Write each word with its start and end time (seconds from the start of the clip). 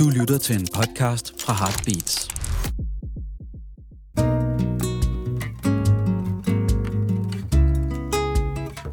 Du 0.00 0.08
lytter 0.08 0.38
til 0.38 0.56
en 0.56 0.66
podcast 0.74 1.42
fra 1.42 1.52
Heartbeats. 1.52 2.28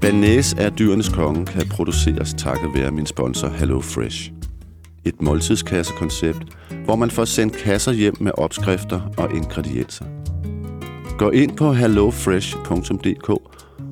Banæs 0.02 0.54
er 0.54 0.70
dyrenes 0.70 1.10
konge 1.10 1.46
kan 1.46 1.70
produceres 1.70 2.34
takket 2.38 2.70
være 2.74 2.92
min 2.92 3.06
sponsor 3.06 3.48
Hello 3.48 3.82
Fresh. 3.82 4.32
Et 5.06 5.22
måltidskassekoncept, 5.22 6.44
hvor 6.86 6.96
man 6.96 7.12
får 7.12 7.26
sendt 7.26 7.58
kasser 7.58 7.92
hjem 7.92 8.16
med 8.20 8.32
opskrifter 8.38 9.02
og 9.18 9.36
ingredienser. 9.36 10.06
Gå 11.18 11.30
ind 11.30 11.58
på 11.58 11.74
hellofresh.dk 11.74 13.30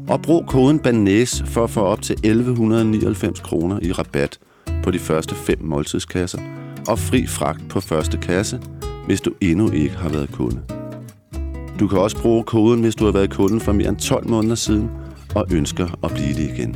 og 0.10 0.22
brug 0.22 0.46
koden 0.48 0.80
BANÆS 0.80 1.46
for 1.46 1.64
at 1.64 1.70
få 1.70 1.82
op 1.82 2.02
til 2.02 2.14
1199 2.14 3.40
kroner 3.40 3.80
i 3.82 3.92
rabat 3.92 4.40
på 4.84 4.92
de 4.92 5.00
første 5.00 5.36
fem 5.36 5.58
måltidskasser 5.62 6.55
og 6.88 7.00
fri 7.00 7.28
fragt 7.28 7.70
på 7.70 7.80
første 7.80 8.18
kasse, 8.18 8.62
hvis 9.06 9.22
du 9.22 9.32
endnu 9.42 9.72
ikke 9.72 9.96
har 9.96 10.10
været 10.10 10.32
kunde. 10.32 10.62
Du 11.80 11.88
kan 11.88 12.00
også 12.00 12.22
bruge 12.22 12.44
koden, 12.44 12.82
hvis 12.82 12.96
du 12.96 13.06
har 13.06 13.12
været 13.12 13.34
kunde 13.34 13.60
for 13.60 13.72
mere 13.72 13.90
end 13.90 13.98
12 13.98 14.30
måneder 14.30 14.56
siden 14.56 14.90
og 15.36 15.46
ønsker 15.52 16.00
at 16.04 16.12
blive 16.12 16.34
det 16.34 16.52
igen. 16.56 16.76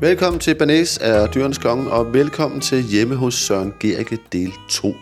Velkommen 0.00 0.40
til 0.40 0.54
Banæs 0.54 0.98
er 1.00 1.26
Dyrens 1.26 1.58
Konge, 1.58 1.90
og 1.90 2.14
velkommen 2.14 2.60
til 2.60 2.82
Hjemme 2.82 3.14
hos 3.14 3.34
Søren 3.34 3.72
Gericke 3.80 4.18
del 4.32 4.52
2. 4.68 4.94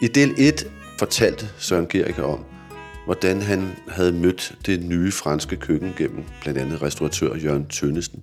I 0.00 0.06
del 0.06 0.34
1 0.38 0.66
fortalte 0.98 1.46
Søren 1.58 1.86
Gericke 1.86 2.24
om, 2.24 2.44
hvordan 3.04 3.42
han 3.42 3.76
havde 3.88 4.12
mødt 4.12 4.54
det 4.66 4.84
nye 4.84 5.12
franske 5.12 5.56
køkken 5.56 5.94
gennem 5.96 6.24
blandt 6.42 6.60
andet 6.60 6.82
restauratør 6.82 7.36
Jørgen 7.36 7.66
Tønnesen, 7.66 8.22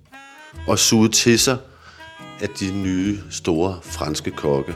og 0.66 0.78
suget 0.78 1.12
til 1.12 1.38
sig 1.38 1.58
af 2.40 2.48
de 2.48 2.82
nye 2.82 3.18
store 3.30 3.78
franske 3.82 4.30
kokke, 4.30 4.74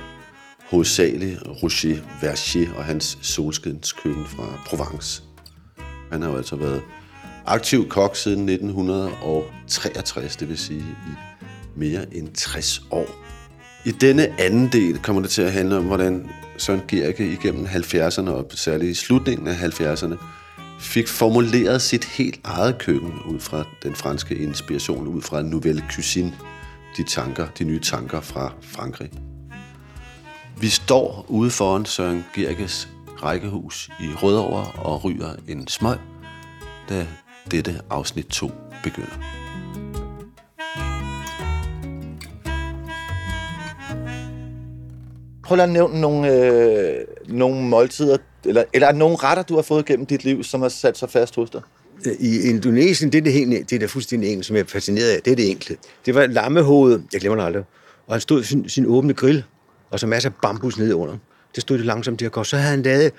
hovedsageligt 0.71 1.41
Roger 1.47 2.01
Verger 2.21 2.75
og 2.77 2.85
hans 2.85 3.19
solskinskøkken 3.23 4.27
fra 4.27 4.45
Provence. 4.67 5.23
Han 6.13 6.23
har 6.23 6.31
jo 6.31 6.37
altså 6.37 6.57
været 6.57 6.83
aktiv 7.47 7.89
kok 7.89 8.17
siden 8.17 8.49
1963, 8.49 10.37
det 10.37 10.49
vil 10.49 10.59
sige 10.59 10.81
i 10.81 11.13
mere 11.77 12.15
end 12.15 12.29
60 12.35 12.83
år. 12.91 13.07
I 13.85 13.91
denne 13.91 14.41
anden 14.41 14.69
del 14.73 14.99
kommer 14.99 15.23
det 15.23 15.31
til 15.31 15.43
at 15.43 15.53
handle 15.53 15.77
om, 15.77 15.85
hvordan 15.85 16.31
Søren 16.59 16.83
Gerke 16.89 17.33
igennem 17.33 17.67
70'erne 17.67 18.31
og 18.31 18.51
særligt 18.55 18.91
i 18.91 18.95
slutningen 18.95 19.47
af 19.47 19.55
70'erne 19.55 20.15
fik 20.81 21.09
formuleret 21.09 21.83
sit 21.83 22.05
helt 22.05 22.41
eget 22.45 22.79
køkken 22.79 23.13
ud 23.27 23.41
fra 23.41 23.65
den 23.83 23.95
franske 23.95 24.35
inspiration, 24.35 25.07
ud 25.07 25.23
fra 25.23 25.43
Nouvelle 25.43 25.85
Cuisine, 25.91 26.35
de 26.97 27.03
tanker, 27.03 27.47
de 27.59 27.65
nye 27.65 27.81
tanker 27.81 28.21
fra 28.21 28.53
Frankrig. 28.63 29.11
Vi 30.61 30.69
står 30.69 31.27
ude 31.29 31.51
foran 31.51 31.85
Søren 31.85 32.25
Gerkes 32.35 32.89
rækkehus 33.23 33.91
i 34.01 34.09
Rødovre 34.23 34.83
og 34.83 35.05
ryger 35.05 35.35
en 35.49 35.69
smøg, 35.69 35.99
da 36.89 37.07
dette 37.51 37.81
afsnit 37.91 38.27
2 38.27 38.51
begynder. 38.83 39.44
Prøv 45.45 45.57
lige 45.57 45.65
at 45.65 45.71
nævne 45.71 46.01
nogle, 46.01 46.33
øh, 46.33 47.05
nogle 47.29 47.63
måltider, 47.63 48.17
eller, 48.45 48.65
eller 48.73 48.93
nogle 48.93 49.17
retter, 49.17 49.43
du 49.43 49.55
har 49.55 49.63
fået 49.63 49.85
gennem 49.85 50.07
dit 50.07 50.25
liv, 50.25 50.45
som 50.45 50.63
har 50.63 50.69
sat 50.69 50.99
sig 50.99 51.11
fast 51.11 51.37
hos 51.37 51.51
dig. 51.51 51.61
I 52.21 52.41
Indonesien, 52.41 53.13
det 53.13 53.19
er 53.19 53.23
det, 53.23 53.33
helt, 53.33 53.71
det 53.71 53.77
er 53.77 53.81
det 53.81 53.91
fuldstændig 53.91 54.31
enkelt, 54.31 54.47
som 54.47 54.57
jeg 54.57 54.63
er 54.63 54.67
fascineret 54.67 55.09
af. 55.09 55.23
Det 55.23 55.31
er 55.31 55.37
det 55.37 55.51
enkle. 55.51 55.77
Det 56.07 56.15
var 56.15 56.27
lammehoved, 56.27 57.01
jeg 57.13 57.21
glemmer 57.21 57.37
det 57.37 57.47
aldrig, 57.47 57.65
og 58.07 58.15
han 58.15 58.21
stod 58.21 58.43
sin, 58.43 58.69
sin 58.69 58.87
åbne 58.87 59.15
grill, 59.15 59.45
og 59.91 60.01
så 60.01 60.07
masser 60.07 60.31
af 60.31 60.35
bambus 60.43 60.79
nede 60.79 60.97
under. 60.97 61.17
Det 61.55 61.63
stod 61.63 61.79
det 61.79 61.87
langsomt 61.87 62.23
at 62.23 62.33
gå. 62.33 62.45
Så 62.45 62.57
havde 62.57 62.71
han 62.71 62.83
lavet, 62.83 63.13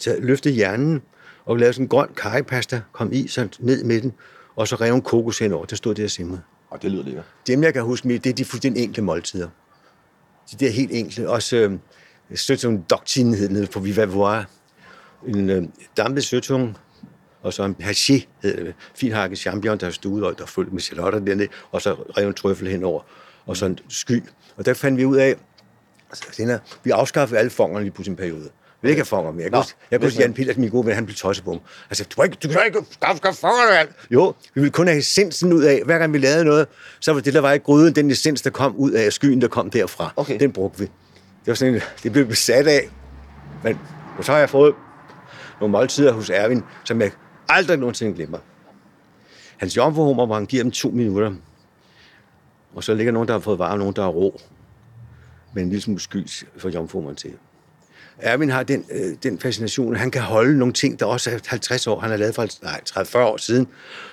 taget, 0.00 0.24
løftet 0.24 0.52
hjernen 0.52 1.02
og 1.44 1.56
lavet 1.56 1.74
sådan 1.74 1.84
en 1.84 1.88
grøn 1.88 2.08
karipasta, 2.16 2.80
kom 2.92 3.12
i 3.12 3.28
så 3.28 3.48
ned 3.58 3.84
med 3.84 4.00
den, 4.00 4.12
og 4.56 4.68
så 4.68 4.76
rev 4.76 4.94
en 4.94 5.02
kokos 5.02 5.38
henover. 5.38 5.64
Det 5.64 5.78
stod 5.78 5.94
det 5.94 6.04
og 6.04 6.10
simrede. 6.10 6.40
Og 6.70 6.82
det 6.82 6.90
lyder 6.90 7.04
lækkert. 7.04 7.24
Dem, 7.46 7.62
jeg 7.62 7.72
kan 7.72 7.82
huske, 7.82 8.08
det 8.08 8.26
er 8.26 8.32
de 8.32 8.44
fuldstændig 8.44 8.84
enkle 8.84 9.02
måltider. 9.02 9.48
De 10.52 10.64
der 10.64 10.70
helt 10.70 10.90
enkle. 10.92 11.28
Også 11.28 11.56
øh, 11.56 11.78
søtung 12.34 12.90
doktin 12.90 13.34
hed 13.34 13.48
nede 13.48 13.66
på 13.66 13.80
Viva 13.80 14.04
Voir. 14.04 14.44
En 15.26 15.50
øh, 15.50 15.62
dampet 15.96 16.24
søtung, 16.24 16.76
og 17.42 17.52
så 17.52 17.64
en 17.64 17.76
haché, 17.80 18.26
hedder 18.42 18.64
det, 18.64 18.74
finhakket 18.94 19.38
champignon, 19.38 19.78
der 19.78 19.86
er 19.86 19.90
stuet, 19.90 20.24
og 20.24 20.38
der 20.38 20.42
er 20.42 20.48
fyldt 20.48 20.72
med 20.72 20.80
salotter 20.80 21.18
dernede, 21.18 21.48
og 21.70 21.82
så 21.82 21.92
revet 21.92 22.36
trøffel 22.36 22.68
henover, 22.68 23.02
og 23.46 23.56
så 23.56 23.66
en 23.66 23.78
sky. 23.88 24.22
Og 24.56 24.66
der 24.66 24.74
fandt 24.74 24.98
vi 24.98 25.04
ud 25.04 25.16
af, 25.16 25.36
altså, 26.10 26.24
den 26.36 26.58
vi 26.84 26.90
afskaffede 26.90 27.38
alle 27.38 27.50
fongerne 27.50 27.84
lige 27.84 27.94
på 27.94 28.02
sin 28.02 28.16
periode. 28.16 28.50
Have 28.82 29.04
fonger 29.04 29.32
mere. 29.32 29.48
Jeg 29.50 29.58
huske, 29.58 29.74
jeg 29.90 29.96
er 29.96 30.04
huske 30.04 30.20
Jan 30.20 30.34
Pillers, 30.34 30.56
min 30.56 30.70
gode 30.70 30.86
ven, 30.86 30.94
han 30.94 31.06
blev 31.06 31.16
tosset 31.16 31.44
på 31.44 31.52
mig. 31.52 31.60
Altså, 31.90 32.04
du, 32.04 32.14
kan 32.14 32.24
ikke, 32.24 32.36
du 32.42 32.48
kan 32.48 32.60
ikke 32.66 32.78
afskaffe 33.02 33.40
fongerne, 33.40 33.78
alt. 33.78 33.90
Jo, 34.10 34.34
vi 34.54 34.60
ville 34.60 34.70
kun 34.70 34.86
have 34.86 34.98
essensen 34.98 35.52
ud 35.52 35.62
af, 35.62 35.82
hver 35.84 35.98
gang 35.98 36.12
vi 36.12 36.18
lavede 36.18 36.44
noget, 36.44 36.66
så 37.00 37.12
var 37.12 37.20
det, 37.20 37.34
der 37.34 37.40
var 37.40 37.52
i 37.52 37.58
gryden, 37.58 37.94
den 37.94 38.10
essens, 38.10 38.42
der 38.42 38.50
kom 38.50 38.76
ud 38.76 38.90
af 38.90 39.12
skyen, 39.12 39.40
der 39.40 39.48
kom 39.48 39.70
derfra. 39.70 40.12
Okay. 40.16 40.40
Den 40.40 40.52
brugte 40.52 40.78
vi. 40.78 40.84
Det 40.84 41.46
var 41.46 41.54
sådan 41.54 41.74
en, 41.74 41.80
det 42.02 42.12
blev 42.12 42.26
besat 42.26 42.66
af. 42.66 42.88
Men 43.64 43.78
så 44.20 44.32
har 44.32 44.38
jeg 44.38 44.50
fået 44.50 44.74
nogle 45.60 45.72
måltider 45.72 46.12
hos 46.12 46.30
Erwin, 46.30 46.62
som 46.84 47.00
jeg 47.00 47.10
aldrig 47.48 47.76
nogensinde 47.76 48.14
glemmer. 48.14 48.38
Hans 49.56 49.76
jomfruhummer, 49.76 50.26
hvor 50.26 50.34
han 50.34 50.46
giver 50.46 50.62
dem 50.62 50.72
to 50.72 50.88
minutter. 50.90 51.32
Og 52.74 52.84
så 52.84 52.94
ligger 52.94 53.12
nogen, 53.12 53.28
der 53.28 53.34
har 53.34 53.40
fået 53.40 53.58
varme, 53.58 53.78
nogen, 53.78 53.96
der 53.96 54.02
er 54.02 54.08
rå. 54.08 54.40
Med 55.54 55.62
en 55.62 55.68
lille 55.68 55.82
smule 55.82 56.00
sky 56.00 56.26
for 56.58 56.68
jomfruhummeren 56.68 57.16
til. 57.16 57.32
Erwin 58.18 58.50
har 58.50 58.62
den, 58.62 58.84
øh, 58.90 59.14
den 59.22 59.38
fascination, 59.38 59.94
at 59.94 60.00
han 60.00 60.10
kan 60.10 60.22
holde 60.22 60.58
nogle 60.58 60.74
ting, 60.74 61.00
der 61.00 61.06
også 61.06 61.30
er 61.30 61.38
50 61.46 61.86
år, 61.86 62.00
han 62.00 62.10
har 62.10 62.16
lavet 62.16 62.34
for 62.34 62.46
nej, 62.62 62.80
30-40 62.90 63.18
år 63.18 63.36
siden, 63.36 63.66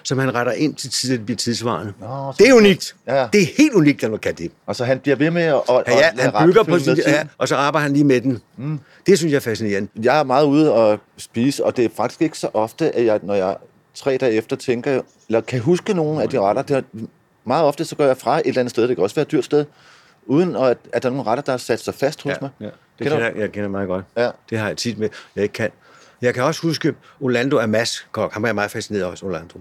som 0.04 0.18
han 0.18 0.36
retter 0.36 0.52
ind 0.52 0.76
til 0.76 0.90
tid, 0.90 1.12
det 1.12 1.26
bliver 1.26 1.38
tidsvarende. 1.38 1.94
Nå, 2.00 2.34
det 2.40 2.50
er 2.50 2.54
unikt. 2.54 2.96
Ja. 3.08 3.28
Det 3.34 3.42
er 3.42 3.48
helt 3.58 3.74
unikt, 3.74 4.04
at 4.04 4.12
man 4.12 4.20
kan 4.20 4.34
det. 4.34 4.52
Og 4.66 4.76
så 4.76 4.86
han 4.86 5.00
bliver 5.00 5.16
ved 5.16 5.32
med 5.32 5.42
at, 5.42 5.62
at, 5.70 5.84
Ja, 5.88 5.98
ja, 5.98 6.32
han 6.32 6.48
bygger 6.48 6.64
på 6.64 6.80
sin, 6.80 6.98
ja, 7.08 7.24
og 7.38 7.48
så 7.48 7.56
arbejder 7.56 7.84
han 7.84 7.94
lige 7.94 8.04
med 8.04 8.22
den. 8.22 8.40
Mm. 8.58 8.80
Det 9.08 9.18
synes 9.18 9.32
jeg 9.32 9.38
er 9.38 9.42
fascinerende. 9.42 9.90
Jeg 10.04 10.20
er 10.20 10.24
meget 10.24 10.46
ude 10.46 10.74
og 10.74 11.00
spise, 11.18 11.66
og 11.66 11.78
det 11.78 11.86
er 11.86 11.90
faktisk 11.98 12.22
ikke 12.22 12.38
så 12.38 12.50
ofte, 12.54 12.96
at 12.96 13.06
jeg, 13.06 13.20
når 13.24 13.34
jeg 13.34 13.56
tre 13.96 14.18
dage 14.18 14.34
efter 14.34 14.56
tænker, 14.56 15.02
eller 15.28 15.42
kan 15.42 15.60
huske 15.60 15.94
nogle 15.94 16.24
af 16.24 16.30
de 16.30 16.40
retter, 16.40 16.62
det 16.62 16.78
er, 16.78 16.82
meget 17.46 17.66
ofte 17.66 17.86
så 17.86 17.96
går 17.96 18.04
jeg 18.04 18.18
fra 18.18 18.38
et 18.38 18.48
eller 18.48 18.60
andet 18.60 18.72
sted, 18.72 18.88
det 18.88 18.96
kan 18.96 19.04
også 19.04 19.16
være 19.16 19.24
et 19.24 19.32
dyrt 19.32 19.46
sted, 19.46 19.66
uden 20.30 20.56
at, 20.56 20.78
at 20.94 21.04
der 21.04 21.10
er 21.10 21.14
nogle 21.14 21.30
retter, 21.30 21.44
der 21.44 21.52
har 21.52 21.58
sat 21.58 21.80
sig 21.80 21.94
fast 21.94 22.24
hos 22.24 22.34
mig. 22.42 22.50
Ja, 22.60 22.66
det 22.66 22.74
Kender 23.00 23.18
jeg, 23.18 23.34
jeg 23.38 23.52
kender 23.52 23.70
meget 23.70 23.88
godt. 23.88 24.06
Ja. 24.18 24.30
Det 24.50 24.58
har 24.58 24.68
jeg 24.68 24.78
tit 24.78 24.98
med, 25.00 25.10
jeg 25.36 25.44
ikke 25.44 25.54
kan. 25.54 25.70
Jeg 26.22 26.34
kan 26.34 26.44
også 26.44 26.62
huske 26.62 26.96
Orlando 27.22 27.60
Amas, 27.60 28.08
kok. 28.12 28.34
Han 28.34 28.42
var 28.42 28.48
jeg 28.48 28.56
meget 28.56 28.72
fascineret 28.72 29.06
også, 29.06 29.26
Orlando. 29.26 29.60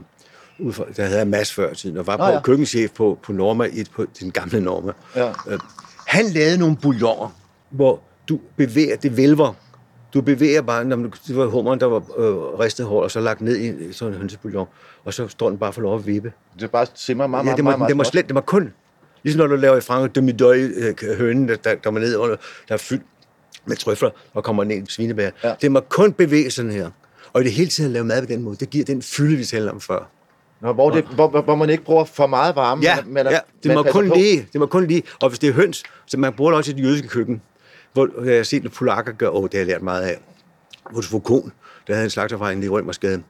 Ud 0.58 0.72
fra, 0.72 0.84
der 0.96 1.04
havde 1.04 1.24
Mads 1.24 1.54
før 1.54 1.74
tiden, 1.74 1.96
og 1.96 2.06
var 2.06 2.16
på 2.16 2.24
ja. 2.24 2.40
køkkenchef 2.40 2.90
på, 2.90 3.18
på 3.22 3.32
Norma, 3.32 3.64
i, 3.64 3.84
på 3.94 4.06
den 4.20 4.30
gamle 4.30 4.60
Norma. 4.60 4.92
Ja. 5.16 5.28
Øh, 5.28 5.58
han 6.06 6.24
lavede 6.26 6.58
nogle 6.58 6.76
bouilloner, 6.76 7.36
hvor 7.70 8.00
du 8.28 8.40
bevæger, 8.56 8.96
det 8.96 9.16
vælver. 9.16 9.52
Du 10.14 10.20
bevæger 10.20 10.62
bare, 10.62 10.84
når 10.84 10.96
du, 10.96 11.10
det 11.28 11.36
var 11.36 11.46
hummeren, 11.46 11.80
der 11.80 11.86
var 11.86 12.02
øh, 12.18 12.36
ristet 12.36 12.86
hårdt, 12.86 13.04
og 13.04 13.10
så 13.10 13.20
lagt 13.20 13.40
ned 13.40 13.56
i 13.56 13.92
sådan 13.92 14.14
en 14.14 14.18
hønsebouillon, 14.20 14.66
og 15.04 15.14
så 15.14 15.28
står 15.28 15.48
den 15.48 15.58
bare 15.58 15.72
for 15.72 15.80
lov 15.80 15.94
at 15.98 16.06
vippe. 16.06 16.32
Det 16.54 16.62
er 16.62 16.66
bare 16.68 16.86
simmer 16.94 17.26
meget, 17.26 17.40
Ja, 17.40 17.44
meget, 17.44 17.56
det 17.56 17.64
må, 17.64 17.70
meget, 17.70 17.78
meget 17.78 17.88
det 17.88 17.94
småt. 17.96 18.06
slet, 18.06 18.26
det 18.26 18.34
må 18.34 18.40
kun, 18.40 18.72
ligesom 19.28 19.48
når 19.48 19.56
du 19.56 19.60
laver 19.60 19.76
i 19.76 19.80
Frank 19.80 20.14
demi 20.14 20.32
hønen, 21.18 21.48
der, 21.48 21.56
der, 21.56 21.74
der, 21.74 21.90
ned 21.90 22.16
under, 22.16 22.36
der 22.68 22.74
er 22.74 22.78
fyldt 22.78 23.02
med 23.66 23.76
trøfler 23.76 24.10
og 24.34 24.44
kommer 24.44 24.64
ned 24.64 24.76
i 24.76 24.84
svinebær. 24.88 25.30
Ja. 25.44 25.54
Det 25.60 25.72
må 25.72 25.80
kun 25.80 26.12
bevæge 26.12 26.50
sådan 26.50 26.70
her. 26.70 26.90
Og 27.32 27.40
i 27.40 27.44
det 27.44 27.52
hele 27.52 27.70
tiden 27.70 27.90
at 27.90 27.92
lave 27.92 28.04
mad 28.04 28.22
på 28.22 28.26
den 28.26 28.42
måde, 28.42 28.56
det 28.56 28.70
giver 28.70 28.84
den 28.84 29.02
fylde, 29.02 29.36
vi 29.36 29.44
talte 29.44 29.70
om 29.70 29.80
før. 29.80 30.10
Nå, 30.60 30.72
hvor, 30.72 30.90
det, 30.90 31.04
hvor, 31.04 31.28
hvor, 31.28 31.42
hvor 31.42 31.54
man 31.54 31.70
ikke 31.70 31.84
bruger 31.84 32.04
for 32.04 32.26
meget 32.26 32.56
varme. 32.56 32.82
Ja, 32.82 32.98
men, 33.06 33.26
ja 33.26 33.38
det, 33.62 33.74
må 33.74 33.82
kun 33.82 34.08
på. 34.08 34.14
lige, 34.14 34.48
det 34.52 34.60
må 34.60 34.66
kun 34.66 34.86
lige. 34.86 35.02
Og 35.22 35.28
hvis 35.28 35.38
det 35.38 35.48
er 35.48 35.52
høns, 35.52 35.82
så 36.06 36.18
man 36.18 36.32
bruger 36.32 36.50
det 36.50 36.58
også 36.58 36.70
i 36.70 36.74
det 36.74 36.82
jødiske 36.82 37.08
køkken, 37.08 37.42
hvor 37.92 38.24
jeg 38.24 38.36
har 38.36 38.42
set, 38.42 38.64
at 38.64 38.72
polakker 38.72 39.12
gør, 39.12 39.28
åh, 39.28 39.42
det 39.42 39.52
har 39.52 39.58
jeg 39.58 39.66
lært 39.66 39.82
meget 39.82 40.02
af. 40.02 40.18
Hos 40.84 41.06
Foucault, 41.06 41.52
der 41.86 41.94
havde 41.94 42.04
en 42.04 42.10
slagterfejring 42.10 42.64
i 42.64 42.68
Rømersgade, 42.68 43.22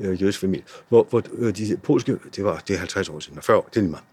øh, 0.00 0.22
jødisk 0.22 0.40
familie, 0.40 0.64
hvor, 0.88 1.06
hvor 1.10 1.22
øh, 1.38 1.56
de 1.56 1.76
polske, 1.82 2.16
det 2.36 2.44
var 2.44 2.62
det 2.68 2.74
er 2.74 2.78
50 2.78 3.08
år 3.08 3.20
siden, 3.20 3.38
og 3.38 3.44
40 3.44 3.56
år, 3.56 3.68
det 3.70 3.76
er 3.76 3.80
lige 3.80 3.90
meget, 3.90 4.04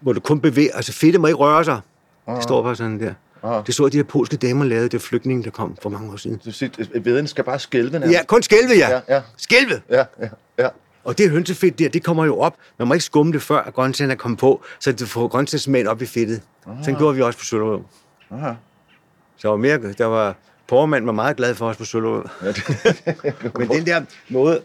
hvor 0.00 0.12
du 0.12 0.20
kun 0.20 0.40
bevæger, 0.40 0.70
altså 0.74 0.92
fedtet 0.92 1.20
må 1.20 1.26
ikke 1.26 1.36
røre 1.38 1.64
sig. 1.64 1.80
Det 2.28 2.42
står 2.42 2.62
bare 2.62 2.76
sådan 2.76 3.00
der. 3.00 3.14
Ah. 3.42 3.66
Det 3.66 3.74
så 3.74 3.88
de 3.88 3.96
her 3.96 4.04
polske 4.04 4.36
damer 4.36 4.64
lavede, 4.64 4.88
det 4.88 5.02
flygtninge, 5.02 5.44
der 5.44 5.50
kom 5.50 5.76
for 5.82 5.90
mange 5.90 6.12
år 6.12 6.16
siden. 6.16 6.36
Det 6.36 6.46
vil 6.46 6.54
sige, 6.54 6.70
at 6.94 7.04
veden 7.04 7.26
skal 7.26 7.44
bare 7.44 7.58
skælve 7.58 7.98
Ja, 8.10 8.24
kun 8.24 8.42
skælve, 8.42 8.72
ja. 8.76 8.90
Ja, 8.90 9.00
ja. 9.08 9.22
Skælve! 9.36 9.80
ja, 9.90 10.04
ja, 10.20 10.28
ja. 10.58 10.68
Og 11.04 11.18
det 11.18 11.30
hønsefedt 11.30 11.78
der, 11.78 11.88
det 11.88 12.04
kommer 12.04 12.24
jo 12.24 12.38
op. 12.40 12.56
Man 12.78 12.88
må 12.88 12.94
ikke 12.94 13.04
skumme 13.04 13.32
det 13.32 13.42
før, 13.42 13.58
at 13.58 13.74
grøntsagerne 13.74 14.12
er 14.12 14.16
kommet 14.16 14.40
på, 14.40 14.62
så 14.80 14.92
det 14.92 15.08
får 15.08 15.28
grøntsagssmagen 15.28 15.86
op 15.86 16.02
i 16.02 16.06
fedtet. 16.06 16.42
Sådan 16.82 16.98
gjorde 16.98 17.16
vi 17.16 17.22
også 17.22 17.38
på. 17.50 17.82
Aha. 18.30 18.52
Så 19.36 19.48
var 19.48 19.56
mere, 19.56 19.92
der 19.92 20.04
var 20.04 20.36
Pormand 20.68 21.04
var 21.04 21.12
meget 21.12 21.36
glad 21.36 21.54
for 21.54 21.68
os 21.68 21.76
på 21.76 21.84
Sølund. 21.84 22.24
Men 23.58 23.68
den 23.68 23.86
der 23.86 24.02
måde, 24.28 24.60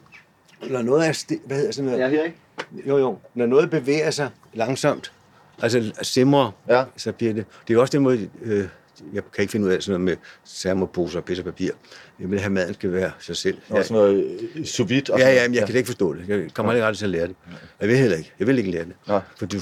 når 0.70 0.82
noget 0.82 1.08
er, 1.08 1.12
sti- 1.12 1.48
hvad 1.48 1.58
hedder 1.58 1.72
sådan 1.72 1.86
noget? 1.92 2.00
Ja, 2.04 2.10
her, 2.10 2.24
ikke? 2.24 2.38
Jo, 2.86 2.98
jo. 2.98 3.18
Når 3.34 3.46
noget 3.46 3.70
bevæger 3.70 4.12
sig 4.12 4.30
langsomt, 4.54 5.12
altså 5.62 5.92
simrer, 6.02 6.52
Ja. 6.70 6.84
så 6.98 7.12
bliver 7.12 7.34
det... 7.34 7.46
Det 7.68 7.70
er 7.70 7.74
jo 7.74 7.82
også 7.82 7.92
den 7.92 8.04
måde, 8.04 8.30
øh, 8.42 8.68
jeg 9.14 9.24
kan 9.34 9.42
ikke 9.42 9.52
finde 9.52 9.66
ud 9.68 9.72
af 9.72 9.84
sådan 9.84 10.02
noget 10.02 10.06
med 10.20 10.26
termoposer 10.62 11.20
og 11.20 11.26
pis 11.26 11.40
og 11.40 11.46
papir. 11.46 11.72
Jeg 12.20 12.32
vil 12.32 12.40
have, 12.40 12.46
at 12.46 12.52
maden 12.52 12.74
skal 12.74 12.92
være 12.92 13.12
sig 13.20 13.38
selv. 13.38 13.58
Og 13.70 13.84
sådan 13.86 13.96
noget 14.04 14.40
øh, 14.56 14.66
sous 14.66 14.90
vide. 14.90 15.04
Ja, 15.18 15.34
ja, 15.34 15.48
men 15.48 15.56
jeg 15.56 15.66
kan 15.66 15.72
da 15.74 15.78
ikke 15.78 15.88
forstå 15.88 16.14
det. 16.14 16.30
Jeg 16.30 16.54
kommer 16.54 16.72
aldrig 16.72 16.86
aldrig 16.86 16.98
til 16.98 17.06
at 17.06 17.10
lære 17.10 17.28
det. 17.28 17.36
Jeg 17.82 17.90
vil 17.90 17.98
heller 17.98 18.18
ikke. 18.18 18.32
Jeg 18.40 18.48
vil 18.48 18.58
ikke 18.58 18.72
lære 18.72 18.84
det. 18.84 18.94
Nej. 19.08 19.22
For, 19.38 19.46
du, 19.46 19.60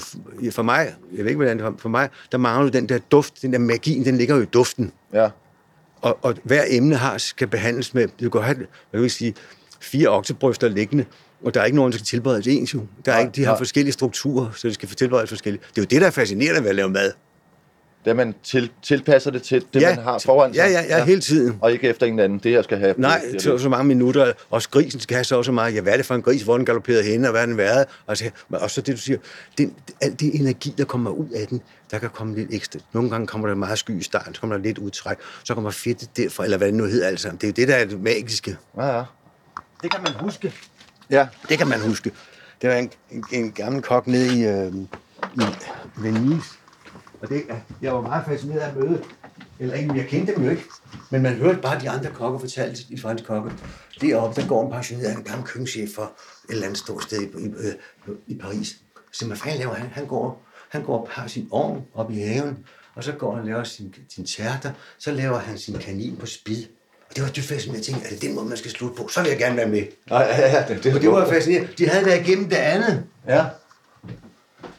for 0.50 0.62
mig, 0.62 0.94
jeg 1.12 1.18
ved 1.18 1.26
ikke, 1.26 1.36
hvordan 1.36 1.56
det 1.56 1.64
var, 1.64 1.74
for 1.78 1.88
mig, 1.88 2.08
der 2.32 2.38
mangler 2.38 2.62
jo 2.64 2.68
den 2.70 2.88
der 2.88 2.98
duft, 2.98 3.42
den 3.42 3.52
der 3.52 3.58
magien, 3.58 4.04
den 4.04 4.16
ligger 4.18 4.36
jo 4.36 4.42
i 4.42 4.46
duften. 4.46 4.92
Ja. 5.12 5.28
Og, 6.00 6.18
og 6.22 6.34
hver 6.42 6.64
emne 6.68 6.96
har, 6.96 7.18
skal 7.18 7.46
behandles 7.48 7.94
med, 7.94 8.08
du 8.20 8.30
kan 8.30 8.42
have, 8.42 8.56
hvad 8.56 8.66
vil 8.92 9.02
jeg 9.02 9.10
sige, 9.10 9.34
fire 9.80 10.08
oksebryster 10.08 10.68
liggende, 10.68 11.04
og 11.44 11.54
der 11.54 11.60
er 11.60 11.64
ikke 11.64 11.76
nogen, 11.76 11.92
der 11.92 11.98
skal 11.98 12.06
tilberedes 12.06 12.46
ens 12.46 12.74
jo. 12.74 12.86
Der 13.04 13.12
er 13.12 13.18
ikke, 13.18 13.32
de 13.32 13.44
har 13.44 13.56
forskellige 13.56 13.92
strukturer, 13.92 14.50
så 14.56 14.68
det 14.68 14.74
skal 14.74 14.88
tilberedes 14.88 15.30
forskelligt. 15.30 15.62
Det 15.62 15.78
er 15.78 15.82
jo 15.82 15.86
det, 15.90 16.00
der 16.00 16.06
er 16.06 16.10
fascinerende 16.10 16.62
ved 16.62 16.68
at 16.70 16.76
lave 16.76 16.88
mad. 16.88 17.12
Det, 18.04 18.16
man 18.16 18.34
til, 18.42 18.70
tilpasser 18.82 19.30
det 19.30 19.42
til 19.42 19.64
det, 19.74 19.80
Ja, 19.80 19.94
man 19.94 20.04
har 20.04 20.18
foran 20.18 20.54
sig. 20.54 20.60
ja, 20.60 20.68
ja, 20.70 20.98
ja, 20.98 21.04
hele 21.04 21.20
tiden. 21.20 21.58
Og 21.60 21.72
ikke 21.72 21.88
efter 21.88 22.06
en 22.06 22.18
anden. 22.18 22.38
Det, 22.38 22.52
jeg 22.52 22.64
skal 22.64 22.78
have. 22.78 22.94
Nej, 22.98 23.22
det, 23.32 23.42
så, 23.42 23.58
så 23.58 23.68
mange 23.68 23.84
minutter, 23.84 24.32
og 24.50 24.62
grisen 24.62 25.00
skal 25.00 25.14
have 25.14 25.24
så 25.24 25.36
og 25.36 25.44
så 25.44 25.52
meget. 25.52 25.74
Ja, 25.74 25.80
hvad 25.80 25.92
er 25.92 25.96
det 25.96 26.06
for 26.06 26.14
en 26.14 26.22
gris? 26.22 26.42
Hvor 26.42 26.56
den 26.56 26.66
galopperede 26.66 27.02
hen, 27.02 27.24
og 27.24 27.30
hvad 27.30 27.46
den 27.46 27.56
været? 27.56 27.84
Altså, 28.08 28.30
og 28.50 28.70
så 28.70 28.80
det, 28.80 28.94
du 28.96 29.00
siger, 29.00 29.18
den, 29.58 29.74
al 30.00 30.12
det 30.20 30.34
energi, 30.34 30.74
der 30.78 30.84
kommer 30.84 31.10
ud 31.10 31.28
af 31.28 31.46
den, 31.46 31.60
der 31.90 31.98
kan 31.98 32.10
komme 32.10 32.34
lidt 32.34 32.48
ekstra. 32.54 32.78
Nogle 32.92 33.10
gange 33.10 33.26
kommer 33.26 33.48
der 33.48 33.54
meget 33.54 33.78
sky 33.78 34.00
i 34.00 34.02
starten, 34.02 34.34
så 34.34 34.40
kommer 34.40 34.56
der 34.56 34.62
lidt 34.62 34.78
udtræk, 34.78 35.16
så 35.44 35.54
kommer 35.54 35.70
fedtet 35.70 36.16
derfra, 36.16 36.44
eller 36.44 36.56
hvad 36.58 36.66
det 36.66 36.74
nu 36.74 36.84
hedder 36.84 37.08
altså. 37.08 37.28
Det 37.28 37.44
er 37.44 37.48
jo 37.48 37.52
det, 37.52 37.68
der 37.68 37.74
er 37.74 37.84
det 37.84 38.00
magiske. 38.02 38.56
Ja, 38.76 38.96
ja. 38.96 39.02
Det 39.82 39.90
kan 39.90 40.00
man 40.02 40.12
huske. 40.20 40.52
Ja, 41.12 41.28
Det 41.48 41.58
kan 41.58 41.68
man 41.68 41.80
huske. 41.80 42.12
Der 42.62 42.68
var 42.68 42.76
en, 42.76 42.90
en, 43.10 43.24
en 43.32 43.52
gammel 43.52 43.82
kok 43.82 44.06
nede 44.06 44.38
i, 44.38 44.46
øh, 44.46 44.74
i 45.34 45.42
Venice. 45.96 46.48
Og 47.20 47.28
det, 47.28 47.42
jeg 47.82 47.94
var 47.94 48.00
meget 48.00 48.24
fascineret 48.26 48.60
af 48.60 48.68
at 48.68 48.76
møde. 48.76 49.04
Eller 49.58 49.74
ikke, 49.74 49.94
jeg 49.94 50.06
kendte 50.06 50.34
dem 50.34 50.44
jo 50.44 50.50
ikke. 50.50 50.64
Men 51.10 51.22
man 51.22 51.34
hørte 51.34 51.58
bare 51.60 51.80
de 51.80 51.90
andre 51.90 52.10
kokke 52.10 52.38
fortælle, 52.40 52.76
de 52.88 53.00
franske 53.00 53.26
kokke. 53.26 53.52
Deroppe, 54.00 54.40
der 54.40 54.48
går 54.48 54.64
en 54.66 54.72
pensioneret 54.72 55.16
en 55.16 55.24
gammel 55.24 55.46
køkkenchef 55.46 55.90
for 55.94 56.02
et 56.02 56.50
eller 56.50 56.64
andet 56.64 56.78
stort 56.78 57.02
sted 57.02 57.20
i, 57.20 57.24
i, 57.24 57.52
øh, 58.08 58.14
i 58.26 58.38
Paris. 58.38 58.76
Så 59.12 59.26
hvad 59.26 59.36
fanden 59.36 59.58
laver 59.58 59.74
han? 59.74 59.88
Han 59.88 60.06
går, 60.06 60.46
han 60.68 60.82
går 60.82 60.98
og 61.00 61.08
har 61.10 61.26
sin 61.26 61.48
ovn 61.50 61.84
op 61.94 62.10
i 62.10 62.20
haven, 62.20 62.66
og 62.94 63.04
så 63.04 63.12
går 63.12 63.30
han 63.30 63.40
og 63.40 63.46
laver 63.46 63.64
sin, 63.64 63.94
sin 64.08 64.26
tærter. 64.26 64.72
Så 64.98 65.12
laver 65.12 65.38
han 65.38 65.58
sin 65.58 65.78
kanin 65.78 66.16
på 66.16 66.26
spid. 66.26 66.64
Og 67.12 67.16
det 67.16 67.24
var 67.24 67.30
dybt 67.30 67.46
fascinerende. 67.46 67.78
Jeg 67.78 67.84
tænkte, 67.94 68.06
er 68.06 68.10
det 68.10 68.22
den 68.22 68.34
måde, 68.34 68.46
man 68.48 68.56
skal 68.56 68.70
slutte 68.70 68.96
på? 68.96 69.08
Så 69.08 69.22
vil 69.22 69.28
jeg 69.28 69.38
gerne 69.38 69.56
være 69.56 69.68
med. 69.68 69.82
Nej, 70.10 70.22
ja, 70.22 70.50
ja, 70.56 70.64
det, 70.68 70.84
det, 70.84 70.94
Og 70.94 71.00
det 71.00 71.10
var 71.10 71.28
fascinerende. 71.28 71.68
De 71.78 71.88
havde 71.88 72.04
der 72.04 72.14
igennem 72.14 72.48
det 72.48 72.56
andet. 72.56 73.02
Ja. 73.28 73.44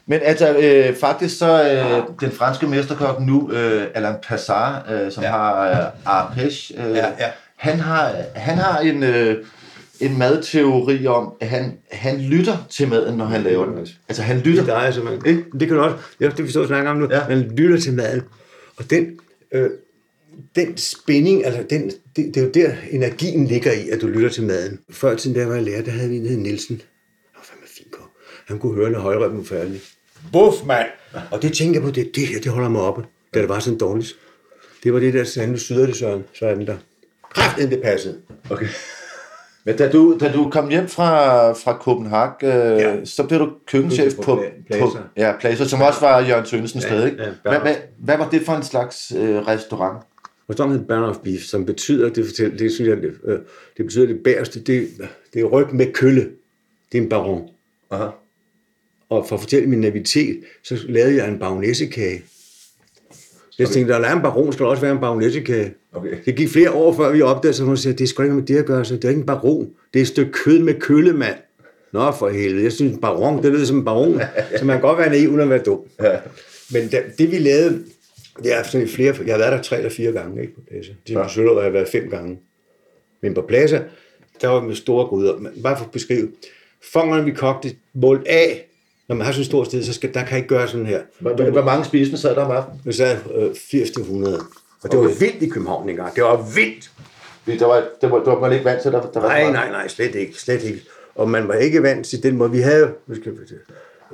Men 0.06 0.20
altså, 0.22 0.56
øh, 0.56 0.96
faktisk 0.96 1.38
så 1.38 1.70
øh, 1.70 2.02
den 2.20 2.36
franske 2.36 2.66
mesterkok 2.66 3.20
nu, 3.20 3.50
øh, 3.52 3.86
Alain 3.94 4.14
Passard, 4.28 4.90
øh, 4.90 5.12
som 5.12 5.22
ja. 5.22 5.28
Ja. 5.28 5.36
har 5.36 5.68
øh, 5.68 5.86
Arpège, 6.06 6.82
øh, 6.82 6.96
Ja, 6.96 7.06
ja. 7.06 7.30
Han, 7.56 7.80
har, 7.80 8.14
han 8.34 8.58
har 8.58 8.78
en, 8.78 9.02
øh, 9.02 9.44
en 10.00 10.18
madteori 10.18 11.06
om, 11.06 11.32
at 11.40 11.48
han, 11.48 11.78
han 11.92 12.20
lytter 12.20 12.56
til 12.70 12.88
maden, 12.88 13.18
når 13.18 13.24
han 13.24 13.42
laver 13.42 13.64
den. 13.64 13.86
Altså, 14.08 14.22
han 14.22 14.38
lytter. 14.38 14.64
Det 14.64 14.74
er 14.74 14.80
dig, 14.80 14.94
simpelthen. 14.94 15.36
Ikke? 15.36 15.50
Det 15.60 15.68
kan 15.68 15.76
du 15.76 15.82
også. 15.82 15.96
Det 16.18 16.24
er 16.24 16.28
også 16.28 16.36
det, 16.36 16.44
vi 16.44 16.50
står 16.50 16.60
og 16.60 16.66
snakker 16.66 16.90
om 16.90 16.96
nu. 16.96 17.08
Ja. 17.10 17.16
Ja. 17.16 17.28
Man 17.28 17.38
lytter 17.56 17.80
til 17.80 17.94
maden. 17.94 18.22
Og 18.76 18.90
den, 18.90 19.06
øh, 19.52 19.70
den 20.56 20.76
spænding, 20.76 21.44
altså 21.44 21.64
den, 21.70 21.90
det, 22.16 22.34
det, 22.34 22.36
er 22.36 22.42
jo 22.42 22.50
der, 22.54 22.72
energien 22.90 23.46
ligger 23.46 23.72
i, 23.72 23.88
at 23.90 24.00
du 24.00 24.06
lytter 24.06 24.28
til 24.28 24.42
maden. 24.42 24.78
Før 24.90 25.14
der 25.14 25.46
var 25.46 25.54
jeg 25.54 25.62
lærer, 25.62 25.82
der 25.82 25.90
havde 25.90 26.08
vi 26.08 26.16
en, 26.16 26.24
der 26.24 26.30
hed 26.30 26.38
Nielsen. 26.38 26.76
Han 26.76 27.36
var 27.36 27.42
fandme 27.42 27.66
fin 27.68 27.86
kok. 27.92 28.10
Han 28.46 28.58
kunne 28.58 28.74
høre, 28.74 28.90
når 28.90 28.98
højrøben 28.98 29.38
var 29.38 29.44
færdig. 29.44 29.80
Buff, 30.32 30.56
mand! 30.66 30.86
Og 31.30 31.42
det 31.42 31.52
tænker 31.52 31.80
jeg 31.80 31.82
på, 31.82 31.90
det, 31.90 32.10
det 32.16 32.26
her, 32.26 32.40
det 32.40 32.52
holder 32.52 32.68
mig 32.68 32.80
oppe, 32.80 33.04
da 33.34 33.40
det 33.40 33.48
var 33.48 33.58
sådan 33.58 33.78
dårligt. 33.78 34.16
Det 34.84 34.92
var 34.92 35.00
det 35.00 35.14
der, 35.14 35.24
sagde, 35.24 35.50
nu 35.50 35.56
syder 35.56 35.86
det, 35.86 35.96
Søren. 35.96 36.24
Så 36.34 36.46
er 36.46 36.54
den 36.54 36.66
der. 36.66 36.76
Kræften, 37.34 37.70
det 37.70 37.82
passede. 37.82 38.20
Okay. 38.50 38.66
Men 39.64 39.76
da 39.76 39.90
du, 39.90 40.18
da 40.20 40.32
du 40.32 40.50
kom 40.50 40.68
hjem 40.68 40.88
fra, 40.88 41.52
fra 41.52 41.78
Copenhagen, 41.78 42.34
øh, 42.42 42.48
ja. 42.50 42.94
Ja. 42.94 43.04
så 43.04 43.22
blev 43.22 43.40
du 43.40 43.50
køkkenchef 43.66 44.14
På 44.14 44.22
på, 44.22 44.44
på, 44.80 44.98
ja, 45.16 45.32
Plaza, 45.40 45.64
som 45.64 45.80
også 45.80 46.00
var 46.00 46.20
Jørgen 46.20 46.44
Tønnesen 46.44 46.80
Ja, 46.80 46.86
sted. 46.86 47.06
Ikke? 47.06 47.22
ja, 47.22 47.30
hvad, 47.42 47.58
hvad, 47.60 47.74
hvad 47.98 48.16
var 48.16 48.30
det 48.30 48.42
for 48.46 48.52
en 48.52 48.62
slags 48.62 49.12
øh, 49.16 49.36
restaurant? 49.36 50.04
Restauranten 50.50 50.80
hedder 50.80 50.94
Baron 50.94 51.10
of 51.10 51.16
Beef, 51.24 51.40
som 51.40 51.66
betyder, 51.66 52.08
det, 52.08 52.26
fortæller, 52.26 52.56
det 52.56 52.72
synes 52.72 52.88
jeg, 52.88 52.96
det, 52.96 53.14
øh, 53.24 53.38
det 53.76 53.84
betyder 53.84 54.06
det 54.06 54.22
bæreste, 54.22 54.60
det, 54.60 54.88
det 55.34 55.40
er 55.40 55.44
ryg 55.44 55.74
med 55.74 55.92
kølle. 55.92 56.30
Det 56.92 56.98
er 56.98 57.02
en 57.02 57.08
baron. 57.08 57.48
Aha. 57.90 58.08
Og 59.08 59.28
for 59.28 59.36
at 59.36 59.40
fortælle 59.40 59.68
min 59.68 59.80
navitet, 59.80 60.40
så 60.62 60.78
lavede 60.88 61.16
jeg 61.16 61.28
en 61.28 61.38
bagnæssekage. 61.38 62.22
Jeg 63.58 63.68
tænkte, 63.68 63.92
der 63.92 64.00
er 64.00 64.16
en 64.16 64.22
baron, 64.22 64.52
skal 64.52 64.64
der 64.64 64.70
også 64.70 64.82
være 64.82 64.92
en 64.92 65.00
bagnæssekage. 65.00 65.74
Okay. 65.92 66.16
Det 66.24 66.36
gik 66.36 66.48
flere 66.48 66.70
år, 66.70 66.92
før 66.92 67.12
vi 67.12 67.22
opdagede, 67.22 67.56
så 67.56 67.64
hun 67.64 67.76
siger, 67.76 67.96
det 67.96 68.08
skal 68.08 68.24
ikke 68.24 68.36
med 68.36 68.42
det 68.42 68.56
at 68.56 68.66
gøre, 68.66 68.84
så 68.84 68.94
det 68.94 69.04
er 69.04 69.08
ikke 69.08 69.20
en 69.20 69.26
baron. 69.26 69.70
Det 69.94 70.00
er 70.00 70.02
et 70.02 70.08
stykke 70.08 70.32
kød 70.32 70.58
med 70.58 70.80
kølle, 70.80 71.12
mand. 71.12 71.36
Nå, 71.92 72.12
for 72.12 72.28
helvede. 72.28 72.64
Jeg 72.64 72.72
synes, 72.72 72.92
en 72.92 73.00
baron, 73.00 73.42
det 73.42 73.52
lyder 73.52 73.64
som 73.64 73.76
en 73.76 73.84
baron. 73.84 74.20
så 74.58 74.64
man 74.64 74.76
kan 74.76 74.80
godt 74.80 74.98
være 74.98 75.10
naiv, 75.10 75.28
uden 75.28 75.40
at 75.40 75.50
være 75.50 75.62
dum. 75.66 75.80
Men 76.72 76.88
da, 76.88 77.02
det 77.18 77.30
vi 77.30 77.38
lavede, 77.38 77.84
det 78.42 78.54
er 78.58 78.62
sådan 78.62 78.88
flere, 78.88 79.14
jeg 79.26 79.34
har 79.34 79.38
været 79.38 79.52
der 79.52 79.62
tre 79.62 79.76
eller 79.76 79.90
fire 79.90 80.12
gange 80.12 80.42
ikke, 80.42 80.54
på 80.54 80.60
Plaza. 80.70 80.90
De 81.08 81.12
ja. 81.12 81.22
har 81.22 81.62
jeg 81.62 81.72
været 81.72 81.88
fem 81.88 82.10
gange. 82.10 82.38
Men 83.20 83.34
på 83.34 83.42
Plaza, 83.42 83.82
der 84.40 84.48
var 84.48 84.60
med 84.60 84.74
store 84.74 85.06
gryder. 85.06 85.34
Bare 85.62 85.76
for 85.76 85.84
at 85.84 85.90
beskrive. 85.90 86.28
Fongerne 86.92 87.24
vi 87.24 87.30
kogte 87.32 87.76
målt 87.94 88.26
af, 88.26 88.68
når 89.08 89.16
man 89.16 89.24
har 89.24 89.32
sådan 89.32 89.40
et 89.40 89.46
stort 89.46 89.66
sted, 89.66 89.82
så 89.82 89.92
skal, 89.92 90.14
der 90.14 90.24
kan 90.24 90.36
ikke 90.38 90.48
gøre 90.48 90.68
sådan 90.68 90.86
her. 90.86 91.00
Hvor, 91.18 91.50
hvor- 91.50 91.64
mange 91.64 91.84
spisende 91.84 92.18
sad 92.20 92.34
der 92.34 92.44
om 92.44 92.50
aftenen? 92.50 92.80
Vi 92.84 92.92
sad 92.92 93.16
øh, 93.34 93.50
80-100. 93.50 94.42
Og 94.82 94.90
det 94.90 94.98
var 94.98 95.04
Okay. 95.04 95.14
vildt 95.18 95.42
i 95.42 95.48
København 95.48 95.88
engang. 95.88 96.14
Det 96.14 96.24
var 96.24 96.50
vildt. 96.54 96.90
Der 97.60 97.66
var, 97.66 97.84
der 98.00 98.08
var, 98.08 98.24
der 98.24 98.34
var 98.34 98.50
ikke 98.50 98.64
vant 98.64 98.82
til, 98.82 98.92
der, 98.92 99.00
der 99.10 99.20
var 99.20 99.28
Nej, 99.28 99.50
nej, 99.52 99.70
nej, 99.70 99.88
slet 99.88 100.14
ikke, 100.14 100.40
slet 100.40 100.62
ikke. 100.62 100.80
Og 101.14 101.30
man 101.30 101.48
var 101.48 101.54
ikke 101.54 101.82
vant 101.82 102.06
til 102.06 102.22
den 102.22 102.36
måde. 102.36 102.50
Vi 102.50 102.58
havde 102.60 102.92
skal 103.14 103.32
vi 103.32 103.38
sige, 103.48 103.60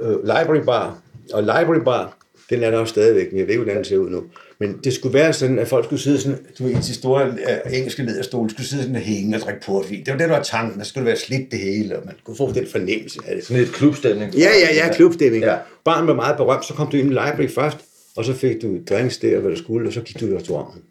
øh, 0.01 0.11
library 0.23 0.65
bar, 0.65 0.99
og 1.33 1.43
library 1.43 1.81
bar, 1.85 2.17
den 2.51 2.63
er 2.63 2.71
der 2.71 2.79
jo 2.79 2.85
stadigvæk, 2.85 3.33
men 3.33 3.39
jeg 3.39 3.47
ved 3.47 3.53
ikke, 3.55 3.63
hvordan 3.63 3.77
den 3.77 3.85
ser 3.85 3.99
ud 3.99 4.11
nu. 4.11 4.25
Men 4.59 4.79
det 4.85 4.93
skulle 4.93 5.15
være 5.15 5.33
sådan, 5.33 5.59
at 5.59 5.69
folk 5.69 5.85
skulle 5.85 6.03
sidde 6.03 6.21
sådan, 6.21 6.39
du 6.59 6.65
ved, 6.65 6.73
i 6.73 6.75
de 6.75 6.95
store 6.95 7.27
øh, 7.27 7.77
engelske 7.77 8.03
lederstole, 8.03 8.51
skulle 8.51 8.67
sidde 8.67 8.83
sådan 8.83 8.97
og 8.97 9.03
hænge 9.03 9.37
og 9.37 9.41
drikke 9.41 9.61
portvin. 9.61 10.05
Det 10.05 10.13
var 10.13 10.19
det, 10.19 10.29
der 10.29 10.35
var 10.37 10.43
tanken. 10.43 10.79
Der 10.79 10.85
skulle 10.85 11.07
være 11.07 11.17
slidt 11.17 11.51
det 11.51 11.59
hele, 11.59 11.99
og 11.99 12.07
man 12.07 12.15
kunne 12.25 12.37
få 12.37 12.53
den 12.53 12.67
fornemmelse 12.67 13.19
af 13.27 13.37
det. 13.37 13.45
Sådan 13.45 13.63
et 13.63 13.73
klubstemning. 13.73 14.35
Ja, 14.35 14.51
ja, 14.61 14.87
ja, 14.87 14.95
klubstemning. 14.95 15.45
Ja. 15.45 15.57
Barn 15.85 16.07
var 16.07 16.15
meget 16.15 16.37
berømt, 16.37 16.65
så 16.65 16.75
kom 16.75 16.91
du 16.91 16.97
ind 16.97 17.07
i 17.07 17.11
library 17.11 17.49
først, 17.49 17.79
og 18.17 18.25
så 18.25 18.33
fik 18.33 18.63
du 18.63 18.79
drinks 18.89 19.19
der, 19.19 19.39
hvad 19.39 19.51
du 19.51 19.57
skulle, 19.57 19.89
og 19.89 19.93
så 19.93 20.01
gik 20.01 20.21
du 20.21 20.27
i 20.27 20.37
restauranten. 20.37 20.83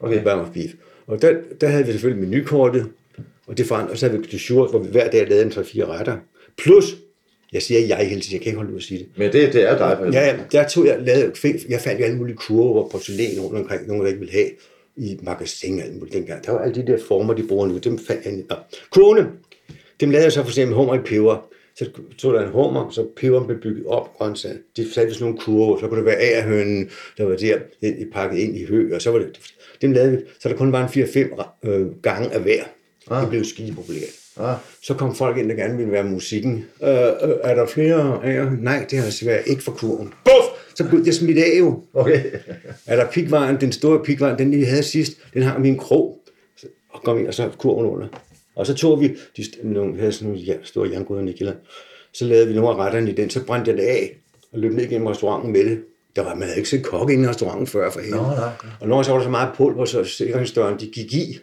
Okay. 0.00 0.14
Okay. 0.14 0.24
Bam 0.24 0.52
beef. 0.52 0.70
Og 1.06 1.22
der, 1.22 1.34
der 1.60 1.68
havde 1.68 1.86
vi 1.86 1.92
selvfølgelig 1.92 2.28
menukortet, 2.28 2.86
og 3.46 3.58
det 3.58 3.66
forandrede, 3.66 3.92
og 3.92 3.98
så 3.98 4.08
havde 4.08 4.20
vi 4.20 4.26
det 4.26 4.50
jour, 4.50 4.68
hvor 4.68 4.78
vi 4.78 4.88
hver 4.90 5.10
dag 5.10 5.28
lavede 5.28 5.44
en 5.44 5.52
3-4 5.52 5.84
retter. 5.84 6.16
Plus, 6.58 6.96
jeg 7.52 7.62
siger 7.62 7.80
jeg 7.86 7.96
hele 7.96 8.20
tiden, 8.20 8.32
jeg 8.32 8.40
kan 8.40 8.46
ikke 8.46 8.56
holde 8.56 8.72
ud 8.72 8.76
at 8.78 8.82
sige 8.82 8.98
det. 8.98 9.08
Men 9.16 9.32
det, 9.32 9.52
det 9.52 9.62
er 9.68 9.78
dig, 9.78 9.96
Palle. 9.98 10.18
Ja, 10.20 10.26
ja, 10.26 10.36
der 10.52 10.68
tog 10.68 10.86
jeg, 10.86 10.98
lavede, 11.00 11.32
jeg 11.68 11.80
fandt 11.80 12.00
jo 12.00 12.04
alle 12.04 12.16
mulige 12.16 12.36
kurver 12.36 12.82
og 12.82 12.90
porcelæn 12.90 13.40
rundt 13.40 13.58
omkring, 13.58 13.86
nogen 13.86 14.02
der 14.02 14.08
ikke 14.08 14.18
ville 14.20 14.32
have 14.32 14.48
i 14.96 15.18
magasin 15.22 15.78
og 15.78 15.84
alt 15.84 15.94
muligt 15.94 16.14
dengang. 16.14 16.46
Der 16.46 16.52
var 16.52 16.58
alle 16.58 16.74
de 16.74 16.86
der 16.92 16.98
former, 17.08 17.34
de 17.34 17.42
bruger 17.42 17.66
nu, 17.66 17.78
dem 17.78 17.98
fandt 17.98 18.24
jeg. 18.24 18.32
Nå. 18.50 18.56
Kurvene, 18.90 19.28
dem 20.00 20.10
lavede 20.10 20.24
jeg 20.24 20.32
så 20.32 20.42
for 20.42 20.48
eksempel 20.50 20.76
hummer 20.76 20.94
i 20.94 20.98
peber. 20.98 21.48
Så 21.76 21.86
tog 22.18 22.34
der 22.34 22.42
en 22.46 22.48
hummer, 22.52 22.90
så 22.90 23.06
peberen 23.16 23.46
blev 23.46 23.60
bygget 23.60 23.86
op, 23.86 24.14
grøntsager. 24.18 24.56
De 24.76 24.92
satte 24.92 25.14
sådan 25.14 25.24
nogle 25.24 25.38
kurver, 25.38 25.80
så 25.80 25.86
kunne 25.88 25.96
det 25.98 26.06
være 26.06 26.16
agerhønen, 26.20 26.90
der 27.18 27.24
var 27.24 27.36
der, 27.36 27.58
i- 27.82 28.04
pakket 28.12 28.38
ind 28.38 28.56
i 28.56 28.64
hø, 28.64 28.94
og 28.94 29.02
så 29.02 29.10
var 29.10 29.18
det, 29.18 29.28
dem 29.82 29.92
lavede 29.92 30.12
vi, 30.12 30.18
så 30.40 30.48
der 30.48 30.54
kun 30.56 30.72
var 30.72 30.82
en 30.94 31.04
4-5 31.04 31.68
øh, 31.70 31.86
gange 32.02 32.30
af 32.34 32.40
hver. 32.40 32.62
Det 33.20 33.30
blev 33.30 33.44
skide 33.44 33.74
populært. 33.74 34.21
Ah. 34.40 34.56
Så 34.82 34.94
kom 34.94 35.14
folk 35.14 35.36
ind, 35.38 35.48
der 35.48 35.54
gerne 35.54 35.76
ville 35.76 35.92
være 35.92 36.04
musikken. 36.04 36.64
Øh, 36.82 36.88
øh, 36.90 36.94
er 37.42 37.54
der 37.54 37.66
flere 37.66 38.24
af 38.24 38.34
jer? 38.34 38.50
Nej, 38.60 38.86
det 38.90 38.98
har 38.98 39.04
desværre 39.06 39.48
ikke 39.48 39.62
for 39.62 39.72
kurven. 39.72 40.06
Buff! 40.24 40.74
Så 40.74 40.88
blev 40.88 41.04
det 41.04 41.14
smidt 41.14 41.38
af 41.38 41.58
jo. 41.58 41.82
Okay. 41.94 42.22
Er 42.86 42.96
der 42.96 43.10
pikvejen, 43.10 43.60
den 43.60 43.72
store 43.72 44.04
pikvejen, 44.04 44.38
den 44.38 44.50
vi 44.52 44.62
havde 44.64 44.82
sidst, 44.82 45.12
den 45.34 45.42
har 45.42 45.58
vi 45.58 45.68
en 45.68 45.78
krog. 45.78 46.18
Så- 46.56 46.66
Og 46.90 47.02
kom 47.02 47.18
ind, 47.18 47.28
og 47.28 47.34
så 47.34 47.50
kurven 47.58 47.86
under. 47.86 48.06
Og 48.56 48.66
så 48.66 48.74
tog 48.74 49.00
vi, 49.00 49.08
de 49.36 49.44
nogle, 49.62 49.98
havde 49.98 50.12
sådan 50.12 50.28
nogle 50.28 50.42
ja, 50.44 50.54
store 50.62 50.90
jerngryder 50.90 51.22
i 51.28 51.36
Jylland. 51.40 51.56
Så 52.12 52.24
lavede 52.24 52.48
vi 52.48 52.54
nogle 52.54 52.68
af 52.70 52.76
retterne 52.76 53.10
i 53.10 53.14
den, 53.14 53.30
så 53.30 53.44
brændte 53.44 53.70
jeg 53.70 53.78
det 53.78 53.84
af, 53.84 54.16
og 54.52 54.58
løb 54.58 54.72
ned 54.72 54.88
gennem 54.88 55.06
restauranten 55.06 55.52
med 55.52 55.64
det. 55.64 55.80
Der 56.16 56.22
var, 56.22 56.34
man 56.34 56.42
havde 56.42 56.56
ikke 56.56 56.68
set 56.68 56.82
kokke 56.84 57.12
inde 57.14 57.24
i 57.24 57.28
restauranten 57.28 57.66
før 57.66 57.90
for 57.90 58.00
helvede. 58.00 58.22
Nå, 58.22 58.28
nej. 58.28 58.48
Og 58.80 58.88
når 58.88 59.02
så 59.02 59.10
var 59.10 59.18
der 59.18 59.24
så 59.24 59.30
meget 59.30 59.48
pulver, 59.56 59.84
så 59.84 60.04
sikkerhedsdøren, 60.04 60.80
de 60.80 60.86
gik 60.86 61.14
i. 61.14 61.38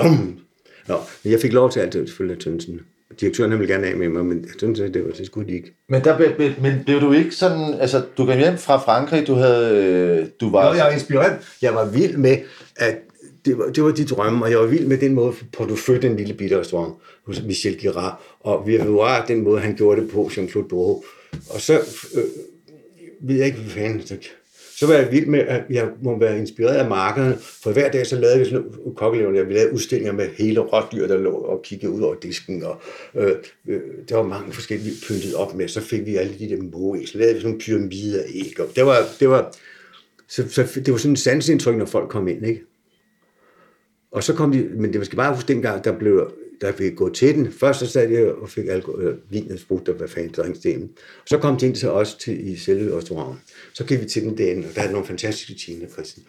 Um. 0.00 0.38
Nå, 0.88 0.96
men 1.24 1.32
jeg 1.32 1.40
fik 1.40 1.52
lov 1.52 1.70
til 1.70 1.80
alt 1.80 1.92
det, 1.92 2.08
selvfølgelig 2.08 2.42
Tønsen. 2.44 2.80
Direktøren 3.20 3.50
ville 3.58 3.74
gerne 3.74 3.86
af 3.86 3.96
med 3.96 4.08
mig, 4.08 4.24
men 4.26 4.48
Tønsen, 4.60 4.94
det, 4.94 5.04
var, 5.04 5.10
det 5.10 5.26
skulle 5.26 5.48
de 5.48 5.54
ikke. 5.56 5.74
Men, 5.88 6.04
der, 6.04 6.16
blev- 6.16 6.52
men 6.62 6.72
blev 6.84 7.00
du 7.00 7.12
ikke 7.12 7.30
sådan, 7.34 7.74
altså 7.80 8.02
du 8.18 8.26
kom 8.26 8.38
hjem 8.38 8.58
fra 8.58 8.76
Frankrig, 8.78 9.26
du 9.26 9.34
havde, 9.34 9.84
øh, 9.84 10.26
du 10.40 10.50
var... 10.50 10.68
Jo, 10.68 10.74
jeg 10.74 10.84
var 10.84 10.90
inspireret. 10.90 11.36
Jeg 11.62 11.74
var 11.74 11.84
vild 11.90 12.16
med, 12.16 12.36
at 12.76 12.96
det, 13.44 13.58
var, 13.58 13.64
det 13.64 13.84
var 13.84 13.90
de 13.90 14.04
drømme, 14.04 14.44
og 14.44 14.50
jeg 14.50 14.58
var 14.58 14.66
vild 14.66 14.86
med 14.86 14.98
den 14.98 15.14
måde, 15.14 15.32
på 15.52 15.64
du 15.64 15.76
fødte 15.76 16.06
en 16.06 16.16
lille 16.16 16.34
bitte 16.34 16.60
restaurant 16.60 16.94
hos 17.26 17.42
Michel 17.42 17.78
Girard, 17.78 18.22
og 18.40 18.66
vi 18.66 18.78
var 18.78 19.24
den 19.28 19.40
måde, 19.44 19.60
han 19.60 19.74
gjorde 19.76 20.00
det 20.00 20.10
på, 20.10 20.30
Jean-Claude 20.32 20.68
Doro. 20.68 21.04
Og 21.50 21.60
så 21.60 21.74
øh, 22.14 22.24
ved 23.20 23.36
jeg 23.36 23.46
ikke, 23.46 23.58
hvad 23.58 23.70
fanden, 23.70 24.06
så, 24.06 24.16
så 24.76 24.86
var 24.86 24.94
jeg 24.94 25.12
vild 25.12 25.26
med, 25.26 25.38
at 25.38 25.62
jeg 25.70 25.88
må 26.02 26.18
være 26.18 26.38
inspireret 26.38 26.76
af 26.76 26.88
markerne, 26.88 27.38
For 27.38 27.72
hver 27.72 27.90
dag, 27.90 28.06
så 28.06 28.20
lavede 28.20 28.38
vi 28.38 28.44
sådan 28.44 28.66
øh, 28.86 28.94
kokkelevne, 28.94 29.46
vi 29.46 29.54
lavede 29.54 29.74
udstillinger 29.74 30.12
med 30.12 30.28
hele 30.38 30.60
rådyr, 30.60 31.06
der 31.06 31.18
lå 31.18 31.30
og 31.30 31.62
kiggede 31.62 31.92
ud 31.92 32.02
over 32.02 32.14
disken, 32.14 32.62
og 32.62 32.80
øh, 33.14 33.32
øh, 33.68 33.80
der 34.08 34.16
var 34.16 34.22
mange 34.22 34.52
forskellige 34.52 34.94
pyntet 35.08 35.34
op 35.34 35.54
med, 35.54 35.68
så 35.68 35.80
fik 35.80 36.06
vi 36.06 36.16
alle 36.16 36.38
de 36.38 36.48
der 36.48 36.62
måge, 36.62 37.06
så 37.06 37.18
lavede 37.18 37.34
vi 37.34 37.40
sådan 37.40 37.50
nogle 37.50 37.60
pyramider 37.60 38.22
af 38.22 38.26
æg, 38.34 38.60
og 38.60 38.68
det 38.76 38.86
var, 38.86 38.98
det 39.20 39.28
var, 39.28 39.54
så, 40.28 40.48
så 40.48 40.62
det 40.74 40.92
var 40.92 40.98
sådan 40.98 41.12
en 41.12 41.16
sansindtryk, 41.16 41.76
når 41.76 41.86
folk 41.86 42.10
kom 42.10 42.28
ind, 42.28 42.46
ikke? 42.46 42.62
Og 44.12 44.22
så 44.22 44.34
kom 44.34 44.52
de, 44.52 44.68
men 44.74 44.92
det 44.92 44.98
var 44.98 45.04
skal 45.04 45.16
bare 45.16 45.34
huske 45.34 45.52
dengang, 45.52 45.84
der 45.84 45.98
blev 45.98 46.30
der 46.60 46.72
fik 46.72 46.96
gå 46.96 47.08
til 47.08 47.34
den. 47.34 47.52
Først 47.52 47.80
så 47.80 47.86
sad 47.86 48.08
jeg 48.08 48.32
og 48.32 48.48
fik 48.48 48.66
alkohol, 48.68 49.04
øh, 49.04 49.16
vin 49.30 49.52
og 49.52 49.58
sprut, 49.58 49.86
der 49.86 49.92
var 49.92 50.06
fanden 50.06 50.32
drinkstenen. 50.36 50.90
Så 51.26 51.38
kom 51.38 51.56
de 51.56 51.66
ind 51.66 51.74
til 51.74 51.88
os 51.88 52.14
til, 52.14 52.48
i 52.48 52.56
selve 52.56 52.96
restauranten. 52.96 53.40
Så 53.74 53.84
gik 53.84 54.00
vi 54.00 54.06
til 54.06 54.22
den 54.22 54.38
derinde, 54.38 54.68
og 54.68 54.74
der 54.74 54.80
havde 54.80 54.92
nogle 54.92 55.06
fantastiske 55.06 55.54
tjener, 55.54 55.86
Christian. 55.88 56.26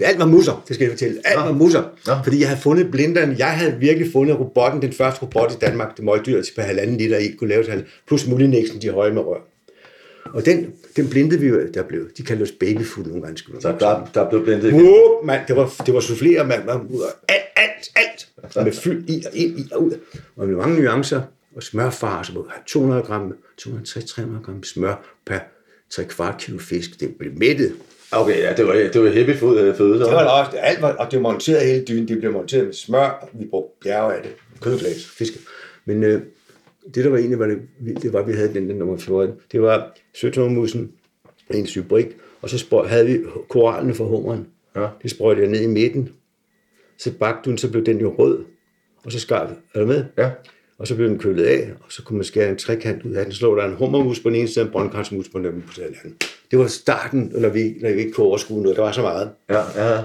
Alt 0.00 0.18
var 0.18 0.26
musser, 0.26 0.64
det 0.68 0.74
skal 0.74 0.84
jeg 0.84 0.92
fortælle. 0.92 1.20
Alt 1.24 1.36
var 1.36 1.52
musser. 1.52 1.82
Ja. 2.06 2.20
Fordi 2.20 2.40
jeg 2.40 2.48
havde 2.48 2.60
fundet 2.60 2.90
blinderen. 2.90 3.38
Jeg 3.38 3.50
havde 3.50 3.76
virkelig 3.78 4.12
fundet 4.12 4.38
robotten, 4.38 4.82
den 4.82 4.92
første 4.92 5.22
robot 5.22 5.52
i 5.52 5.56
Danmark, 5.60 5.96
det 5.96 6.04
møgdyr 6.04 6.42
til 6.42 6.52
på 6.54 6.60
halvanden 6.60 6.96
liter 6.96 7.18
i, 7.18 7.28
kunne 7.38 7.48
lave 7.50 7.64
til 7.64 7.84
plus 8.06 8.26
mulinæksen, 8.26 8.82
de 8.82 8.90
høje 8.90 9.12
med 9.12 9.22
rør. 9.22 9.40
Og 10.24 10.46
den, 10.46 10.72
den 10.96 11.08
blindede 11.08 11.40
vi 11.40 11.46
jo, 11.46 11.66
der 11.74 11.82
blev. 11.82 12.10
De 12.16 12.22
kaldte 12.22 12.42
os 12.42 12.52
babyfood 12.52 13.06
nogle 13.06 13.22
gange. 13.22 13.38
skulle 13.38 13.62
Så 13.62 13.68
man 13.68 13.80
der, 13.80 14.10
der 14.14 14.30
blev 14.30 14.44
blindet 14.44 14.64
igen. 14.64 14.82
Whoop, 14.82 15.24
mand, 15.24 15.40
det 15.48 15.56
var, 15.56 15.74
det 15.86 15.94
var 15.94 16.00
souffleret, 16.00 16.48
mand. 16.48 16.64
Man, 16.64 16.80
alt, 17.28 17.42
alt, 17.56 17.90
alt. 17.96 18.64
Med 18.64 18.72
fyld 18.72 19.08
i 19.08 19.24
og 19.26 19.36
ind 19.36 19.58
i 19.58 19.68
og 19.72 19.82
ud. 19.82 19.92
Og 20.36 20.48
med 20.48 20.56
mange 20.56 20.82
nuancer. 20.82 21.22
Og 21.56 21.62
smørfar, 21.62 22.22
så 22.22 22.44
200 22.66 23.02
gram, 23.02 23.34
260-300 23.62 24.20
gram 24.44 24.62
smør 24.62 25.16
per 25.26 25.38
3 25.90 26.04
kvart 26.04 26.40
kilo 26.40 26.58
fisk. 26.58 27.00
Det 27.00 27.16
blev 27.18 27.32
mættet. 27.36 27.72
Okay, 28.12 28.38
ja, 28.38 28.54
det 28.56 28.66
var, 28.66 28.72
det 28.72 29.02
var 29.02 29.08
heavy 29.08 29.34
føde. 29.34 29.74
føde 29.74 29.92
Det 29.92 30.00
var 30.00 30.24
også, 30.24 30.58
alt 30.58 30.82
var, 30.82 30.92
og 30.92 31.10
det 31.10 31.22
var 31.22 31.22
monteret 31.22 31.66
hele 31.66 31.84
dynen. 31.84 32.08
Det 32.08 32.18
blev 32.18 32.32
monteret 32.32 32.64
med 32.64 32.72
smør. 32.72 33.28
Vi 33.32 33.46
brugte 33.46 33.76
bjerge 33.82 34.14
af 34.14 34.22
det. 34.22 34.30
Kødglas, 34.60 35.06
fisk. 35.06 35.32
Men 35.84 36.04
øh, 36.04 36.22
det, 36.94 37.04
der 37.04 37.10
var 37.10 37.18
egentlig, 37.18 37.38
var 37.38 37.46
det, 37.46 37.58
det 38.02 38.12
var, 38.12 38.20
at 38.20 38.28
vi 38.28 38.32
havde 38.32 38.54
den 38.54 38.68
der 38.68 38.74
nummer 38.74 38.96
14. 38.96 39.34
Det 39.52 39.62
var 39.62 39.96
søtungmussen, 40.14 40.92
en 41.54 41.66
sybrik, 41.66 42.06
og 42.42 42.50
så 42.50 42.58
sprøj, 42.58 42.86
havde 42.86 43.06
vi 43.06 43.18
korallene 43.48 43.94
for 43.94 44.04
hummeren. 44.04 44.46
Ja. 44.76 44.86
Det 45.02 45.10
sprøjtede 45.10 45.44
jeg 45.44 45.52
ned 45.52 45.60
i 45.60 45.66
midten. 45.66 46.08
Så 46.98 47.12
bagte 47.12 47.50
den, 47.50 47.58
så 47.58 47.70
blev 47.70 47.86
den 47.86 48.00
jo 48.00 48.14
rød. 48.18 48.44
Og 49.04 49.12
så 49.12 49.20
skar 49.20 49.46
vi. 49.46 49.54
Er 49.74 49.80
du 49.80 49.86
med? 49.86 50.04
Ja. 50.18 50.30
Og 50.80 50.86
så 50.86 50.94
blev 50.94 51.08
den 51.08 51.18
kølet 51.18 51.44
af, 51.44 51.70
og 51.80 51.92
så 51.92 52.02
kunne 52.02 52.16
man 52.16 52.24
skære 52.24 52.50
en 52.50 52.56
trekant 52.56 53.02
ud 53.04 53.12
af 53.12 53.24
den. 53.24 53.34
Så 53.34 53.44
lå 53.44 53.56
der 53.56 53.64
en 53.64 53.74
hummermus 53.74 54.20
på 54.20 54.28
den 54.28 54.36
ene 54.36 54.48
side, 54.48 54.62
og 54.62 54.66
en 54.66 54.72
brøndkartsmus 54.72 55.28
på 55.28 55.38
den 55.38 55.46
anden. 55.46 55.64
Det 56.50 56.58
var 56.58 56.66
starten, 56.66 57.32
når 57.34 57.48
vi, 57.48 57.74
når 57.80 57.90
vi 57.90 57.98
ikke 57.98 58.12
kunne 58.12 58.26
overskue 58.26 58.62
noget. 58.62 58.76
Der 58.76 58.82
var 58.82 58.92
så 58.92 59.02
meget. 59.02 59.30
Ja, 59.50 59.92
ja. 59.94 60.00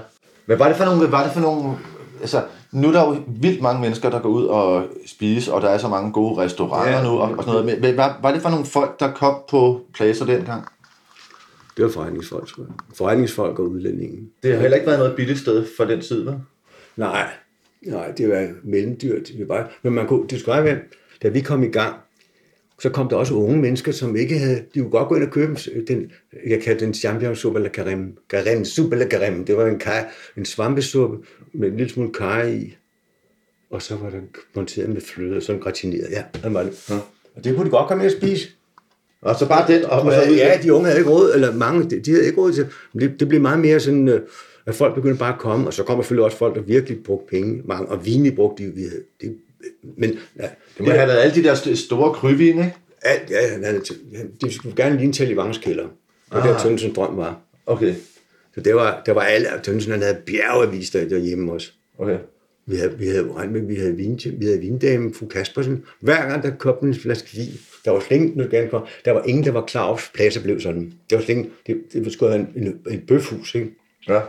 Men 0.46 0.60
var 0.60 0.68
det 0.68 0.78
for 0.78 0.86
nogle, 0.86 1.12
var 1.12 1.24
det 1.24 1.32
for 1.34 1.40
nogle 1.40 1.78
altså, 2.22 2.44
nu 2.72 2.88
er 2.88 2.92
der 2.92 3.02
jo 3.08 3.18
vildt 3.28 3.62
mange 3.62 3.82
mennesker, 3.82 4.10
der 4.10 4.20
går 4.20 4.30
ud 4.30 4.46
og 4.46 4.84
spiser, 5.06 5.54
og 5.54 5.62
der 5.62 5.70
er 5.70 5.78
så 5.78 5.88
mange 5.88 6.12
gode 6.12 6.38
restauranter 6.42 6.98
Ja. 6.98 7.04
nu, 7.04 7.10
og, 7.10 7.22
og 7.38 7.44
sådan 7.44 7.64
noget. 7.64 7.82
Men, 7.82 7.98
var, 7.98 8.20
var 8.22 8.32
det 8.32 8.42
for 8.42 8.50
nogle 8.50 8.66
folk, 8.66 9.00
der 9.00 9.12
kom 9.12 9.36
på 9.50 9.82
pladser 9.94 10.26
dengang? 10.26 10.66
Det 11.78 11.86
var 11.86 11.92
forretningsfolk, 11.92 12.48
tror 12.48 12.64
jeg. 12.64 12.74
Forretningsfolk 12.98 13.60
og 13.60 13.66
udlændingen. 13.70 14.30
Det 14.44 14.54
har 14.54 14.60
heller 14.60 14.78
ikke 14.78 14.88
været 14.88 15.00
noget 15.00 15.16
billigt 15.16 15.40
sted 15.40 15.66
for 15.78 15.86
den 15.86 16.02
tid, 16.02 16.24
vel? 16.24 16.36
Nej, 16.96 17.28
nej, 17.86 18.12
det 18.12 18.30
var 18.30 18.48
mellemdyrt. 18.64 19.32
Vi 19.38 19.46
bare, 19.46 19.68
men 19.84 19.94
man 19.94 20.08
kunne, 20.08 20.28
det 20.28 20.40
skulle 20.40 20.64
være, 20.64 20.80
da 21.24 21.28
vi 21.28 21.42
kom 21.42 21.64
i 21.64 21.68
gang, 21.68 21.96
så 22.80 22.90
kom 22.90 23.10
der 23.10 23.16
også 23.16 23.34
unge 23.34 23.58
mennesker, 23.58 23.92
som 23.92 24.16
ikke 24.16 24.38
havde, 24.38 24.64
de 24.74 24.80
kunne 24.80 24.92
godt 24.92 25.08
gå 25.08 25.16
ind 25.16 25.24
og 25.24 25.32
købe 25.32 25.56
den, 25.88 26.12
jeg 26.48 26.62
kaldte 26.62 26.86
den 26.86 26.94
champion 26.94 27.36
soupe 27.36 27.60
eller 27.60 27.70
carême, 27.70 28.36
carême, 28.36 28.64
soupe 28.64 28.96
eller 28.96 29.08
carême, 29.08 29.44
det 29.46 29.58
var 29.58 29.68
en, 29.68 29.80
kaj, 29.80 30.06
en 30.38 30.46
svampesuppe 30.46 31.18
med 31.54 31.68
en 31.68 31.78
lille 31.78 31.94
smule 31.94 32.14
kaj 32.14 32.48
i, 32.48 32.78
og 33.70 33.82
så 33.82 33.96
var 33.96 34.10
den 34.10 34.30
monteret 34.54 34.90
med 34.90 35.02
fløde, 35.02 35.42
sådan 35.42 35.62
gratineret, 35.62 36.12
ja, 36.12 36.24
den 36.44 36.54
var 36.54 36.64
det. 36.64 36.90
Ja. 36.90 36.96
Og 37.36 37.44
det 37.44 37.56
kunne 37.56 37.66
de 37.66 37.72
godt 37.72 37.88
komme 37.88 38.04
med 38.04 38.12
at 38.12 38.18
spise. 38.18 38.50
Og 39.22 39.36
så 39.36 39.48
bare 39.48 39.74
den, 39.74 39.86
og, 39.86 40.02
og 40.02 40.12
så 40.14 40.34
Ja, 40.34 40.60
de 40.64 40.74
unge 40.74 40.86
havde 40.86 41.00
ikke 41.00 41.12
råd, 41.12 41.32
eller 41.34 41.54
mange, 41.54 41.90
de, 41.90 42.00
de 42.00 42.12
havde 42.12 42.26
ikke 42.26 42.42
råd 42.42 42.54
til, 42.54 42.68
men 42.94 43.02
det, 43.02 43.20
det 43.20 43.28
blev 43.28 43.42
meget 43.42 43.60
mere 43.60 43.80
sådan, 43.80 44.08
øh, 44.08 44.22
at 44.66 44.76
folk 44.76 44.96
begyndte 44.96 45.20
bare 45.20 45.34
at 45.34 45.40
komme, 45.40 45.68
og 45.68 45.74
så 45.74 45.84
kommer 45.84 46.04
selvfølgelig 46.04 46.26
også 46.26 46.38
folk, 46.38 46.56
der 46.56 46.62
virkelig 46.62 47.04
brugte 47.04 47.28
penge, 47.30 47.62
mange, 47.66 47.88
og 47.88 48.06
vin, 48.06 48.24
vi 48.24 48.32
brugte, 48.32 48.64
de, 48.64 48.90
det, 49.22 49.38
men 49.98 50.10
ja, 50.40 50.44
Det 50.78 50.86
må 50.86 50.92
have 50.92 51.08
været 51.08 51.20
alle 51.20 51.36
de 51.36 51.44
der 51.44 51.56
st- 51.56 51.76
store 51.76 52.14
kryvin, 52.14 52.48
ikke? 52.58 52.74
alt, 53.02 53.30
ja, 53.30 53.52
han 53.52 53.64
havde, 53.64 53.82
det 54.42 54.54
skulle 54.54 54.76
gerne 54.76 54.98
ligne 54.98 55.14
til 55.14 55.32
i 55.32 55.36
Vangens 55.38 55.58
kælder, 55.58 55.88
og 56.30 56.42
der 56.42 56.60
Tønnesen 56.60 56.94
drøm 56.94 57.18
var. 57.18 57.42
Okay, 57.66 57.94
Så 58.56 58.62
det 58.62 58.76
var, 58.76 59.02
der 59.06 59.12
var 59.12 59.22
alle, 59.22 59.48
Tønnesen 59.64 59.92
han 59.92 60.02
havde 60.02 60.18
bjergevis 60.26 60.90
der, 60.90 61.08
derhjemme 61.08 61.52
også. 61.52 61.72
okay. 61.98 62.18
Vi 62.68 62.76
havde, 62.76 62.98
vi 62.98 63.08
havde, 63.08 63.32
regnet 63.36 63.68
vi 63.68 63.76
havde, 63.76 63.96
vin, 63.96 64.20
vi 64.38 64.46
havde 64.46 64.60
vindame, 64.60 65.14
fru 65.14 65.26
Kaspersen. 65.28 65.84
Hver 66.00 66.30
gang 66.30 66.44
der 66.44 66.52
kom 66.56 66.76
en 66.84 66.96
flaske 66.96 67.30
vin, 67.38 67.48
der 67.86 67.92
var 67.92 68.00
slet 68.00 68.18
ingen, 68.18 68.40
der 69.06 69.12
var 69.12 69.24
ingen, 69.24 69.44
der 69.44 69.52
var 69.52 69.62
klar 69.66 69.84
over, 69.84 69.96
at 69.96 70.12
pladser 70.14 70.42
blev 70.42 70.62
sådan. 70.62 70.94
Det 71.10 71.16
var 71.18 71.24
slet 71.24 71.36
ingen, 71.36 71.52
det, 71.68 71.82
det 71.94 72.06
var 72.06 72.12
sgu 72.12 72.28
en, 72.28 72.48
en, 72.56 72.80
en 72.90 73.00
bøfhus, 73.08 73.56
ikke? 73.56 73.72
Ja. 74.08 74.20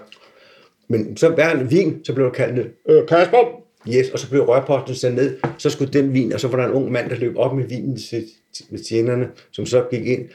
Men 0.88 1.16
så 1.16 1.28
hver 1.28 1.64
vin, 1.64 2.04
så 2.04 2.14
blev 2.14 2.26
der 2.26 2.32
kaldt, 2.32 2.70
øh, 2.88 3.06
Kasper! 3.08 3.62
Yes, 3.88 4.10
og 4.10 4.18
så 4.18 4.30
blev 4.30 4.42
rørposten 4.42 4.94
sendt 4.94 5.16
ned, 5.16 5.38
så 5.58 5.70
skulle 5.70 5.92
den 5.92 6.14
vin, 6.14 6.32
og 6.32 6.40
så 6.40 6.48
var 6.48 6.56
der 6.56 6.66
en 6.66 6.72
ung 6.72 6.92
mand, 6.92 7.10
der 7.10 7.16
løb 7.16 7.36
op 7.36 7.56
med 7.56 7.64
vinen 7.64 7.96
til, 7.96 8.24
med 8.70 8.78
tjenerne, 8.78 9.28
som 9.50 9.66
så 9.66 9.84
gik 9.90 10.06
ind. 10.06 10.28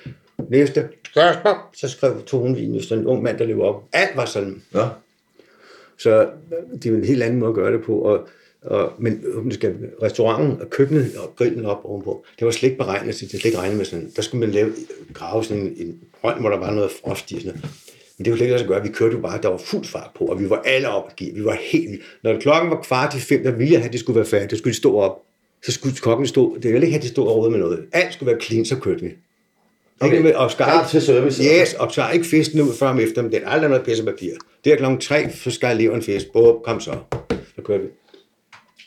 Næste, 0.50 0.88
Kasper! 1.14 1.70
Så 1.74 1.90
skrev 1.90 2.22
tog 2.26 2.42
hun 2.42 2.56
vin, 2.56 2.82
så 2.82 2.96
en 2.96 3.08
ung 3.08 3.24
mand, 3.24 3.38
der 3.38 3.46
løb 3.46 3.60
op. 3.60 3.84
Alt 3.94 4.16
var 4.16 4.26
sådan. 4.26 4.62
Ja. 4.74 4.88
Så 5.98 6.30
det 6.84 6.92
er 6.92 6.96
en 6.96 7.04
helt 7.04 7.24
anden 7.24 7.40
måde 7.40 7.50
at 7.50 7.56
gøre 7.56 7.74
det 7.74 7.84
på. 7.84 8.00
Og, 8.00 8.28
og, 8.62 8.94
men 9.00 9.52
skal, 9.52 9.76
restauranten 10.02 10.62
og 10.62 10.70
køkkenet 10.70 11.18
og 11.18 11.34
grillen 11.36 11.66
op 11.66 11.80
ovenpå, 11.84 12.26
det 12.40 12.46
var 12.46 12.52
slet 12.52 12.70
ikke 12.70 12.84
beregnet 12.84 13.16
til, 13.16 13.32
det 13.32 13.40
slet 13.40 13.46
ikke 13.46 13.58
regnet 13.58 13.78
med 13.78 13.86
sådan, 13.86 14.12
der 14.16 14.22
skulle 14.22 14.40
man 14.40 14.52
lave, 14.52 14.72
grave 15.14 15.44
sådan 15.44 15.64
en, 15.64 15.74
en 15.78 16.00
brønd, 16.22 16.40
hvor 16.40 16.50
der 16.50 16.58
var 16.58 16.72
noget 16.72 16.92
frost 16.92 17.32
i. 17.32 17.40
Sådan 17.40 17.48
noget. 17.48 17.70
Men 18.22 18.26
det 18.26 18.32
kunne 18.32 18.40
ikke 18.40 18.52
lade 18.52 18.60
sig 18.60 18.68
gøre. 18.68 18.84
Vi 18.84 18.90
kørte 18.90 19.16
jo 19.16 19.22
bare, 19.22 19.40
der 19.42 19.50
var 19.50 19.58
fuld 19.58 19.86
fart 19.86 20.10
på, 20.16 20.26
og 20.26 20.40
vi 20.40 20.50
var 20.50 20.62
alle 20.66 20.90
op 20.90 21.16
give. 21.16 21.34
Vi 21.34 21.46
var 21.46 21.58
helt 21.62 22.02
Når 22.24 22.40
klokken 22.40 22.72
var 22.72 22.82
kvart 22.82 23.12
til 23.12 23.22
fem, 23.22 23.44
der 23.44 23.52
ville 23.52 23.74
jeg 23.74 23.80
have, 23.80 23.88
at 23.88 23.92
det 23.92 24.00
skulle 24.00 24.16
være 24.16 24.26
færdigt. 24.26 24.52
Der 24.52 24.58
skulle 24.58 24.72
de 24.72 24.78
stå 24.78 25.00
op. 25.00 25.22
Så 25.64 25.72
skulle 25.72 25.96
kokken 25.96 26.28
stå. 26.28 26.58
Det 26.64 26.74
ville 26.74 26.88
ikke 26.88 26.94
have, 26.94 27.00
at 27.00 27.04
de 27.04 27.08
stod 27.08 27.28
og 27.28 27.52
med 27.52 27.60
noget. 27.60 27.86
Alt 27.92 28.14
skulle 28.14 28.32
være 28.32 28.42
clean, 28.42 28.66
så 28.66 28.80
kørte 28.80 29.02
vi. 29.02 29.12
Okay. 30.00 30.12
Ikke 30.12 30.24
med, 30.24 30.34
og 30.34 30.52
skar, 30.52 30.66
Klar 30.66 30.88
til 30.88 31.02
service. 31.02 31.44
Yes, 31.44 31.74
og 31.74 31.94
tager 31.94 32.10
ikke 32.10 32.26
fisken 32.26 32.62
ud 32.62 32.74
før 32.74 32.88
om 32.88 33.00
eftermiddagen. 33.00 33.48
Aldrig 33.48 33.70
noget 33.70 33.86
pissepapir. 33.86 34.34
Det 34.64 34.74
er 34.74 34.78
klokken 34.78 35.00
tre, 35.00 35.30
så 35.32 35.52
skal 35.52 35.68
jeg 35.68 35.76
leve 35.76 35.94
en 35.94 36.02
fisk. 36.02 36.26
Bum, 36.34 36.56
kom 36.64 36.80
så. 36.80 36.98
Så 37.56 37.62
kører 37.64 37.80
vi. 37.80 37.88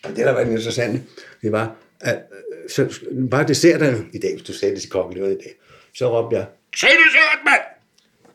Og 0.05 0.11
det, 0.11 0.26
der 0.26 0.33
var 0.33 0.41
interessant, 0.41 1.03
det 1.43 1.53
var, 1.53 1.76
at 2.00 2.17
øh, 2.17 2.71
så, 2.71 3.00
bare 3.31 3.47
desserterne 3.47 4.05
i 4.12 4.19
dag, 4.19 4.33
hvis 4.33 4.47
du 4.47 4.53
sagde 4.53 4.75
det 4.75 4.81
til 4.81 4.91
kokken 4.91 5.17
i 5.19 5.21
dag, 5.21 5.55
så 5.95 6.21
råbte 6.21 6.37
jeg, 6.37 6.47
se 6.76 6.87
dessert, 6.87 7.41
mand! 7.45 7.74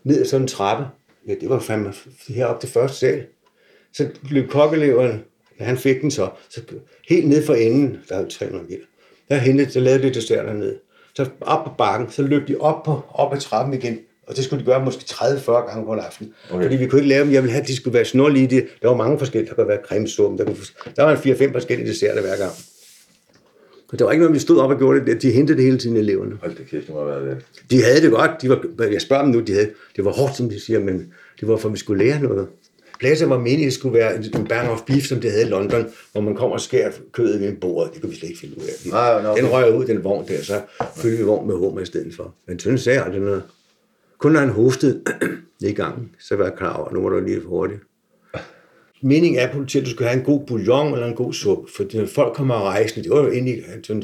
Ned 0.04 0.20
ad 0.20 0.26
sådan 0.26 0.42
en 0.42 0.48
trappe. 0.48 0.86
Ja, 1.28 1.34
det 1.42 1.50
var 1.50 1.60
fandme 1.60 1.94
heroppe 2.28 2.68
til 2.68 2.74
første 2.74 2.98
sal. 2.98 3.26
Så 3.94 4.08
løb 4.30 4.50
kokkeleveren, 4.50 5.24
ja, 5.60 5.66
han 5.66 5.78
fik 5.78 6.02
den 6.02 6.12
så, 6.12 6.30
så 6.50 6.62
helt 7.10 7.28
ned 7.28 7.46
for 7.46 7.54
enden, 7.54 7.98
der 8.10 8.16
er 8.16 8.22
jo 8.22 8.28
300 8.30 8.66
meter, 8.70 8.84
der 9.30 9.36
hentede, 9.36 9.72
så 9.72 9.80
lavede 9.80 10.04
de 10.04 10.14
desserter 10.14 10.54
ned. 10.54 10.76
Så 11.16 11.26
op 11.42 11.66
på 11.66 11.72
bakken, 11.78 12.12
så 12.12 12.22
løb 12.22 12.48
de 12.48 12.58
op, 12.60 12.84
på, 12.84 13.02
op 13.14 13.34
ad 13.34 13.40
trappen 13.40 13.74
igen, 13.74 14.00
og 14.28 14.36
det 14.36 14.44
skulle 14.44 14.60
de 14.60 14.66
gøre 14.66 14.86
måske 14.86 15.04
30-40 15.08 15.52
gange 15.52 15.86
på 15.86 15.94
en 15.94 16.00
aften. 16.00 16.34
Okay. 16.52 16.64
Fordi 16.64 16.76
vi 16.76 16.88
kunne 16.88 17.02
ikke 17.02 17.10
lave 17.10 17.26
dem, 17.26 17.34
jeg 17.34 17.44
ville 17.44 17.52
have, 17.52 17.62
at 17.62 17.68
de 17.68 17.76
skulle 17.76 17.94
være 17.94 18.06
snorlige. 18.06 18.68
Der 18.82 18.88
var 18.88 18.96
mange 18.96 19.20
forskellige, 19.20 19.50
der 19.50 19.56
kunne 19.56 19.68
være 19.68 19.80
cremesuppe, 19.86 20.38
der, 20.38 20.46
kunne, 20.46 20.58
der 20.96 21.04
var 21.04 21.12
en 21.12 21.18
4-5 21.18 21.52
forskellige 21.52 21.88
desserter 21.90 22.22
hver 22.22 22.38
gang. 22.38 22.52
Og 23.92 24.00
der 24.00 24.06
var 24.06 24.12
ikke 24.12 24.22
noget, 24.22 24.34
vi 24.36 24.40
stod 24.40 24.58
op 24.58 24.70
og 24.70 24.78
gjorde 24.78 25.06
det. 25.06 25.22
De 25.22 25.32
hentede 25.32 25.58
det 25.58 25.66
hele 25.66 25.78
tiden 25.78 25.98
eleverne. 25.98 26.38
Hold 26.42 26.56
da 26.56 26.64
kæft, 26.64 26.88
det 26.88 26.96
må 26.96 27.10
have 27.10 27.26
været 27.26 27.38
det. 27.38 27.72
De 27.72 27.84
havde 27.84 28.02
det 28.02 28.12
godt. 28.12 28.32
De 28.42 28.50
var, 28.50 28.86
jeg 28.92 29.02
spørger 29.02 29.24
dem 29.24 29.32
nu, 29.32 29.40
de 29.40 29.54
havde, 29.54 29.70
det 29.96 30.06
var 30.06 30.12
hårdt, 30.12 30.36
som 30.36 30.50
de 30.50 30.60
siger, 30.60 30.80
men 30.80 31.14
det 31.40 31.48
var 31.48 31.58
for, 31.58 31.70
at 31.70 31.74
vi 31.74 31.80
skulle 31.80 32.06
lære 32.06 32.22
noget. 32.22 32.48
Plaza 33.00 33.26
var 33.26 33.38
meningen, 33.38 33.62
at 33.62 33.66
det 33.66 33.74
skulle 33.74 33.94
være 33.94 34.16
en 34.16 34.48
bang 34.50 34.70
of 34.70 34.82
beef, 34.88 35.04
som 35.04 35.20
det 35.20 35.32
havde 35.32 35.44
i 35.46 35.50
London, 35.50 35.86
hvor 36.12 36.22
man 36.22 36.36
kommer 36.36 36.56
og 36.56 36.62
skærer 36.62 36.92
kødet 37.12 37.42
ved 37.42 37.50
en 37.50 37.56
bord. 37.56 37.94
Det 37.94 38.02
kunne 38.02 38.10
vi 38.10 38.16
slet 38.16 38.30
ikke 38.30 38.40
finde 38.40 38.58
ud 38.58 38.64
af. 38.64 38.90
Nej, 38.92 39.22
nej. 39.22 39.36
Den 39.36 39.52
røg 39.52 39.76
ud, 39.76 39.86
den 39.86 40.04
vogn 40.04 40.28
der, 40.28 40.42
så 40.42 40.62
fyldte 40.96 41.18
vi 41.18 41.24
vogn 41.24 41.48
med 41.48 41.56
hummer 41.56 41.82
i 41.82 41.86
stedet 41.86 42.16
for. 42.16 42.34
Men 42.48 42.58
Tønne 42.58 42.78
sagde 42.78 43.02
aldrig 43.04 43.22
noget. 43.22 43.44
Kun 44.18 44.32
når 44.32 44.40
han 44.40 44.50
hostede 44.50 45.02
i 45.62 45.72
gangen, 45.72 46.10
så 46.20 46.36
var 46.36 46.44
jeg 46.44 46.54
klar 46.58 46.74
over, 46.74 46.88
at 46.88 46.94
nu 46.94 47.02
var 47.02 47.10
det 47.10 47.24
lige 47.24 47.42
for 47.42 47.50
hurtigt. 47.50 47.80
Meningen 49.02 49.40
er 49.40 49.54
politiet, 49.54 49.82
at 49.82 49.86
du 49.86 49.92
skal 49.92 50.06
have 50.06 50.20
en 50.20 50.26
god 50.26 50.46
bouillon 50.48 50.94
eller 50.94 51.08
en 51.08 51.16
god 51.16 51.34
suppe, 51.34 51.72
for 51.72 51.86
når 51.94 52.06
folk 52.06 52.36
kommer 52.36 52.56
rejsende, 52.56 53.04
det 53.04 53.12
var 53.12 53.24
jo 53.24 53.32
egentlig, 53.32 53.64
han, 53.68 53.84
sådan, 53.84 54.04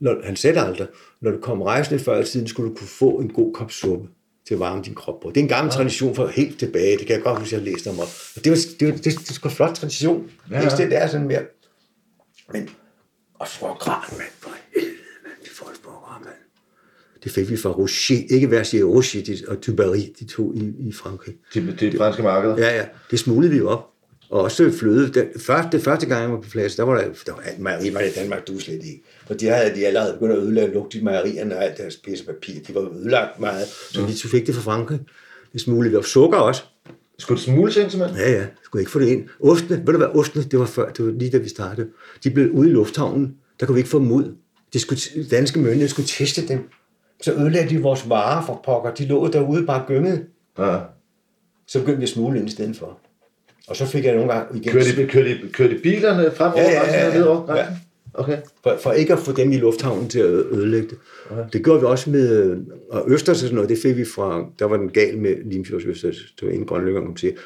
når, 0.00 0.16
han 0.24 0.36
sagde 0.36 0.60
aldrig, 0.60 0.86
når 1.20 1.30
du 1.30 1.38
kom 1.38 1.62
rejsende 1.62 1.98
før 1.98 2.20
i 2.20 2.24
tiden, 2.24 2.48
skulle 2.48 2.70
du 2.70 2.74
kunne 2.74 2.88
få 2.88 3.10
en 3.10 3.32
god 3.32 3.54
kop 3.54 3.70
suppe. 3.70 4.08
til 4.46 4.54
at 4.54 4.60
varme 4.60 4.82
din 4.82 4.94
krop 4.94 5.20
på. 5.20 5.28
Det 5.28 5.36
er 5.36 5.42
en 5.42 5.48
gammel 5.48 5.72
tradition 5.72 6.14
for 6.14 6.26
helt 6.26 6.58
tilbage. 6.58 6.98
Det 6.98 7.06
kan 7.06 7.16
jeg 7.16 7.22
godt 7.22 7.38
huske, 7.38 7.54
jeg 7.54 7.62
har 7.62 7.70
læst 7.70 7.86
om. 7.86 7.98
Og 7.98 8.06
det 8.44 8.50
var, 8.50 8.58
det 8.80 8.88
var, 8.88 8.94
det, 8.94 9.04
det, 9.04 9.18
det 9.28 9.38
var 9.42 9.50
en 9.50 9.56
flot 9.56 9.74
tradition. 9.74 10.30
Ja, 10.50 10.60
ja. 10.60 10.76
Det 10.76 11.02
er 11.02 11.06
sådan 11.06 11.26
mere. 11.26 11.42
Men, 12.52 12.68
og 13.38 13.78
gran, 13.78 14.00
mand. 14.18 14.28
For 14.40 14.50
helvede, 14.74 14.96
mand. 15.24 15.34
Det 15.42 15.50
får 15.50 16.20
mand. 16.24 16.34
Det 17.24 17.32
fik 17.32 17.50
vi 17.50 17.56
fra 17.56 17.70
Rocher. 17.70 18.22
Ikke 18.30 18.58
at 18.58 18.66
sige 18.66 18.84
Rocher 18.84 19.36
og 19.48 19.60
Tubery, 19.60 19.98
de 20.20 20.24
to 20.24 20.52
i, 20.54 20.74
i 20.78 20.92
Frankrig. 20.92 21.34
Det, 21.54 21.80
det 21.80 21.96
franske 21.96 22.22
marked? 22.22 22.56
Ja, 22.56 22.76
ja. 22.76 22.86
Det 23.10 23.18
smuglede 23.18 23.52
vi 23.52 23.58
jo 23.58 23.68
op. 23.68 23.91
Og 24.32 24.40
også 24.40 24.72
fløde. 24.80 25.12
Den, 25.12 25.26
første, 25.40 25.80
første 25.80 26.06
gang, 26.06 26.22
jeg 26.22 26.30
var 26.30 26.40
på 26.40 26.48
plads, 26.50 26.76
der 26.76 26.82
var 26.82 26.94
der, 26.94 27.08
der 27.26 27.32
var 27.32 27.40
alt 27.40 27.58
mejeri, 27.58 27.94
var 27.94 28.00
det 28.00 28.16
i 28.16 28.20
Danmark, 28.20 28.46
du 28.46 28.58
slet 28.58 28.84
ikke. 28.84 29.02
For 29.26 29.34
de 29.34 29.46
havde 29.46 29.74
de 29.74 29.86
allerede 29.86 30.12
begyndt 30.12 30.32
at 30.32 30.38
ødelægge 30.38 30.74
lugt 30.74 30.94
i 30.94 31.02
mejerierne 31.02 31.56
og 31.56 31.64
alt 31.64 31.78
deres 31.78 31.96
pisse 31.96 32.24
papir. 32.24 32.54
De 32.66 32.74
var 32.74 32.80
ødelagt 32.80 33.40
meget, 33.40 33.66
så 33.90 34.00
mm. 34.00 34.06
de 34.06 34.28
fik 34.28 34.46
det 34.46 34.54
fra 34.54 34.62
Frankrig. 34.62 35.00
Det 35.52 35.60
smuglede 35.60 35.90
vi 35.90 35.96
op. 35.96 36.04
Sukker 36.04 36.38
også. 36.38 36.62
Skulle 37.18 37.36
det 37.36 37.44
smule 37.44 37.72
ind, 37.82 37.90
simpelthen? 37.90 38.18
Ja, 38.18 38.32
ja. 38.32 38.46
Skulle 38.62 38.82
ikke 38.82 38.90
få 38.90 38.98
det 38.98 39.08
ind. 39.08 39.28
Ostene, 39.40 39.76
ved 39.86 39.92
du 39.92 39.96
hvad, 39.96 40.08
ostene, 40.08 40.42
det 40.42 40.58
var 40.58 40.66
før, 40.66 40.90
det 40.90 41.04
var 41.06 41.12
lige 41.12 41.30
da 41.30 41.38
vi 41.38 41.48
startede. 41.48 41.88
De 42.24 42.30
blev 42.30 42.50
ude 42.50 42.68
i 42.68 42.72
lufthavnen, 42.72 43.34
der 43.60 43.66
kunne 43.66 43.74
vi 43.74 43.80
ikke 43.80 43.90
få 43.90 43.98
dem 43.98 44.12
ud. 44.12 44.34
De 44.72 44.78
skulle, 44.78 45.00
danske 45.30 45.58
myndigheder 45.58 45.88
skulle 45.88 46.08
teste 46.08 46.48
dem. 46.48 46.68
Så 47.22 47.32
ødelagde 47.34 47.68
de 47.68 47.82
vores 47.82 48.08
varer 48.08 48.46
for 48.46 48.60
pokker. 48.64 48.94
De 48.94 49.06
lå 49.06 49.28
derude 49.28 49.66
bare 49.66 49.84
gynget. 49.86 50.26
Ja. 50.58 50.78
Så 51.66 51.78
begyndte 51.78 51.98
vi 51.98 52.02
at 52.02 52.08
smule 52.08 52.38
ind 52.38 52.48
i 52.48 52.50
stedet 52.50 52.76
for. 52.76 52.98
Og 53.72 53.76
så 53.76 53.86
fik 53.86 54.04
jeg 54.04 54.14
nogle 54.14 54.32
gange 54.32 54.58
igen... 54.58 54.72
Kørte 54.72 54.96
de, 54.96 55.06
kørte 55.06 55.38
kørte 55.52 55.78
bilerne 55.82 56.30
frem 56.34 56.52
ja, 56.56 56.62
ja, 56.62 57.08
ja, 57.08 57.18
ja, 57.18 57.56
ja. 57.56 57.66
Okay. 58.14 58.38
For, 58.62 58.76
for 58.82 58.92
ikke 58.92 59.12
at 59.12 59.18
få 59.18 59.32
dem 59.32 59.52
i 59.52 59.56
lufthavnen 59.56 60.08
til 60.08 60.18
at 60.18 60.28
ødelægge 60.28 60.88
det. 60.88 60.98
Okay. 61.30 61.42
Det 61.52 61.64
gjorde 61.64 61.80
vi 61.80 61.86
også 61.86 62.10
med... 62.10 62.56
Og 62.90 63.04
Østers 63.08 63.36
og 63.36 63.40
sådan 63.40 63.54
noget, 63.54 63.70
det 63.70 63.78
fik 63.82 63.96
vi 63.96 64.04
fra... 64.04 64.46
Der 64.58 64.64
var 64.64 64.76
den 64.76 64.88
gal 64.88 65.18
med 65.18 65.36
Limfjords 65.44 65.84
Østers. 65.84 66.16
Det 66.40 66.48
var 66.48 66.54
en 66.54 66.66
grønlykker 66.66 67.00
kom 67.00 67.14
til. 67.14 67.36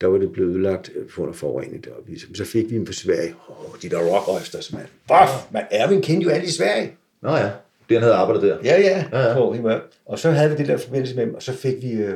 Der 0.00 0.06
var 0.06 0.18
det 0.18 0.32
blevet 0.32 0.50
ødelagt 0.50 0.90
for 1.10 1.22
under 1.22 1.34
forurening 1.34 1.84
deroppe. 1.84 2.12
Så 2.34 2.44
fik 2.44 2.70
vi 2.70 2.74
dem 2.74 2.86
fra 2.86 2.92
Sverige. 2.92 3.34
Åh, 3.48 3.60
oh, 3.64 3.80
de 3.82 3.88
der 3.88 3.98
rock 3.98 4.40
Østers, 4.40 4.72
mand. 4.72 4.86
Boff, 5.08 5.32
man. 5.52 5.62
Erwin 5.70 6.02
kendte 6.02 6.24
jo 6.24 6.30
alle 6.30 6.46
i 6.46 6.50
Sverige. 6.50 6.92
Nå 7.22 7.30
ja, 7.30 7.50
det 7.88 7.96
han 7.96 8.02
havde 8.02 8.14
arbejdet 8.14 8.42
der. 8.42 8.56
Ja, 8.64 8.80
ja. 8.80 9.04
ja, 9.12 9.28
ja. 9.28 9.34
På, 9.34 9.56
og 10.06 10.18
så 10.18 10.30
havde 10.30 10.50
vi 10.50 10.56
det 10.56 10.68
der 10.68 10.76
forbindelse 10.76 11.16
med 11.16 11.26
dem, 11.26 11.34
og 11.34 11.42
så 11.42 11.52
fik 11.52 11.82
vi 11.82 11.92
øh, 11.92 12.14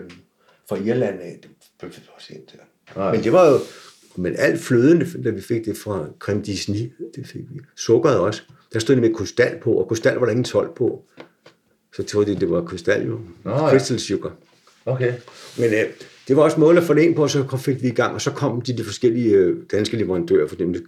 fra 0.69 0.77
Irland 0.77 1.21
af, 1.21 1.39
det 1.43 1.51
blev 1.81 1.91
også 2.17 2.29
ind 2.31 2.47
der. 2.53 2.59
Nej. 2.97 3.13
Men 3.13 3.25
det 3.25 3.33
var 3.33 3.51
jo, 3.51 3.59
men 4.17 4.35
alt 4.39 4.61
fløden, 4.61 5.23
da 5.23 5.31
vi 5.31 5.41
fik 5.41 5.65
det 5.65 5.77
fra 5.77 6.07
creme 6.19 6.43
Disney, 6.43 6.93
det 7.15 7.27
fik 7.27 7.43
vi. 7.51 7.61
Sukkeret 7.77 8.19
også. 8.19 8.43
Der 8.73 8.79
stod 8.79 8.95
det 8.95 9.03
med 9.03 9.15
krystal 9.15 9.59
på, 9.63 9.73
og 9.73 9.89
krystal 9.89 10.17
var 10.17 10.25
der 10.25 10.31
ingen 10.31 10.45
12 10.45 10.75
på. 10.77 11.05
Så 11.97 12.03
troede 12.03 12.35
de, 12.35 12.41
det 12.41 12.51
var 12.51 12.65
krystal 12.65 13.07
jo. 13.07 13.21
Nå, 13.45 13.51
ja. 13.51 13.71
Crystal 13.71 14.01
sugar. 14.01 14.33
Okay. 14.87 15.13
Men 15.59 15.75
øh, 15.75 15.85
det 16.29 16.37
var 16.37 16.43
også 16.43 16.61
målet 16.61 16.81
at 16.81 16.87
få 16.87 16.95
det 16.95 17.03
ind 17.03 17.15
på, 17.15 17.23
og 17.23 17.31
så 17.31 17.57
fik 17.57 17.83
vi 17.83 17.89
i 17.89 17.95
gang, 17.95 18.15
og 18.15 18.21
så 18.21 18.31
kom 18.31 18.61
de, 18.61 18.77
de 18.77 18.85
forskellige 18.85 19.35
øh, 19.35 19.57
danske 19.73 19.97
leverandører, 19.97 20.49
for 20.49 20.57
dem, 20.57 20.73
der 20.73 20.81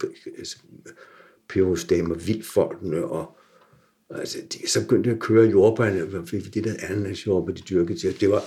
Pyrostam 1.49 2.11
og 2.11 2.27
Vildfolkene, 2.27 3.05
og 3.05 3.37
altså, 4.09 4.37
de, 4.53 4.69
så 4.69 4.81
begyndte 4.81 5.11
at 5.11 5.19
køre 5.19 5.49
jordbærne, 5.49 6.19
og 6.19 6.27
fik 6.27 6.53
det 6.53 6.63
der 6.63 6.73
ananasjordbær, 6.89 7.53
de 7.53 7.61
dyrkede 7.61 7.99
til. 7.99 8.19
Det 8.21 8.29
var, 8.29 8.43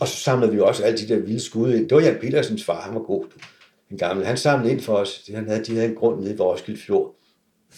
og 0.00 0.08
så 0.08 0.16
samlede 0.16 0.52
vi 0.52 0.60
også 0.60 0.82
alle 0.82 0.98
de 0.98 1.08
der 1.08 1.20
vilde 1.20 1.40
skud 1.40 1.74
ind. 1.74 1.88
Det 1.88 1.96
var 1.96 2.02
Jan 2.02 2.16
Petersens 2.20 2.64
far, 2.64 2.80
han 2.80 2.94
var 2.94 3.00
god. 3.00 3.24
En 3.90 3.98
gammel. 3.98 4.26
Han 4.26 4.36
samlede 4.36 4.72
ind 4.72 4.80
for 4.80 4.94
os. 4.94 5.30
Han 5.34 5.48
havde, 5.48 5.64
de 5.64 5.74
havde 5.74 5.88
en 5.88 5.94
grund 5.94 6.20
nede 6.20 6.34
i 6.34 6.38
Roskilde 6.38 6.80
Fjord. 6.86 7.14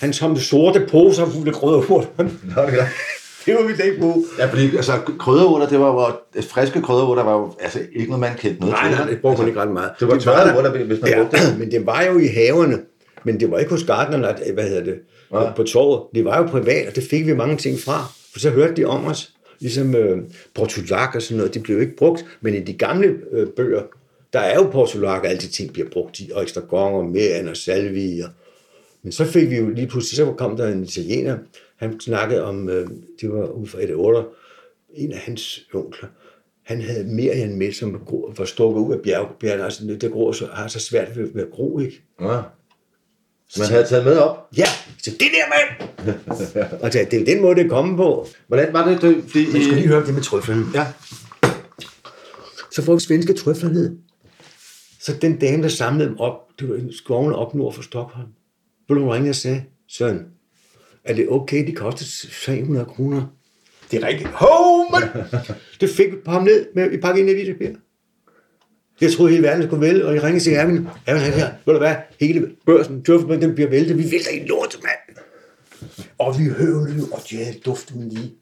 Han 0.01 0.13
samlede 0.13 0.41
sorte 0.45 0.87
poser 0.91 1.27
fulde 1.27 1.53
krydderurter. 1.53 2.09
Det 2.17 2.31
det 3.47 3.55
var 3.55 3.67
vi 3.67 3.77
da 3.77 3.83
ikke 3.83 4.01
bruge. 4.01 4.25
Ja, 4.39 4.47
fordi 4.47 4.77
altså, 4.77 4.93
krydderurter, 5.19 5.69
det 5.69 5.81
var, 5.81 5.93
var 5.93 6.21
friske 6.49 6.83
krydderurter 6.83 7.23
var 7.23 7.33
jo 7.33 7.53
altså, 7.61 7.81
ikke 7.93 8.07
noget, 8.07 8.21
man 8.21 8.37
kendte 8.39 8.61
noget 8.61 8.75
nej, 8.75 8.89
til. 8.89 8.99
Nej, 8.99 9.11
det 9.11 9.21
brugte 9.21 9.39
man 9.39 9.49
ikke 9.49 9.61
ret 9.61 9.71
meget. 9.71 9.91
Det 10.01 10.09
var 10.09 10.19
tørre 10.19 10.59
urter, 10.59 10.85
hvis 10.85 11.01
man 11.01 11.11
ja, 11.11 11.23
brugte 11.23 11.37
det. 11.37 11.59
Men 11.59 11.71
det 11.71 11.87
var 11.87 12.03
jo 12.03 12.19
i 12.19 12.27
haverne. 12.27 12.79
Men 13.25 13.41
det 13.41 13.51
var 13.51 13.59
ikke 13.59 13.71
hos 13.71 13.85
gardnerne, 13.85 14.53
hvad 14.55 14.65
hedder 14.65 14.85
det, 14.85 14.95
ja. 15.33 15.53
på 15.53 15.63
torvet. 15.63 16.03
Det 16.15 16.25
var 16.25 16.39
jo 16.39 16.47
privat, 16.47 16.89
og 16.89 16.97
det 16.97 17.05
fik 17.11 17.27
vi 17.27 17.35
mange 17.35 17.57
ting 17.57 17.79
fra. 17.79 18.13
For 18.33 18.41
så 18.41 18.51
hørte 18.51 18.75
de 18.77 18.85
om 18.85 19.05
os 19.05 19.33
ligesom 19.61 19.95
øh, 19.95 20.19
portulak 20.55 21.15
og 21.15 21.23
sådan 21.23 21.37
noget, 21.37 21.55
de 21.55 21.61
blev 21.61 21.81
ikke 21.81 21.97
brugt, 21.97 22.25
men 22.41 22.55
i 22.55 22.61
de 22.61 22.73
gamle 22.73 23.17
øh, 23.33 23.49
bøger, 23.49 23.83
der 24.33 24.41
er 24.41 24.55
jo 24.55 24.71
portulak, 24.71 25.23
og 25.23 25.29
alle 25.29 25.41
de 25.41 25.49
ting 25.49 25.73
bliver 25.73 25.89
brugt 25.89 26.21
i, 26.21 26.31
og 26.35 26.43
ekstra 26.43 26.63
og 26.71 27.07
mæren 27.07 27.49
og 27.49 27.57
salvi. 27.57 28.21
Og, 28.21 28.29
men 29.03 29.13
så 29.13 29.25
fik 29.25 29.51
vi 29.51 29.57
jo 29.57 29.69
lige 29.69 29.87
pludselig, 29.87 30.17
så 30.17 30.33
kom 30.33 30.57
der 30.57 30.69
en 30.69 30.85
italiener, 30.85 31.39
han 31.77 32.01
snakkede 32.01 32.45
om, 32.45 32.69
øh, 32.69 32.89
det 33.21 33.33
var 33.33 33.47
ud 33.47 33.67
fra 33.67 33.83
et 33.83 33.95
otter, 33.95 34.25
en 34.95 35.13
af 35.13 35.19
hans 35.19 35.69
onkler, 35.75 36.09
han 36.63 36.81
havde 36.81 37.05
Merian 37.05 37.59
med, 37.59 37.73
som 37.73 38.07
var 38.39 38.45
stukket 38.45 38.81
ud 38.81 38.93
af 38.93 39.01
bjerg, 39.03 39.29
bjerg 39.41 39.61
altså 39.61 39.97
det 40.01 40.13
gror 40.13 40.33
så, 40.33 40.47
har 40.47 40.69
så 40.69 40.81
svært 40.81 41.17
ved 41.17 41.43
at 41.43 41.51
gro, 41.51 41.79
ikke? 41.79 42.03
Ja. 42.21 42.41
Man 43.59 43.69
havde 43.69 43.85
taget 43.85 44.05
med 44.05 44.17
op? 44.17 44.49
Ja, 44.57 44.67
så 45.03 45.11
det 45.11 45.21
der 45.21 45.47
mand! 45.49 45.89
og 46.83 46.93
det 46.93 47.15
er 47.15 47.25
den 47.25 47.43
måde, 47.43 47.63
det 47.63 47.71
kom 47.71 47.97
på. 47.97 48.29
Hvordan 48.47 48.73
var 48.73 48.89
det? 48.89 49.03
det 49.03 49.25
fordi, 49.29 49.53
Man 49.53 49.63
skal 49.63 49.75
lige 49.75 49.89
høre 49.89 50.07
det 50.07 50.15
med 50.15 50.23
trøflen. 50.23 50.67
Ja. 50.75 50.87
Så 52.73 52.83
får 52.83 52.95
vi 52.95 53.01
svenske 53.01 53.33
trøfler 53.33 53.71
ned. 53.71 53.97
Så 55.01 55.17
den 55.23 55.39
dame, 55.39 55.63
der 55.63 55.69
samlede 55.69 56.09
dem 56.09 56.19
op, 56.19 56.35
det 56.61 56.69
var 56.69 56.81
skoven 56.91 57.33
op 57.33 57.55
nord 57.55 57.75
for 57.75 57.83
Stockholm. 57.83 58.29
Vil 58.89 58.97
du 58.97 59.09
ringe 59.09 59.31
og 59.31 59.35
sagde, 59.35 59.63
Søren, 59.89 60.27
er 61.05 61.15
det 61.15 61.29
okay, 61.29 61.67
de 61.67 61.73
koster 61.73 62.29
300 62.45 62.85
kroner? 62.85 63.27
Det 63.91 64.03
er 64.03 64.07
rigtigt. 64.07 64.29
Hov, 64.29 64.91
man! 64.93 65.25
Det 65.81 65.91
fik 65.91 66.13
vi 66.13 66.17
på 66.25 66.31
ham 66.31 66.43
ned, 66.43 66.67
med, 66.75 66.91
vi 66.91 66.97
pakkede 66.97 67.21
ind 67.21 67.31
i 67.31 67.35
hvidtepapir. 67.35 67.77
Jeg 69.01 69.13
troede, 69.13 69.33
hele 69.33 69.43
verden 69.43 69.67
skulle 69.67 69.87
vælge, 69.87 70.07
og 70.07 70.15
jeg 70.15 70.23
ringede 70.23 70.45
til 70.45 70.53
Erwin. 70.53 70.89
Erwin, 71.07 71.23
han 71.23 71.33
her, 71.33 71.49
ved 71.67 71.75
du 71.75 71.79
hvad, 71.81 71.95
hele 72.21 72.49
børsen, 72.67 73.05
tøffen, 73.05 73.43
den 73.43 73.55
bliver 73.55 73.71
væltet. 73.71 73.99
Vi 73.99 74.03
vælter 74.03 74.31
i 74.31 74.47
lort, 74.47 74.77
mand. 74.83 75.19
Og 76.19 76.39
vi 76.39 76.45
høvlede 76.45 77.07
og 77.13 77.21
de 77.31 77.37
havde 77.37 77.59
duftet 77.67 77.97
med 77.97 78.11
lige. 78.11 78.33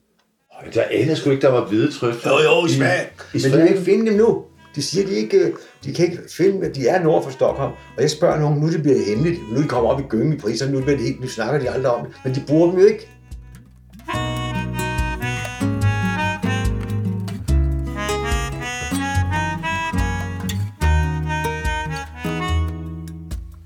Men 0.65 0.75
der 0.75 0.85
anede 0.91 1.17
sgu 1.17 1.31
ikke, 1.31 1.43
der 1.43 1.53
var 1.53 1.65
hvide 1.69 1.93
trøfler. 1.93 2.33
Jo, 2.33 2.39
jo, 2.39 2.67
i 2.67 2.69
Sverige. 2.69 3.07
Men 3.33 3.43
de 3.43 3.51
kan 3.51 3.69
ikke 3.69 3.81
finde 3.81 4.11
dem 4.11 4.19
nu. 4.19 4.45
De 4.75 4.83
siger, 4.83 5.07
de 5.07 5.15
ikke, 5.15 5.53
de 5.85 5.95
kan 5.95 6.05
ikke 6.05 6.19
finde, 6.31 6.67
at 6.67 6.77
de 6.77 6.89
er 6.89 7.03
nord 7.03 7.25
for 7.25 7.31
Stockholm. 7.31 7.73
Og 7.97 8.03
jeg 8.03 8.11
spørger 8.11 8.41
nogen, 8.41 8.61
nu 8.61 8.73
det 8.73 8.83
bliver 8.83 8.99
hemmeligt. 9.07 9.41
Nu 9.53 9.63
de 9.63 9.69
kommer 9.69 9.91
op 9.91 10.01
i 10.01 10.03
gyngen 10.09 10.33
i 10.33 10.37
priser, 10.37 10.71
nu, 10.71 10.81
det 10.81 10.99
helt, 11.01 11.21
nu 11.21 11.29
snakker 11.29 11.61
de 11.61 11.71
aldrig 11.71 11.93
om 11.93 12.07
det. 12.07 12.15
Men 12.25 12.35
de 12.35 12.43
bruger 12.47 12.71
dem 12.71 12.81
jo 12.81 12.87
ikke. 12.87 13.09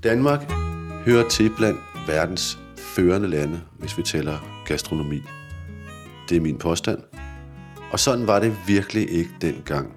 Danmark 0.03 0.51
hører 1.05 1.29
til 1.29 1.51
blandt 1.57 1.79
verdens 2.07 2.59
førende 2.77 3.27
lande, 3.27 3.61
hvis 3.79 3.97
vi 3.97 4.03
tæller 4.03 4.63
gastronomi. 4.65 5.21
Det 6.29 6.37
er 6.37 6.41
min 6.41 6.57
påstand. 6.57 6.99
Og 7.91 7.99
sådan 7.99 8.27
var 8.27 8.39
det 8.39 8.55
virkelig 8.67 9.09
ikke 9.11 9.29
dengang. 9.41 9.93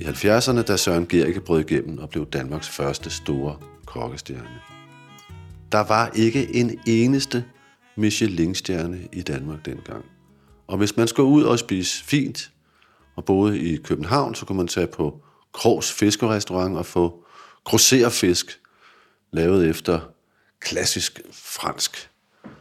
I 0.00 0.02
70'erne, 0.02 0.62
da 0.62 0.76
Søren 0.76 1.06
Gericke 1.06 1.40
brød 1.40 1.60
igennem 1.60 1.98
og 1.98 2.10
blev 2.10 2.26
Danmarks 2.26 2.68
første 2.68 3.10
store 3.10 3.56
kokkestjerne. 3.86 4.60
Der 5.72 5.84
var 5.84 6.10
ikke 6.14 6.54
en 6.54 6.80
eneste 6.86 7.44
Michelin-stjerne 7.96 8.98
i 9.12 9.22
Danmark 9.22 9.66
dengang. 9.66 10.04
Og 10.66 10.78
hvis 10.78 10.96
man 10.96 11.08
skulle 11.08 11.28
ud 11.28 11.42
og 11.42 11.58
spise 11.58 12.04
fint, 12.04 12.50
og 13.16 13.24
boede 13.24 13.60
i 13.60 13.76
København, 13.76 14.34
så 14.34 14.46
kunne 14.46 14.56
man 14.56 14.68
tage 14.68 14.86
på 14.86 15.20
Krogs 15.52 15.92
Fiskerestaurant 15.92 16.76
og 16.76 16.86
få 16.86 17.24
grosserfisk 17.64 18.60
lavet 19.32 19.68
efter 19.68 20.00
klassisk 20.60 21.20
fransk 21.32 22.10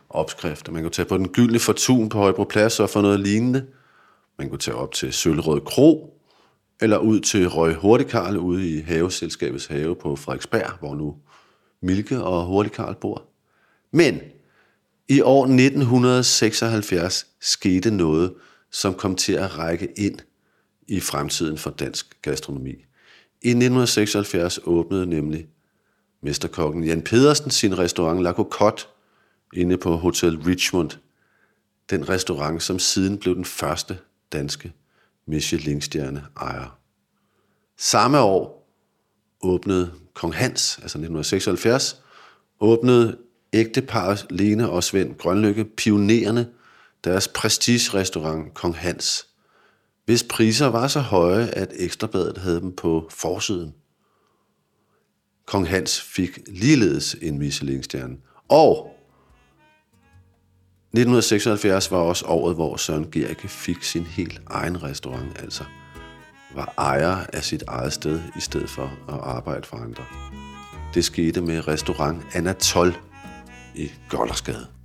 opskrift. 0.09 0.71
Man 0.71 0.81
kunne 0.81 0.91
tage 0.91 1.05
på 1.05 1.17
den 1.17 1.27
gyldne 1.27 1.59
fortun 1.59 2.09
på 2.09 2.17
Højbro 2.17 2.43
Plads 2.43 2.79
og 2.79 2.89
få 2.89 3.01
noget 3.01 3.19
lignende. 3.19 3.65
Man 4.37 4.49
kunne 4.49 4.59
tage 4.59 4.77
op 4.77 4.91
til 4.91 5.13
Sølvrød 5.13 5.61
Kro, 5.61 6.19
eller 6.81 6.97
ud 6.97 7.19
til 7.19 7.49
Røg 7.49 7.75
Hurtikarl 7.75 8.37
ude 8.37 8.69
i 8.69 8.81
haveselskabets 8.81 9.65
have 9.65 9.95
på 9.95 10.15
Frederiksberg, 10.15 10.79
hvor 10.79 10.95
nu 10.95 11.15
Milke 11.81 12.23
og 12.23 12.45
Hurtikarl 12.45 12.95
bor. 12.95 13.23
Men 13.91 14.19
i 15.07 15.21
år 15.21 15.43
1976 15.43 17.27
skete 17.41 17.91
noget, 17.91 18.33
som 18.71 18.93
kom 18.93 19.15
til 19.15 19.33
at 19.33 19.57
række 19.57 19.87
ind 19.97 20.19
i 20.87 20.99
fremtiden 20.99 21.57
for 21.57 21.69
dansk 21.69 22.21
gastronomi. 22.21 22.75
I 23.41 23.49
1976 23.49 24.59
åbnede 24.63 25.05
nemlig 25.05 25.47
mesterkokken 26.21 26.83
Jan 26.83 27.01
Pedersen 27.01 27.51
sin 27.51 27.77
restaurant 27.77 28.21
La 28.21 28.31
Cocotte 28.31 28.85
inde 29.53 29.77
på 29.77 29.95
Hotel 29.95 30.37
Richmond. 30.37 30.89
Den 31.89 32.09
restaurant, 32.09 32.63
som 32.63 32.79
siden 32.79 33.17
blev 33.17 33.35
den 33.35 33.45
første 33.45 33.97
danske 34.31 34.73
Michelin-stjerne 35.25 36.25
ejer. 36.41 36.79
Samme 37.77 38.19
år 38.19 38.69
åbnede 39.41 39.91
Kong 40.13 40.35
Hans, 40.35 40.75
altså 40.75 40.97
1976, 40.97 42.01
åbnede 42.59 43.17
ægteparet 43.53 44.25
Lene 44.29 44.69
og 44.69 44.83
Svend 44.83 45.15
Grønlykke 45.15 45.65
pionerende 45.65 46.49
deres 47.03 47.27
prestige-restaurant 47.27 48.53
Kong 48.53 48.77
Hans 48.77 49.29
hvis 50.09 50.23
priser 50.23 50.67
var 50.67 50.87
så 50.87 50.99
høje, 50.99 51.47
at 51.47 51.73
Ekstrabladet 51.75 52.37
havde 52.37 52.59
dem 52.59 52.75
på 52.75 53.07
forsiden. 53.11 53.73
Kong 55.49 55.67
Hans 55.67 56.01
fik 56.01 56.39
ligeledes 56.47 57.15
en 57.21 57.39
Michelin-stjerne. 57.39 58.17
Og 58.49 58.95
1976 60.93 61.91
var 61.91 61.97
også 61.97 62.25
året, 62.25 62.55
hvor 62.55 62.77
Søren 62.77 63.11
Gericke 63.11 63.47
fik 63.47 63.83
sin 63.83 64.03
helt 64.03 64.41
egen 64.47 64.83
restaurant, 64.83 65.39
altså 65.39 65.63
var 66.55 66.73
ejer 66.77 67.25
af 67.33 67.43
sit 67.43 67.63
eget 67.67 67.93
sted, 67.93 68.21
i 68.37 68.41
stedet 68.41 68.69
for 68.69 68.83
at 69.07 69.19
arbejde 69.21 69.67
for 69.67 69.77
andre. 69.77 70.03
Det 70.93 71.05
skete 71.05 71.41
med 71.41 71.67
restaurant 71.67 72.23
Anatol 72.33 72.93
i 73.75 73.91
Goldersgade. 74.09 74.78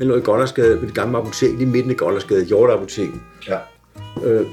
Den 0.00 0.08
lå 0.08 0.16
i 0.16 0.20
Goldersgade, 0.20 0.80
ved 0.80 0.86
det 0.86 0.94
gamle 0.94 1.18
apotek, 1.18 1.50
lige 1.58 1.66
midten 1.66 1.90
af 1.90 1.96
Goldersgade, 1.96 2.44
Hjorteapoteket. 2.44 3.20
Ja. 3.48 3.58
Øh, 4.24 4.46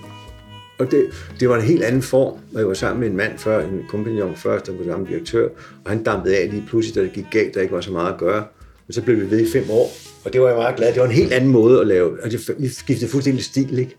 og 0.79 0.91
det, 0.91 1.05
det 1.39 1.49
var 1.49 1.55
en 1.55 1.61
helt 1.61 1.83
anden 1.83 2.01
form, 2.01 2.33
og 2.53 2.59
jeg 2.59 2.67
var 2.67 2.73
sammen 2.73 2.99
med 2.99 3.09
en 3.09 3.15
mand 3.17 3.37
før, 3.37 3.59
en 3.59 3.85
kompagnon 3.89 4.35
først, 4.35 4.67
der 4.67 4.73
var 4.73 4.85
samme 4.85 5.07
direktør, 5.07 5.49
og 5.85 5.91
han 5.91 6.03
dampede 6.03 6.37
af 6.37 6.49
lige 6.49 6.63
pludselig, 6.67 6.95
da 6.95 7.01
det 7.01 7.13
gik 7.13 7.25
galt, 7.31 7.53
der 7.53 7.61
ikke 7.61 7.73
var 7.73 7.81
så 7.81 7.91
meget 7.91 8.13
at 8.13 8.19
gøre. 8.19 8.45
Men 8.87 8.93
så 8.93 9.01
blev 9.01 9.17
vi 9.17 9.31
ved 9.31 9.39
i 9.47 9.51
fem 9.51 9.69
år, 9.69 9.91
og 10.25 10.33
det 10.33 10.41
var 10.41 10.47
jeg 10.47 10.57
meget 10.57 10.75
glad. 10.75 10.93
Det 10.93 10.99
var 10.99 11.05
en 11.05 11.11
helt 11.11 11.33
anden 11.33 11.49
måde 11.49 11.81
at 11.81 11.87
lave. 11.87 12.23
Altså, 12.23 12.53
vi 12.57 12.67
skiftede 12.67 13.11
fuldstændig 13.11 13.43
stil, 13.43 13.79
ikke? 13.79 13.95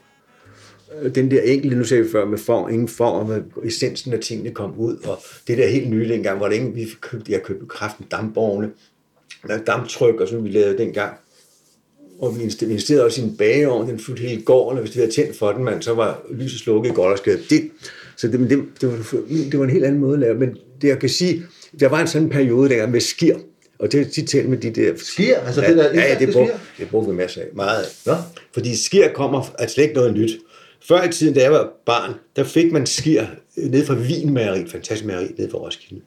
Øh, 1.03 1.15
Den 1.15 1.31
der 1.31 1.43
enkelte, 1.43 1.77
nu 1.77 1.85
sagde 1.85 2.03
vi 2.03 2.11
før, 2.11 2.25
med 2.25 2.39
form, 2.39 2.71
ingen 2.71 2.89
form, 2.89 3.31
og 3.31 3.67
essensen 3.67 4.13
af 4.13 4.19
tingene 4.21 4.51
kom 4.51 4.79
ud, 4.79 4.97
og 5.05 5.19
det 5.49 5.59
der 5.59 5.67
helt 5.67 5.91
nye 5.91 6.09
dengang, 6.09 6.39
hvor 6.39 6.49
det 6.49 6.55
ingen, 6.55 6.75
vi 6.75 6.89
købte, 7.01 7.33
jeg 7.33 7.43
købte 7.43 7.67
kraften 7.67 8.07
dampborgene, 8.11 8.71
med 9.45 9.59
damptryk, 9.67 10.21
og 10.21 10.29
sådan 10.29 10.45
vi 10.45 10.51
lavede 10.51 10.79
dengang. 10.79 11.13
Og 12.19 12.39
vi 12.39 12.43
investerede 12.43 13.05
også 13.05 13.21
i 13.21 13.25
en 13.25 13.37
bageovn, 13.37 13.89
den 13.89 13.99
fulgte 13.99 14.23
hele 14.23 14.43
gården, 14.43 14.79
og 14.79 14.85
hvis 14.85 14.97
vi 14.97 15.01
havde 15.01 15.13
tændt 15.13 15.37
for 15.37 15.53
den, 15.53 15.65
man, 15.65 15.83
så 15.83 15.95
var 15.95 16.23
lyset 16.31 16.61
slukket 16.61 16.91
i 16.91 16.95
Goldersgade. 16.95 17.39
Det, 17.51 17.71
så 18.17 18.29
det, 18.29 18.41
det, 18.41 18.65
det, 18.81 18.89
var, 18.89 19.23
det 19.31 19.59
var 19.59 19.65
en 19.65 19.71
helt 19.71 19.85
anden 19.85 20.01
måde 20.01 20.15
at 20.15 20.21
lave. 20.21 20.35
Men 20.35 20.57
det 20.83 20.89
jeg 20.89 20.99
kan 20.99 21.09
sige, 21.09 21.43
der 21.81 21.89
var 21.89 22.01
en 22.01 22.07
sådan 22.07 22.29
periode 22.29 22.69
der 22.69 22.87
med 22.87 23.01
skir, 23.01 23.37
og 23.79 23.93
det 23.93 24.01
er 24.01 24.05
tit 24.05 24.29
talt 24.29 24.49
med 24.49 24.59
de 24.59 24.71
der... 24.71 24.93
Skir? 24.97 25.37
Altså 25.37 25.63
ja, 25.63 25.69
det 25.69 25.77
der 25.77 25.85
ja, 25.95 26.13
ja, 26.13 26.19
det 26.19 26.33
skir? 26.33 26.47
det 26.79 26.89
brugte 26.91 27.11
vi 27.11 27.17
masser 27.17 27.41
af. 27.41 27.47
Meget 27.55 27.83
af. 27.83 27.89
Nå? 28.07 28.15
Fordi 28.53 28.77
skir 28.77 29.09
kommer 29.15 29.55
er 29.59 29.67
slet 29.67 29.85
ikke 29.85 29.95
noget 29.95 30.15
nyt. 30.15 30.31
Før 30.89 31.03
i 31.05 31.13
tiden, 31.13 31.35
da 31.35 31.43
jeg 31.43 31.53
var 31.53 31.73
barn, 31.87 32.15
der 32.37 32.45
fik 32.45 32.73
man 32.73 32.87
skir 32.87 33.25
ned 33.57 33.87
fra 33.87 33.95
Vinmageri, 33.95 34.67
fantastisk 34.69 35.05
mageri 35.05 35.35
nede 35.39 35.51
fra 35.51 35.59
Roskilde. 35.59 36.03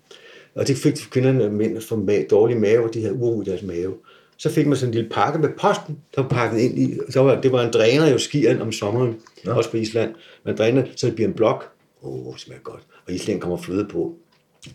Og 0.56 0.68
det 0.68 0.78
fik 0.78 0.94
kvinderne 1.12 1.46
og 1.46 1.52
mænd 1.52 1.82
for 1.82 1.96
ma- 1.96 2.28
dårlige 2.28 2.60
mave, 2.60 2.90
de 2.94 3.02
havde 3.02 3.14
uro 3.14 3.42
i 3.42 3.46
deres 3.46 3.64
mave. 3.64 3.94
Så 4.42 4.50
fik 4.50 4.68
man 4.68 4.78
sådan 4.78 4.90
en 4.90 4.96
lille 4.96 5.10
pakke 5.10 5.40
med 5.40 5.50
posten, 5.50 5.98
der 6.16 6.22
var 6.22 6.30
pakket 6.30 6.60
ind 6.60 6.80
i. 6.80 7.00
Så 7.10 7.22
var, 7.22 7.42
det 7.42 7.52
var 7.52 7.64
en 7.64 7.74
dræner 7.74 8.08
jo 8.08 8.18
skieren 8.18 8.62
om 8.62 8.72
sommeren, 8.72 9.20
ja. 9.46 9.54
også 9.54 9.72
på 9.72 9.78
Island. 9.78 10.16
Man 10.46 10.58
dræner, 10.58 10.86
så 10.96 11.08
det 11.08 11.16
bliver 11.16 11.28
en 11.28 11.34
blok. 11.34 11.70
Åh, 12.04 12.28
oh, 12.28 12.34
det 12.34 12.42
smager 12.42 12.62
godt. 12.62 12.84
Og 13.08 13.14
Island 13.14 13.42
kommer 13.42 13.58
fløde 13.58 13.88
på. 13.92 14.16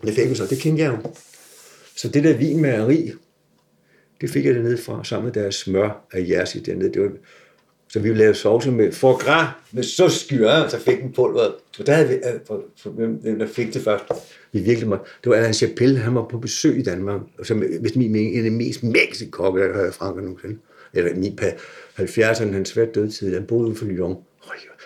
Det 0.01 0.13
fik 0.13 0.29
vi 0.29 0.35
så, 0.35 0.45
det 0.45 0.59
kendte 0.59 0.83
jeg 0.83 0.91
jo. 0.91 1.11
Så 1.95 2.07
det 2.07 2.23
der 2.23 2.33
vinmageri, 2.33 3.11
det 4.21 4.29
fik 4.29 4.45
jeg 4.45 4.55
dernede 4.55 4.77
fra, 4.77 5.03
sammen 5.03 5.25
med 5.25 5.33
deres 5.41 5.55
smør 5.55 6.07
af 6.11 6.25
jersi 6.29 6.59
dernede. 6.59 6.93
Det 6.93 7.01
var, 7.01 7.11
så 7.89 7.99
vi 7.99 8.13
lavede 8.13 8.35
sovse 8.35 8.71
med 8.71 8.91
foie 8.91 9.15
gras, 9.15 9.47
med 9.71 9.83
så 9.83 10.09
skyre, 10.09 10.69
så 10.69 10.79
fik 10.79 11.01
den 11.01 11.13
pulveret. 11.13 11.53
Og 11.79 11.87
der 11.87 11.93
havde 11.93 12.09
vi, 12.09 12.15
øh, 13.29 13.39
der 13.39 13.47
fik 13.47 13.73
det 13.73 13.81
først. 13.81 14.03
Vi 14.51 14.59
virkelig 14.59 14.89
må, 14.89 14.97
Det 15.23 15.29
var 15.29 15.35
Alain 15.35 15.53
Chappelle, 15.53 15.97
han 15.97 16.15
var 16.15 16.27
på 16.31 16.37
besøg 16.37 16.79
i 16.79 16.83
Danmark, 16.83 17.21
som, 17.43 17.63
hvis 17.79 17.95
min 17.95 18.11
mening, 18.11 18.31
en 18.31 18.45
af 18.45 18.51
de 18.51 18.57
mest 18.57 18.83
mægtige 18.83 19.31
kokke, 19.31 19.61
der 19.61 19.73
havde 19.73 19.85
jeg 19.85 19.93
Frankrig 19.93 20.23
nogensinde. 20.23 20.57
Eller 20.93 21.15
min 21.15 21.35
på 21.35 21.45
70'erne, 21.99 22.53
han 22.53 22.65
svært 22.65 22.95
døde 22.95 23.11
tid, 23.11 23.33
han 23.33 23.45
boede 23.45 23.67
ude 23.67 23.75
for 23.75 23.85
Lyon. 23.85 24.17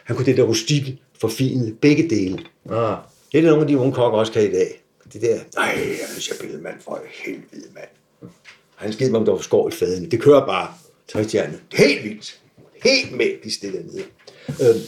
Han 0.04 0.16
kunne 0.16 0.26
det 0.26 0.38
der 0.38 0.44
rustikke, 0.44 1.02
forfinede, 1.22 1.76
begge 1.82 2.10
dele. 2.10 2.40
Ah. 2.70 2.98
Det 3.32 3.38
er 3.38 3.42
det, 3.42 3.44
nogle 3.44 3.62
af 3.62 3.68
de 3.68 3.78
unge 3.78 3.94
kokker 3.94 4.20
også 4.20 4.34
kan 4.34 4.44
i 4.44 4.52
dag. 4.52 4.84
Det 5.14 5.22
der, 5.22 5.40
nej, 5.56 5.72
Alain 5.72 6.22
Chappelle, 6.22 6.62
mand, 6.62 6.76
for 6.80 7.02
helvede, 7.26 7.74
mand. 7.74 8.30
Han 8.76 8.94
skidte 8.94 9.12
mig, 9.12 9.20
om 9.20 9.26
der 9.26 9.32
var 9.32 9.40
skår 9.40 9.70
i 9.70 9.72
fadene. 9.72 10.10
Det 10.10 10.22
kører 10.22 10.46
bare. 10.46 10.68
Tøjstjerne. 11.08 11.60
Helt 11.74 12.04
vildt. 12.04 12.42
Helt 12.84 13.18
mægtigt 13.18 13.62
det 13.62 13.74
dernede. 13.74 14.04
Øhm, 14.48 14.82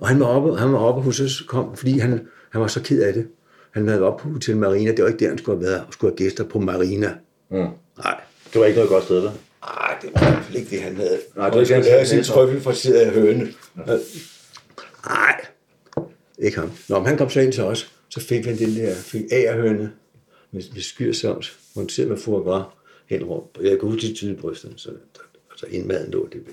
og 0.00 0.08
han 0.08 0.20
var 0.20 0.26
oppe, 0.26 0.56
han 0.56 0.72
var 0.72 0.78
oppe 0.78 1.02
hos 1.02 1.20
os, 1.20 1.40
kom, 1.40 1.76
fordi 1.76 1.98
han, 1.98 2.28
han 2.50 2.60
var 2.60 2.66
så 2.66 2.82
ked 2.82 3.02
af 3.02 3.12
det. 3.12 3.26
Han 3.70 3.88
havde 3.88 4.00
været 4.00 4.12
oppe 4.12 4.22
på 4.22 4.28
Hotel 4.28 4.56
Marina. 4.56 4.90
Det 4.90 5.02
var 5.02 5.08
ikke 5.08 5.18
der, 5.24 5.28
han 5.28 5.38
skulle 5.38 5.58
have 5.58 5.66
været. 5.70 5.80
Han 5.80 5.92
skulle 5.92 6.10
have 6.10 6.16
gæster 6.16 6.44
på 6.44 6.58
Marina. 6.60 7.14
Mm. 7.50 7.56
Nej, 7.98 8.20
Det 8.52 8.60
var 8.60 8.64
ikke 8.66 8.76
noget 8.76 8.90
godt 8.90 9.04
sted, 9.04 9.20
vel? 9.20 9.30
Nej, 9.62 9.98
det 10.02 10.10
var 10.14 10.20
i 10.28 10.30
hvert 10.30 10.44
fald 10.44 10.56
ikke 10.56 10.70
det, 10.70 10.82
han 10.82 10.96
havde. 10.96 11.18
Nej, 11.36 11.50
det 11.50 11.58
var 11.58 11.58
han 11.58 11.60
ikke 11.60 11.74
hans 11.74 11.86
lære 11.86 12.06
sin 12.06 12.16
næser. 12.18 12.32
trøffelfriteret 12.32 13.12
høne. 13.12 13.48
Nej, 15.06 15.40
ikke 16.38 16.58
ham. 16.58 16.70
Nå, 16.88 16.98
men 16.98 17.06
han 17.06 17.18
kom 17.18 17.30
så 17.30 17.40
ind 17.40 17.52
til 17.52 17.62
os. 17.62 17.92
Så 18.08 18.20
fik 18.20 18.46
vi 18.46 18.56
den 18.56 18.76
der 18.76 18.94
fik 18.94 19.22
agerhøne 19.32 19.92
med, 20.50 20.62
med 20.72 20.80
skyrsovs, 20.82 21.58
monteret 21.76 22.08
med 22.08 22.16
foie 22.16 22.42
gras 22.42 22.64
hen 23.06 23.24
rundt. 23.24 23.56
Og 23.58 23.64
jeg 23.64 23.78
kunne 23.78 23.92
huske 23.92 24.06
de 24.08 24.14
tydelige 24.14 24.40
brysterne, 24.40 24.74
så, 24.76 24.90
så 25.56 25.66
indmaden 25.70 26.10
lå 26.10 26.28
det 26.32 26.40
der. 26.46 26.52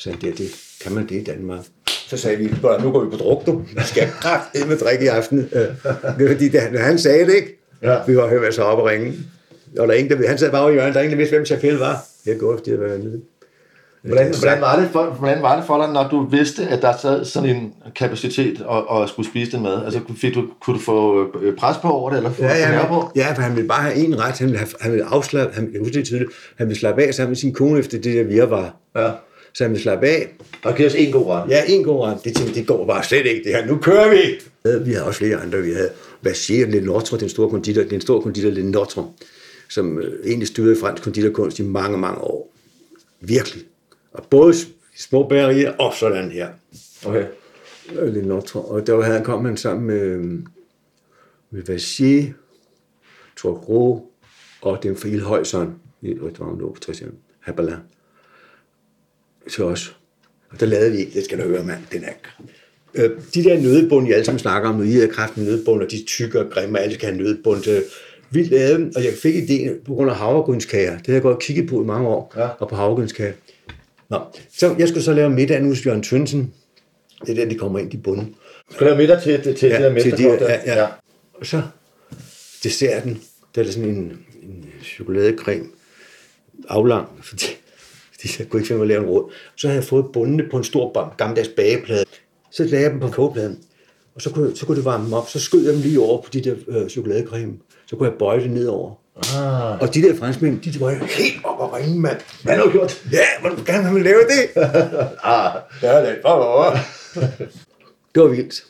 Så 0.00 0.10
han, 0.10 0.20
det, 0.20 0.38
det, 0.38 0.46
kan 0.84 0.92
man 0.92 1.06
det 1.08 1.14
i 1.14 1.24
Danmark? 1.24 1.60
Så 1.86 2.16
sagde 2.16 2.36
vi, 2.36 2.54
"Børn, 2.62 2.82
nu 2.82 2.90
går 2.92 3.04
vi 3.04 3.10
på 3.10 3.16
druk, 3.16 3.46
du. 3.46 3.58
Vi 3.58 3.82
skal 3.84 4.08
kraft 4.20 4.68
med 4.68 4.76
drikke 4.76 5.04
i 5.04 5.08
aften. 5.08 5.38
Det 5.38 5.76
var 6.18 6.28
fordi, 6.28 6.48
da, 6.48 6.60
han 6.78 6.98
sagde 6.98 7.26
det, 7.26 7.34
ikke? 7.34 7.60
Ja. 7.82 7.96
Vi 8.06 8.16
var 8.16 8.28
hørt 8.28 8.54
så 8.54 8.62
op 8.62 8.78
og 8.78 8.84
ringe. 8.86 9.12
Og 9.78 9.88
der 9.88 9.94
er 9.94 9.98
ingen, 9.98 10.18
der, 10.22 10.28
han 10.28 10.38
sad 10.38 10.50
bare 10.50 10.70
i 10.70 10.72
hjørnet, 10.72 10.94
der 10.94 11.00
er 11.00 11.04
ingen, 11.04 11.18
der 11.18 11.24
vidste, 11.24 11.36
hvem 11.36 11.46
Chappelle 11.46 11.80
var. 11.80 12.04
Jeg 12.26 12.38
går 12.38 12.54
efter, 12.54 12.70
det 12.70 12.80
var 12.80 12.86
nede. 12.86 13.20
Hvordan, 14.02 14.34
hvordan, 14.40 14.60
var 14.60 14.76
det 14.80 14.88
for, 14.92 15.04
hvordan 15.04 15.42
var 15.42 15.56
det 15.56 15.64
for 15.66 15.82
dig, 15.84 15.92
når 15.92 16.08
du 16.08 16.26
vidste, 16.26 16.66
at 16.66 16.82
der 16.82 16.92
sad 17.02 17.24
sådan 17.24 17.48
en 17.56 17.72
kapacitet 17.96 18.60
og, 18.62 18.88
og 18.90 19.08
skulle 19.08 19.28
spise 19.28 19.52
den 19.52 19.62
mad? 19.62 19.84
Altså, 19.84 20.00
fik 20.16 20.34
du, 20.34 20.44
kunne 20.64 20.76
du 20.76 20.82
få 20.82 21.26
øh, 21.42 21.56
pres 21.56 21.76
på 21.76 21.88
over 21.88 22.10
det, 22.10 22.16
eller 22.16 22.30
få 22.30 22.42
Ja, 22.42 22.56
ja, 22.56 22.72
ja, 22.72 22.86
på? 22.86 23.10
ja, 23.16 23.32
for 23.32 23.42
han 23.42 23.56
ville 23.56 23.68
bare 23.68 23.82
have 23.82 23.94
en 23.94 24.20
ret. 24.20 24.38
Han 24.38 24.46
ville, 24.46 24.58
have, 24.58 24.68
han 24.80 24.92
ville 24.92 25.04
afslappe, 25.06 25.54
han, 25.54 25.70
jeg 25.72 25.78
husker 25.80 25.94
det 25.98 26.04
tydeligt, 26.04 26.30
han 26.58 26.68
ville 26.68 26.78
slappe 26.80 27.02
af 27.02 27.14
sammen 27.14 27.30
med 27.30 27.36
sin 27.36 27.52
kone 27.54 27.78
efter 27.78 27.98
det 28.00 28.14
der 28.14 28.24
virvar. 28.24 28.76
Ja. 28.96 29.10
Så 29.52 29.64
han 29.64 29.70
ville 29.70 29.82
slappe 29.82 30.06
af. 30.06 30.28
Og 30.62 30.76
giv 30.76 30.86
os 30.86 30.94
en 30.94 31.12
god 31.12 31.26
ret. 31.26 31.50
Ja, 31.50 31.64
en 31.68 31.84
god 31.84 32.04
ret. 32.04 32.18
Det 32.24 32.36
tænkte, 32.36 32.54
det 32.54 32.66
går 32.66 32.86
bare 32.86 33.04
slet 33.04 33.26
ikke, 33.26 33.44
det 33.44 33.52
her. 33.52 33.66
Nu 33.66 33.76
kører 33.76 34.10
vi! 34.10 34.40
Vi 34.84 34.92
havde 34.92 35.06
også 35.06 35.18
flere 35.18 35.36
andre. 35.36 35.62
Vi 35.62 35.72
havde 35.72 35.90
Vachier 36.22 36.66
Le 36.66 36.80
Notre, 36.80 37.18
den 37.18 37.28
store 37.28 37.50
konditor, 37.50 37.82
den 37.82 38.00
store 38.00 38.22
konditor 38.22 38.50
Le 38.50 38.70
Notre, 38.70 39.06
som 39.68 39.98
øh, 39.98 40.26
egentlig 40.26 40.48
styrede 40.48 40.76
fransk 40.76 41.02
konditorkunst 41.02 41.58
i 41.58 41.62
mange, 41.62 41.98
mange 41.98 42.20
år. 42.20 42.54
Virkelig. 43.20 43.64
Og 44.12 44.26
både 44.30 44.54
små 44.96 45.28
bagerier 45.28 45.72
og 45.72 45.94
sådan 45.94 46.30
her. 46.30 46.48
Okay. 47.06 47.24
Øh, 47.98 48.14
Le 48.14 48.26
Notre. 48.26 48.60
Og 48.60 48.86
der 48.86 49.02
havde, 49.02 49.24
kom 49.24 49.44
han 49.44 49.56
sammen 49.56 49.86
med, 49.86 50.00
øh, 50.00 50.24
med 51.50 51.62
Vachier, 51.66 52.32
Tourgros 53.36 54.02
og 54.62 54.82
den 54.82 54.96
fra 54.96 55.08
Ilhøjsson 55.08 55.74
i 56.02 56.14
restauranten 56.22 56.76
Christian 56.82 57.12
Haberlin 57.40 57.74
til 59.50 59.64
os. 59.64 59.96
Og 60.50 60.60
der 60.60 60.66
lavede 60.66 60.92
vi, 60.92 61.04
det 61.04 61.24
skal 61.24 61.38
du 61.38 61.42
høre, 61.42 61.64
mand, 61.64 61.78
den 61.92 62.04
er... 62.04 62.12
Øh, 62.94 63.10
de 63.34 63.44
der 63.44 63.60
nødebund, 63.60 64.08
I 64.08 64.12
alle 64.12 64.24
sammen 64.24 64.38
snakker 64.38 64.68
om, 64.68 64.84
I 64.84 64.92
har 64.92 65.06
kraft 65.06 65.36
med 65.36 65.46
nødebund, 65.46 65.82
og 65.82 65.90
de 65.90 66.04
tykke 66.06 66.40
og 66.40 66.50
grimme, 66.50 66.78
og 66.78 66.82
alle 66.82 66.94
skal 66.94 67.08
have 67.08 67.22
nødebund. 67.22 67.68
Øh, 67.68 67.82
vi 68.30 68.42
lavede, 68.44 68.92
og 68.96 69.04
jeg 69.04 69.12
fik 69.22 69.34
idéen 69.34 69.84
på 69.84 69.94
grund 69.94 70.10
af 70.10 70.16
havregrynskager. 70.16 70.98
Det 70.98 71.06
har 71.06 71.14
jeg 71.14 71.24
og 71.24 71.40
kigget 71.40 71.68
på 71.68 71.82
i 71.82 71.84
mange 71.86 72.08
år, 72.08 72.32
Ja. 72.36 72.48
og 72.48 72.68
på 72.68 72.74
havregrynskager. 72.76 73.32
Nå, 74.10 74.18
så 74.58 74.74
jeg 74.78 74.88
skulle 74.88 75.02
så 75.04 75.12
lave 75.12 75.30
middag 75.30 75.62
nu 75.62 75.68
hos 75.68 75.86
Jørgen 75.86 76.02
Tønsen. 76.02 76.52
Det 77.26 77.30
er 77.30 77.34
der, 77.34 77.48
de 77.50 77.54
kommer 77.58 77.78
ind 77.78 77.94
i 77.94 77.96
bunden. 77.96 78.34
Skal 78.70 78.86
lave 78.86 78.98
middag 78.98 79.22
til, 79.22 79.42
til, 79.42 79.54
til 79.54 79.68
Ja, 79.68 79.74
det 79.88 79.94
der 79.96 80.02
til 80.02 80.04
de- 80.04 80.16
mesterkok 80.16 80.38
der. 80.40 80.48
ja, 80.66 80.80
ja. 80.82 80.86
Og 81.34 81.46
så 81.46 81.62
desserten, 82.64 83.22
der 83.54 83.60
er 83.60 83.64
der 83.64 83.72
sådan 83.72 83.88
en, 83.88 84.18
en 84.42 84.64
chokoladecreme, 84.84 85.64
aflang, 86.68 87.08
fordi, 87.22 87.44
fordi 88.20 88.32
jeg 88.38 88.48
kunne 88.48 88.60
ikke 88.60 88.68
finde 88.68 88.82
ud 88.82 88.86
af 88.88 88.94
at 88.94 89.00
lave 89.00 89.02
en 89.02 89.08
råd. 89.10 89.32
Så 89.56 89.66
havde 89.68 89.80
jeg 89.80 89.84
fået 89.88 90.04
bundene 90.12 90.44
på 90.50 90.56
en 90.56 90.64
stor 90.64 90.92
bam- 90.98 91.16
gammeldags 91.16 91.48
bageplade. 91.48 92.04
Så 92.52 92.64
lagde 92.64 92.82
jeg 92.84 92.90
dem 92.90 93.00
på 93.00 93.08
kogepladen, 93.08 93.58
og 94.14 94.22
så 94.22 94.30
kunne, 94.30 94.56
så 94.56 94.66
kunne 94.66 94.76
det 94.76 94.84
varme 94.84 95.04
dem 95.04 95.12
op. 95.12 95.28
Så 95.28 95.40
skød 95.40 95.64
jeg 95.64 95.72
dem 95.74 95.82
lige 95.82 96.00
over 96.00 96.22
på 96.22 96.30
de 96.32 96.40
der 96.40 96.54
øh, 96.68 96.88
chokoladecreme. 96.88 97.52
Så 97.86 97.96
kunne 97.96 98.08
jeg 98.08 98.18
bøje 98.18 98.40
det 98.40 98.50
nedover. 98.50 98.94
Ah. 99.36 99.80
Og 99.80 99.94
de 99.94 100.02
der 100.02 100.16
franskmænd, 100.16 100.60
de 100.60 100.80
var 100.80 100.90
jo 100.90 100.98
helt 100.98 101.44
op 101.44 101.60
og 101.60 101.72
ringe, 101.76 102.00
mand. 102.00 102.16
Hvad 102.42 102.54
har 102.56 102.62
du 102.64 102.70
gjort? 102.70 103.02
Ja, 103.12 103.18
må 103.42 103.48
du 103.48 103.62
gerne 103.66 103.82
have 103.84 104.02
lave 104.02 104.20
det? 104.20 104.62
ah. 105.24 105.52
ja, 105.82 106.00
det 106.06 106.18
var 106.24 106.86
Det 108.14 108.22
var 108.22 108.28
vildt. 108.28 108.64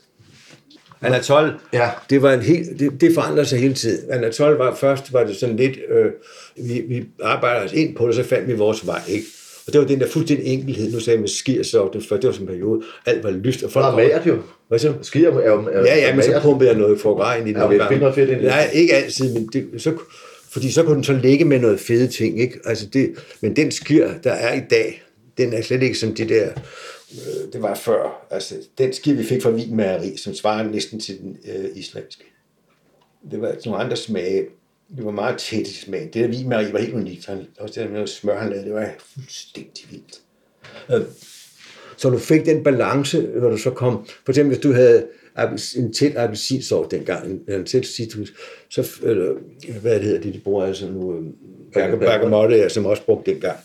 Anatol, 1.03 1.53
Ja. 1.73 1.91
det 2.11 2.23
var 2.23 2.33
en 2.33 2.41
helt, 2.41 2.79
det, 2.79 3.01
det 3.01 3.15
forandrede 3.15 3.47
sig 3.47 3.59
hele 3.59 3.75
tiden. 3.75 4.11
Anatol 4.13 4.57
var 4.59 4.75
først, 4.75 5.13
var 5.13 5.25
det 5.25 5.37
sådan 5.37 5.57
lidt, 5.57 5.79
øh, 5.91 6.13
vi, 6.57 6.81
vi 6.89 7.05
arbejdede 7.23 7.65
os 7.65 7.73
ind 7.73 7.97
på 7.97 8.07
det, 8.07 8.15
så 8.15 8.23
fandt 8.25 8.49
vi 8.49 8.53
vores 8.53 8.87
vej, 8.87 9.01
ikke? 9.09 9.27
Og 9.70 9.72
det 9.72 9.80
var 9.80 9.87
den 9.87 10.00
der 10.00 10.06
fuldstændig 10.06 10.46
enkelhed. 10.46 10.92
Nu 10.92 11.00
sagde 11.00 11.14
jeg 11.14 11.20
med 11.20 11.28
skier, 11.28 11.62
så 11.62 11.90
det, 11.92 12.06
for 12.09 12.16
det 12.16 12.26
var 12.26 12.33
sådan 12.33 12.48
en 12.48 12.52
periode. 12.52 12.83
Alt 13.06 13.24
var 13.24 13.30
lyst. 13.30 13.62
Og 13.62 13.70
folk 13.70 13.85
Der 13.85 13.90
er 13.90 13.96
magert 13.96 14.26
jo. 14.26 14.38
Hvad 14.68 14.78
du? 14.78 14.94
Skier 15.02 15.30
er. 15.30 15.38
Er, 15.38 15.85
Ja, 15.87 15.96
ja, 15.96 16.14
men 16.14 16.24
så 16.24 16.40
pumpede 16.42 16.70
jeg 16.70 16.78
noget 16.78 17.00
foie 17.00 17.38
ind 17.38 17.48
i 17.48 17.52
den. 17.52 17.72
Ja, 17.72 17.98
noget 17.98 18.14
fedt 18.14 18.30
ind 18.30 18.38
det. 18.38 18.46
Nej, 18.46 18.70
ikke 18.72 18.94
altid, 18.94 19.35
men 19.35 19.48
det, 19.52 19.83
så, 19.83 19.92
fordi 20.50 20.70
så 20.70 20.83
kunne 20.83 20.94
den 20.94 21.04
så 21.04 21.12
ligge 21.12 21.44
med 21.44 21.59
noget 21.59 21.80
fede 21.80 22.09
ting, 22.09 22.40
ikke? 22.40 22.59
Altså 22.64 22.87
det, 22.87 23.11
men 23.40 23.56
den 23.56 23.70
skir, 23.70 24.09
der 24.24 24.33
er 24.33 24.54
i 24.54 24.62
dag, 24.70 25.02
den 25.38 25.52
er 25.52 25.62
slet 25.62 25.83
ikke 25.83 25.98
som 25.98 26.14
det 26.14 26.28
der, 26.28 26.48
øh, 27.12 27.52
det 27.52 27.62
var 27.62 27.74
før. 27.74 28.26
Altså, 28.30 28.54
den 28.78 28.92
skir, 28.92 29.14
vi 29.14 29.24
fik 29.24 29.42
fra 29.42 29.50
Wien 29.50 29.76
Mejeri, 29.76 30.16
som 30.16 30.35
svarer 30.35 30.70
næsten 30.70 31.00
til 31.00 31.18
den 31.18 31.37
øh, 31.48 31.64
islandske. 31.74 32.24
Det 33.30 33.40
var 33.40 33.54
nogle 33.64 33.85
andre 33.85 33.96
smage. 33.96 34.44
Det 34.96 35.05
var 35.05 35.11
meget 35.11 35.38
tæt 35.38 35.61
i 35.66 35.74
smagen. 35.74 36.07
Det 36.07 36.14
der 36.14 36.29
Wien 36.29 36.48
Mejeri 36.48 36.72
var 36.72 36.79
helt 36.79 36.94
unikt. 36.94 37.26
Han, 37.26 37.46
også 37.59 37.81
det 37.81 37.90
der 37.90 37.96
med 37.98 38.07
smør, 38.07 38.38
han 38.38 38.50
lavede, 38.50 38.64
det 38.66 38.74
var 38.74 38.88
fuldstændig 39.14 39.85
vildt. 39.90 40.20
Øh, 40.92 41.00
så 41.96 42.11
du 42.11 42.18
fik 42.18 42.46
den 42.46 42.64
balance, 42.64 43.26
hvor 43.26 43.50
du 43.50 43.57
så 43.57 43.70
kom, 43.70 44.07
for 44.24 44.33
eksempel 44.33 44.55
hvis 44.57 44.62
du 44.62 44.72
havde 44.72 45.07
en 45.76 45.92
tæt 45.92 46.16
appelsinsort 46.16 46.90
dengang, 46.90 47.31
en, 47.31 47.55
en 47.55 47.64
tæt 47.64 47.87
citrus, 47.87 48.33
så, 48.70 48.90
eller, 49.03 49.35
hvad 49.81 50.00
hedder 50.00 50.20
det, 50.20 50.35
de 50.35 50.40
bruger 50.44 50.64
altså 50.64 50.87
nu, 50.88 51.16
øh, 51.16 51.22
berg- 51.72 51.98
bergamotte, 51.98 52.57
ja, 52.57 52.68
som 52.68 52.87
også 52.87 53.03
brugt 53.05 53.26
dengang. 53.26 53.59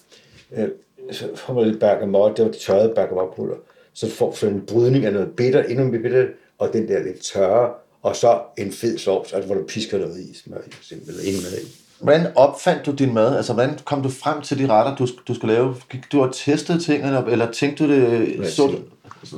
Øh, 0.57 0.67
Så 1.11 1.35
får 1.35 1.53
man 1.53 1.67
lidt 1.67 1.79
bergamotte, 1.79 2.35
det 2.37 2.45
var 2.45 2.51
det 2.51 2.61
tørrede 2.61 2.93
bergamottepulver, 2.95 3.55
så 3.93 4.09
får 4.09 4.37
du 4.41 4.47
en 4.47 4.61
brydning 4.67 5.05
af 5.05 5.13
noget 5.13 5.29
bitter, 5.37 5.63
endnu 5.63 5.85
mere 5.85 6.01
bitter, 6.01 6.27
og 6.57 6.73
den 6.73 6.87
der 6.87 7.03
lidt 7.03 7.21
tørre, 7.21 7.73
og 8.05 8.15
så 8.15 8.39
en 8.57 8.71
fed 8.71 8.97
sovs, 8.97 9.33
altså 9.33 9.47
hvor 9.47 9.55
du 9.55 9.65
pisker 9.67 9.97
noget 9.97 10.19
i, 10.19 10.37
smør 10.43 10.57
i, 10.57 10.71
for 10.71 10.81
eksempel, 10.81 11.09
eller 11.09 11.23
ingen 11.23 11.43
mad 11.43 11.51
i. 11.51 11.65
Hvordan 11.99 12.27
opfandt 12.35 12.85
du 12.85 12.91
din 12.91 13.13
mad? 13.13 13.35
Altså, 13.35 13.53
hvordan 13.53 13.79
kom 13.85 14.03
du 14.03 14.09
frem 14.09 14.41
til 14.41 14.59
de 14.59 14.67
retter, 14.67 14.95
du, 14.95 15.07
du 15.27 15.33
skulle 15.33 15.53
lave? 15.53 15.75
Gik 15.89 16.11
du 16.11 16.21
og 16.21 16.35
testede 16.35 16.79
ting, 16.79 17.05
eller, 17.05 17.23
eller 17.23 17.51
tænkte 17.51 17.83
du 17.83 17.89
det... 17.91 18.47
Så, 18.49 18.75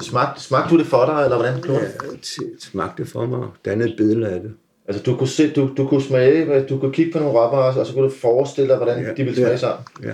smagte, 0.01 0.41
smagte 0.41 0.75
du 0.75 0.80
det 0.80 0.88
for 0.88 1.06
dig, 1.06 1.23
eller 1.23 1.38
hvordan 1.38 1.62
gjorde? 1.62 1.80
Ja, 1.80 2.10
det 2.12 2.63
smagte 2.63 3.06
for 3.06 3.25
mig, 3.25 3.47
dannede 3.65 3.89
et 3.89 3.97
billede 3.97 4.30
af 4.32 4.41
det. 4.41 4.51
Altså, 4.88 5.03
du 5.03 5.15
kunne, 5.15 5.27
se, 5.27 5.53
du, 5.53 5.69
du 5.77 5.88
kunne 5.88 6.01
smage, 6.01 6.65
du 6.69 6.80
kunne 6.80 6.93
kigge 6.93 7.12
på 7.12 7.19
nogle 7.19 7.34
råvarer, 7.39 7.80
og 7.80 7.86
så 7.86 7.93
kunne 7.93 8.06
du 8.06 8.10
forestille 8.10 8.69
dig, 8.69 8.77
hvordan 8.77 9.03
Ja, 9.03 9.10
de 9.10 9.23
ville 9.23 9.36
smage 9.36 9.49
ja. 9.49 9.58
sammen. 9.58 9.86
Ja. 10.03 10.13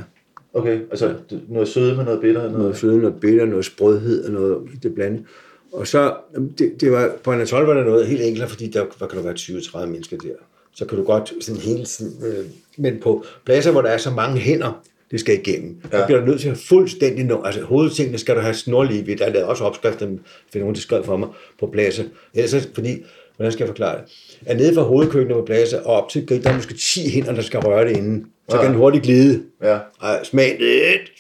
Okay, 0.54 0.80
altså 0.92 1.14
noget 1.48 1.68
søde 1.68 1.96
med 1.96 2.06
noget 2.06 2.22
bitter. 2.22 2.42
Noget. 2.42 2.58
noget 2.58 2.78
føde, 2.78 2.98
noget 2.98 3.20
bitter, 3.22 3.46
noget 3.46 3.66
sprødhed 3.66 4.26
og 4.26 4.32
noget 4.32 4.58
det 4.84 4.96
blandet. 4.96 5.26
Og 5.74 5.88
så, 5.88 6.14
det, 6.58 6.74
det 6.82 6.92
var, 6.92 7.12
på 7.24 7.32
Anatol 7.32 7.66
var 7.66 7.74
der 7.74 7.84
noget 7.84 8.08
helt 8.08 8.22
enklere, 8.22 8.50
fordi 8.50 8.68
der, 8.68 8.86
der 9.00 9.08
kan 9.08 9.18
der 9.18 9.24
være 9.24 9.34
20-30 9.34 9.86
mennesker 9.86 10.18
der. 10.18 10.30
Så 10.76 10.86
kan 10.86 10.98
du 10.98 11.04
godt 11.04 11.34
sådan 11.42 11.62
hele 11.62 11.86
tiden, 11.86 12.26
øh, 12.26 12.46
men 12.78 13.00
på 13.02 13.24
pladser, 13.46 13.72
hvor 13.72 13.82
der 13.82 13.90
er 13.90 13.98
så 13.98 14.12
mange 14.12 14.40
hænder, 14.40 14.82
det 15.12 15.20
skal 15.20 15.40
igennem. 15.40 15.78
Ja. 15.92 15.98
Der 15.98 16.06
bliver 16.06 16.20
du 16.20 16.26
nødt 16.26 16.42
til 16.42 16.50
at 16.50 16.58
fuldstændig 16.58 17.26
nå, 17.26 17.42
altså 17.46 17.62
hovedtingene 17.62 18.18
skal 18.18 18.36
du 18.36 18.40
have 18.42 18.54
snorlige 18.54 19.08
ved. 19.08 19.16
Der 19.18 19.26
er 19.26 19.30
lavet 19.34 19.48
også 19.48 19.64
opskrifter, 19.64 20.08
for 20.52 20.60
nogen, 20.60 20.76
der 20.76 20.82
skrev 20.82 21.04
for 21.04 21.18
mig, 21.18 21.30
på 21.60 21.68
pladser. 21.68 22.04
Ellers, 22.34 22.70
fordi, 22.76 23.04
hvordan 23.36 23.52
skal 23.52 23.64
jeg 23.64 23.68
forklare 23.68 23.98
det? 23.98 24.04
At 24.46 24.58
nede 24.58 24.74
fra 24.76 24.82
hovedkøkkenet 24.82 25.38
på 25.38 25.46
pladser 25.46 25.80
og 25.82 25.94
op 26.04 26.10
til 26.10 26.28
grillen, 26.28 26.44
der 26.44 26.50
er 26.52 26.56
måske 26.56 26.74
10 26.74 27.10
hænder, 27.10 27.34
der 27.34 27.42
skal 27.42 27.60
røre 27.60 27.88
det 27.90 27.98
inden. 27.98 28.26
Så 28.50 28.56
Ja. 28.56 28.62
kan 28.62 28.72
den 28.72 28.80
hurtigt 28.80 29.04
glide. 29.04 29.44
Ja, 29.64 29.80
Og 30.00 30.20
smag 30.24 30.58
lidt, 30.60 31.12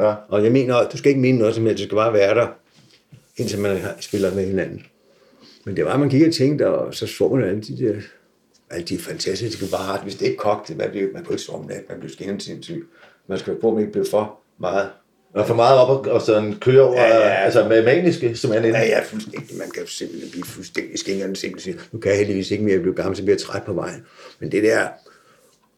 ja. 0.00 0.14
og 0.28 0.44
jeg 0.44 0.52
mener, 0.52 0.88
du 0.92 0.96
skal 0.96 1.08
ikke 1.08 1.20
mene 1.20 1.38
noget 1.38 1.54
som 1.54 1.66
helst, 1.66 1.78
du 1.78 1.84
skal 1.84 1.96
bare 1.96 2.12
være 2.12 2.34
der, 2.34 2.46
indtil 3.36 3.58
man 3.58 3.78
spiller 4.00 4.34
med 4.34 4.46
hinanden. 4.46 4.82
Men 5.64 5.76
det 5.76 5.84
var, 5.84 5.92
at 5.92 6.00
man 6.00 6.08
gik 6.08 6.26
og 6.26 6.34
tænkte, 6.34 6.68
og 6.68 6.94
så 6.94 7.06
så 7.06 7.28
man 7.28 7.44
alle 7.44 7.60
de 7.60 7.78
der, 7.78 7.94
alle 8.70 8.86
de 8.86 8.98
fantastiske 8.98 9.72
varer. 9.72 10.02
Hvis 10.02 10.14
det 10.14 10.26
ikke 10.26 10.36
kogte, 10.36 10.74
man, 10.74 10.90
blev, 10.90 11.12
man 11.12 11.24
kunne 11.24 11.34
ikke 11.34 11.42
sove 11.42 11.66
natten, 11.66 11.84
man 11.88 11.98
blev 11.98 12.10
skændende 12.10 12.44
sindssyg. 12.44 12.88
Man 13.28 13.38
skal 13.38 13.54
på, 13.60 13.68
at 13.68 13.74
man 13.74 13.80
ikke 13.80 13.92
blev 13.92 14.06
for 14.10 14.40
meget. 14.58 14.90
Og 15.34 15.46
for 15.46 15.54
meget 15.54 15.78
op 15.78 16.06
og, 16.06 16.12
og 16.12 16.22
sådan 16.22 16.54
køre 16.60 16.82
over, 16.82 17.00
Ja, 17.00 17.16
ja, 17.16 17.28
altså 17.28 17.68
med 17.68 17.84
maniske, 17.84 18.34
simpelthen. 18.34 18.72
Ja, 18.72 18.80
Ja, 18.80 18.86
ja, 18.86 19.00
fuldstændig. 19.04 19.56
Man 19.58 19.70
kan 19.70 19.86
simpelthen 19.86 20.30
blive 20.30 20.44
fuldstændig 20.44 20.98
skængende 20.98 21.36
sindssyg. 21.36 21.80
Nu 21.92 21.98
kan 21.98 22.10
jeg 22.10 22.18
heldigvis 22.18 22.50
ikke 22.50 22.64
mere, 22.64 22.78
blev 22.78 22.94
gammel, 22.94 23.16
så 23.16 23.22
bliver 23.22 23.34
jeg 23.34 23.40
træt 23.40 23.62
på 23.62 23.72
vejen. 23.72 24.04
Men 24.40 24.52
det 24.52 24.62
der, 24.62 24.88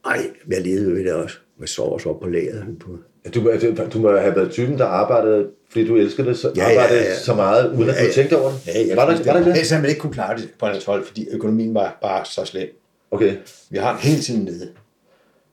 ej, 0.05 0.31
jeg 0.51 0.61
levede 0.61 0.95
ved 0.95 1.05
det 1.05 1.13
også. 1.13 1.37
Jeg 1.61 1.69
sov 1.69 1.93
også 1.93 2.09
op 2.09 2.21
på 2.21 2.29
lageret. 2.29 2.65
På, 2.81 2.99
Du, 3.35 3.41
du, 3.41 3.77
du 3.93 3.99
må 3.99 4.17
have 4.17 4.37
været 4.37 4.51
typen, 4.51 4.79
der 4.79 4.85
arbejdede, 4.85 5.51
fordi 5.75 5.87
du 5.87 5.97
elskede 5.97 6.29
det, 6.29 6.39
så, 6.39 6.53
Ja, 6.57 6.71
ja, 6.73 6.95
ja, 6.95 7.19
så 7.19 7.35
meget, 7.35 7.73
uden 7.73 7.89
at 7.91 7.95
Ja, 7.97 8.01
du 8.01 8.07
ja. 8.07 8.13
tænkte 8.13 8.39
over 8.39 8.51
det. 8.51 8.61
Ja, 8.67 8.81
ja, 8.83 8.95
var, 8.95 9.11
der, 9.11 9.17
var 9.17 9.33
der 9.33 9.39
ikke 9.39 9.53
det? 9.53 9.71
Havde 9.71 9.83
man 9.83 9.89
ikke 9.91 10.01
kunne 10.01 10.13
klare 10.13 10.37
det 10.37 10.49
på 10.61 10.67
hans 10.67 10.85
hold, 10.85 11.05
fordi 11.07 11.29
økonomien 11.31 11.75
var 11.75 11.99
bare 12.03 12.25
så 12.25 12.45
slem. 12.45 12.69
Okay. 13.11 13.33
Vi 13.71 13.79
har 13.79 13.93
den 13.93 14.01
hele 14.01 14.23
tiden 14.23 14.45
nede. 14.45 14.69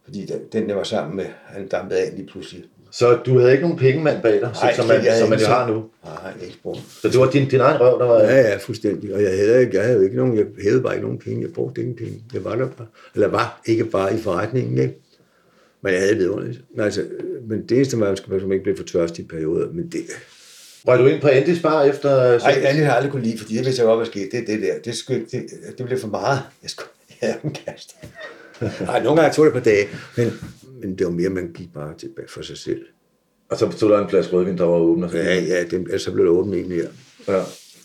Fordi 0.03 0.25
den, 0.25 0.39
den 0.53 0.69
der 0.69 0.75
var 0.75 0.84
sammen 0.84 1.15
med, 1.15 1.25
han 1.45 1.67
dampede 1.67 1.99
af 1.99 2.12
lige 2.15 2.27
pludselig. 2.27 2.63
Så 2.91 3.15
du 3.25 3.38
havde 3.39 3.51
ikke 3.51 3.62
nogen 3.63 3.77
pengemand 3.77 4.21
bag 4.21 4.34
dig, 4.34 4.49
Nej, 4.62 4.73
som, 4.75 4.88
man, 4.88 5.05
som 5.19 5.29
man 5.29 5.39
jo 5.39 5.45
har 5.45 5.67
nu? 5.67 5.84
Nej, 6.05 6.34
ikke 6.45 6.57
brug. 6.63 6.77
Så 7.01 7.07
det 7.07 7.19
var 7.19 7.29
din, 7.29 7.49
din 7.49 7.60
egen 7.60 7.81
røv, 7.81 7.99
der 7.99 8.05
var... 8.05 8.19
Ja, 8.21 8.36
ja, 8.41 8.55
fuldstændig. 8.57 9.13
Og 9.15 9.21
jeg 9.23 9.29
havde, 9.29 9.62
ikke, 9.62 9.75
jeg 9.77 9.84
havde 9.84 9.97
jo 9.97 10.03
ikke 10.03 10.15
nogen, 10.15 10.38
jeg 10.38 10.45
havde 10.63 10.81
bare 10.81 10.93
ikke 10.93 11.05
nogen 11.05 11.19
penge. 11.19 11.41
Jeg 11.41 11.53
brugte 11.53 11.81
ingen 11.81 11.95
penge. 11.95 12.13
Jeg 12.34 12.43
var 12.43 12.55
der 12.55 12.67
bare. 12.77 12.88
Eller 13.15 13.27
var 13.27 13.62
ikke 13.65 13.86
bare 13.86 14.13
i 14.15 14.17
forretningen, 14.17 14.77
ikke? 14.77 14.93
Men 15.84 15.94
jeg 15.94 16.02
havde 16.02 16.20
det 16.20 16.28
underligt. 16.28 16.62
Men, 16.76 16.86
altså, 16.86 17.06
men 17.48 17.65
det 17.70 17.76
eneste 17.78 18.00
var, 18.00 18.06
at 18.06 18.10
man 18.10 18.17
skulle 18.17 18.48
man 18.48 18.52
ikke 18.52 18.63
blive 18.63 18.78
for 18.78 18.84
tørst 18.84 19.20
i 19.20 19.24
perioder. 19.24 19.72
Men 19.74 19.89
det, 19.91 20.02
Var 20.86 20.98
du 20.98 21.06
ind 21.06 21.22
på 21.22 21.28
Andys 21.28 21.62
Bar 21.62 21.84
efter... 21.84 22.38
Nej, 22.39 22.52
Anne 22.52 22.80
har 22.80 22.86
jeg 22.86 22.96
aldrig 22.96 23.12
kunne 23.12 23.24
lide, 23.24 23.38
fordi 23.38 23.58
det 23.58 23.65
vidste 23.65 23.82
jeg 23.82 23.88
godt, 23.88 24.00
hvad 24.00 24.06
skete. 24.06 24.38
Det, 24.38 24.48
det 24.48 24.62
der, 24.62 24.80
det, 24.86 24.96
skulle, 24.96 25.26
det, 25.32 25.44
det 25.78 25.86
blev 25.86 26.00
for 26.00 26.08
meget. 26.08 26.39
Jeg 26.62 26.70
skulle 26.70 26.89
have 27.22 27.36
en 27.44 27.52
kast. 27.65 27.96
Nej, 28.62 29.02
nogle 29.04 29.22
gange 29.22 29.36
tog 29.36 29.46
det 29.46 29.54
på 29.54 29.60
dage, 29.60 29.88
men, 30.17 30.32
men 30.82 30.98
det 30.98 31.06
var 31.06 31.12
mere, 31.12 31.30
man 31.30 31.52
gik 31.54 31.74
bare 31.74 31.94
tilbage 31.98 32.28
for 32.28 32.41
sig 32.41 32.58
selv. 32.58 32.82
Og 33.50 33.58
så 33.58 33.72
stod 33.72 33.91
der 33.91 34.00
en 34.00 34.10
flaske 34.10 34.34
rødvin, 34.34 34.58
der 34.58 34.63
var 34.63 34.78
åben. 34.78 35.10
Ja, 35.13 35.39
ja, 35.39 35.63
det, 35.63 35.74
ellers 35.74 36.02
så 36.02 36.12
blev 36.12 36.26
det 36.26 36.32
åbent 36.32 36.56
egentlig. 36.56 36.78
Ja. 37.28 37.34
ja. 37.34 37.44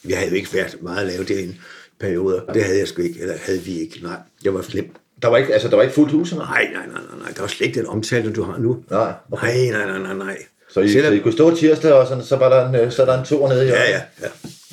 Jeg 0.08 0.18
havde 0.18 0.30
jo 0.30 0.36
ikke 0.36 0.54
været 0.54 0.82
meget 0.82 1.00
at 1.00 1.06
lave 1.06 1.24
det 1.24 1.40
i 1.40 1.44
en 1.44 1.58
periode. 2.00 2.44
Det 2.54 2.62
havde 2.62 2.78
jeg 2.78 2.88
sgu 2.88 3.02
ikke, 3.02 3.20
eller 3.20 3.34
havde 3.36 3.60
vi 3.60 3.80
ikke. 3.80 4.00
Nej, 4.02 4.16
jeg 4.44 4.54
var 4.54 4.62
slem. 4.62 4.90
Der 5.22 5.28
var 5.28 5.36
ikke, 5.36 5.52
altså, 5.52 5.68
der 5.68 5.76
var 5.76 5.82
ikke 5.82 5.94
fuldt 5.94 6.12
hus, 6.12 6.30
eller? 6.32 6.44
Nej, 6.44 6.68
nej, 6.74 6.86
nej, 6.86 7.02
nej, 7.10 7.18
nej. 7.22 7.28
Der 7.36 7.40
var 7.40 7.48
slet 7.48 7.66
ikke 7.66 7.80
den 7.80 7.88
omtale, 7.88 8.32
du 8.32 8.42
har 8.42 8.58
nu. 8.58 8.76
Nej. 8.90 9.12
Nej, 9.32 9.70
nej, 9.72 9.86
nej, 9.86 9.98
nej, 9.98 10.14
nej. 10.14 10.36
Så 10.70 10.80
I, 10.80 10.88
Selvom- 10.88 11.10
så 11.12 11.14
I 11.16 11.18
kunne 11.18 11.32
stå 11.32 11.54
tirsdag, 11.54 11.92
og 11.92 12.06
sådan, 12.06 12.24
så 12.24 12.36
var 12.36 12.48
der 12.48 12.68
en, 12.68 12.74
øh, 12.74 12.92
så 12.92 13.02
er 13.02 13.06
der 13.06 13.18
en 13.18 13.24
tur 13.24 13.48
nede 13.48 13.64
i 13.66 13.68
Ja, 13.68 13.90
ja, 13.90 14.00
ja. 14.22 14.28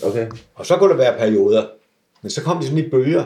Okay. 0.07 0.27
Og 0.55 0.65
så 0.65 0.75
kunne 0.77 0.89
der 0.89 0.97
være 0.97 1.17
perioder. 1.17 1.65
Men 2.21 2.29
så 2.29 2.41
kom 2.41 2.57
det 2.57 2.65
sådan 2.67 2.85
i 2.85 2.89
bølger. 2.89 3.23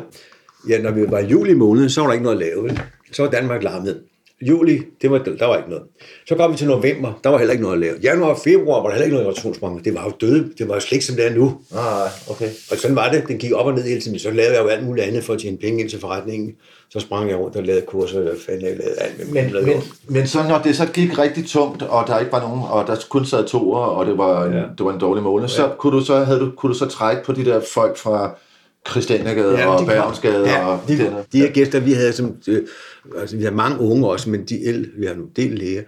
Ja, 0.69 0.81
når 0.81 0.91
vi 0.91 1.11
var 1.11 1.19
i 1.19 1.25
juli 1.25 1.53
måned, 1.53 1.89
så 1.89 2.01
var 2.01 2.07
der 2.07 2.13
ikke 2.13 2.23
noget 2.23 2.41
at 2.41 2.47
lave. 2.47 2.77
Så 3.11 3.23
var 3.23 3.29
Danmark 3.31 3.63
larmet. 3.63 4.01
Juli, 4.41 4.81
det 5.01 5.11
var, 5.11 5.17
der 5.17 5.45
var 5.45 5.57
ikke 5.57 5.69
noget. 5.69 5.83
Så 6.27 6.35
kom 6.35 6.51
vi 6.51 6.57
til 6.57 6.67
november, 6.67 7.19
der 7.23 7.29
var 7.29 7.37
heller 7.37 7.51
ikke 7.51 7.61
noget 7.63 7.75
at 7.75 7.79
lave. 7.81 7.95
Januar 8.03 8.29
og 8.29 8.39
februar 8.43 8.81
var 8.81 8.83
der 8.87 8.91
heller 8.91 9.05
ikke 9.05 9.13
noget 9.15 9.27
rotationsbranche. 9.27 9.83
Det 9.85 9.93
var 9.95 10.03
jo 10.05 10.11
døde. 10.21 10.49
Det 10.57 10.67
var 10.67 10.73
jo 10.73 10.79
slet 10.79 10.91
ikke, 10.91 11.05
som 11.05 11.15
det 11.15 11.25
er 11.27 11.33
nu. 11.35 11.57
Ah, 11.75 12.09
okay. 12.31 12.49
Og 12.71 12.77
sådan 12.77 12.95
var 12.95 13.11
det. 13.11 13.23
Den 13.27 13.37
gik 13.37 13.51
op 13.51 13.65
og 13.65 13.73
ned 13.73 13.83
hele 13.83 14.01
tiden. 14.01 14.19
Så 14.19 14.31
lavede 14.31 14.53
jeg 14.55 14.63
jo 14.63 14.67
alt 14.67 14.85
muligt 14.85 15.07
andet 15.07 15.23
for 15.23 15.33
at 15.33 15.39
tjene 15.39 15.57
penge 15.57 15.81
ind 15.81 15.89
til 15.89 15.99
forretningen. 15.99 16.55
Så 16.89 16.99
sprang 16.99 17.29
jeg 17.29 17.37
rundt 17.37 17.55
og 17.55 17.63
lavede 17.63 17.85
kurser, 17.85 18.19
og 18.19 18.35
fanden 18.45 18.65
jeg 18.65 18.77
lavede 18.77 18.95
alt 18.97 19.33
med 19.33 19.43
Men, 19.43 19.65
men, 19.65 19.83
men 20.07 20.27
så 20.27 20.43
når 20.49 20.61
det 20.61 20.75
så 20.75 20.85
gik 20.85 21.19
rigtig 21.19 21.45
tungt, 21.45 21.83
og 21.83 22.07
der 22.07 22.19
ikke 22.19 22.31
var 22.31 22.41
nogen, 22.41 22.61
og 22.69 22.87
der 22.87 22.95
kun 23.09 23.25
sad 23.25 23.45
to 23.45 23.71
og 23.71 24.05
det 24.05 24.17
var 24.17 24.45
en, 24.45 24.53
Ja. 24.53 24.57
ja. 24.57 24.65
det 24.77 24.85
var 24.85 24.93
en 24.93 24.99
dårlig 24.99 25.23
måned, 25.23 25.47
så 25.47 25.71
kunne 25.79 25.97
du 25.99 26.05
så, 26.05 26.23
havde 26.23 26.39
du, 26.39 26.51
kunne 26.57 26.73
du 26.73 26.77
så 26.77 26.85
trække 26.85 27.23
på 27.23 27.31
de 27.31 27.45
der 27.45 27.61
folk 27.73 27.97
fra 27.97 28.35
Christianiagade 28.89 29.57
ja, 29.59 29.67
og 29.67 29.85
Bergensgade 29.85 30.49
ja, 30.49 30.65
og 30.67 30.79
de, 30.87 30.97
der. 30.97 31.23
de 31.31 31.39
her 31.39 31.51
gæster, 31.51 31.79
vi 31.79 31.93
havde, 31.93 32.13
som, 32.13 32.35
øh, 32.47 32.61
altså, 33.17 33.37
vi 33.37 33.43
har 33.43 33.51
mange 33.51 33.79
unge 33.79 34.07
også, 34.07 34.29
men 34.29 34.45
de 34.45 34.65
ældre, 34.65 34.89
vi 34.97 35.05
har 35.05 35.13
nogle 35.13 35.29
del 35.35 35.51
læger, 35.51 35.83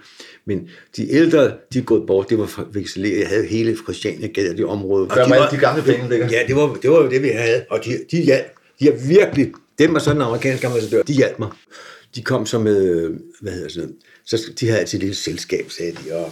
men 0.46 0.70
de 0.98 1.12
ældre, 1.12 1.52
de 1.74 1.80
er 1.80 1.84
gået 1.84 2.06
bort, 2.08 2.30
det 2.30 2.40
var 2.40 2.66
vekseleret. 2.72 3.20
Jeg 3.20 3.28
havde 3.28 3.46
hele 3.46 3.76
Christianiagade, 3.84 4.58
det 4.58 4.66
område. 4.66 5.08
Og 5.08 5.16
Der 5.16 5.24
de 5.26 5.30
var 5.30 5.50
de 5.50 5.58
gamle 5.58 5.82
penge 5.82 6.10
ligger. 6.10 6.28
Ja, 6.32 6.40
det 6.48 6.56
var, 6.56 6.78
det 6.82 6.92
var 6.92 6.98
jo 7.04 7.10
det, 7.10 7.24
vi 7.24 7.28
havde. 7.28 7.64
Og 7.70 7.80
de, 7.86 7.92
de, 8.12 8.22
hjalp, 8.24 8.52
de 8.80 8.86
har 8.86 9.08
virkelig, 9.08 9.52
dem 9.80 9.96
og 9.96 10.02
sådan 10.02 10.18
en 10.18 10.22
amerikansk 10.22 10.64
ambassadør, 10.64 11.04
de 11.04 11.14
hjalp 11.14 11.40
mig. 11.40 11.50
De 12.16 12.22
kom 12.22 12.46
så 12.46 12.60
med, 12.60 13.10
hvad 13.42 13.54
hedder 13.54 13.70
sådan 13.70 13.96
så 14.30 14.52
de 14.60 14.66
havde 14.68 14.80
altid 14.80 14.98
et 14.98 15.04
lille 15.04 15.16
selskab, 15.16 15.72
sagde 15.72 15.92
de, 15.92 16.16
og 16.16 16.32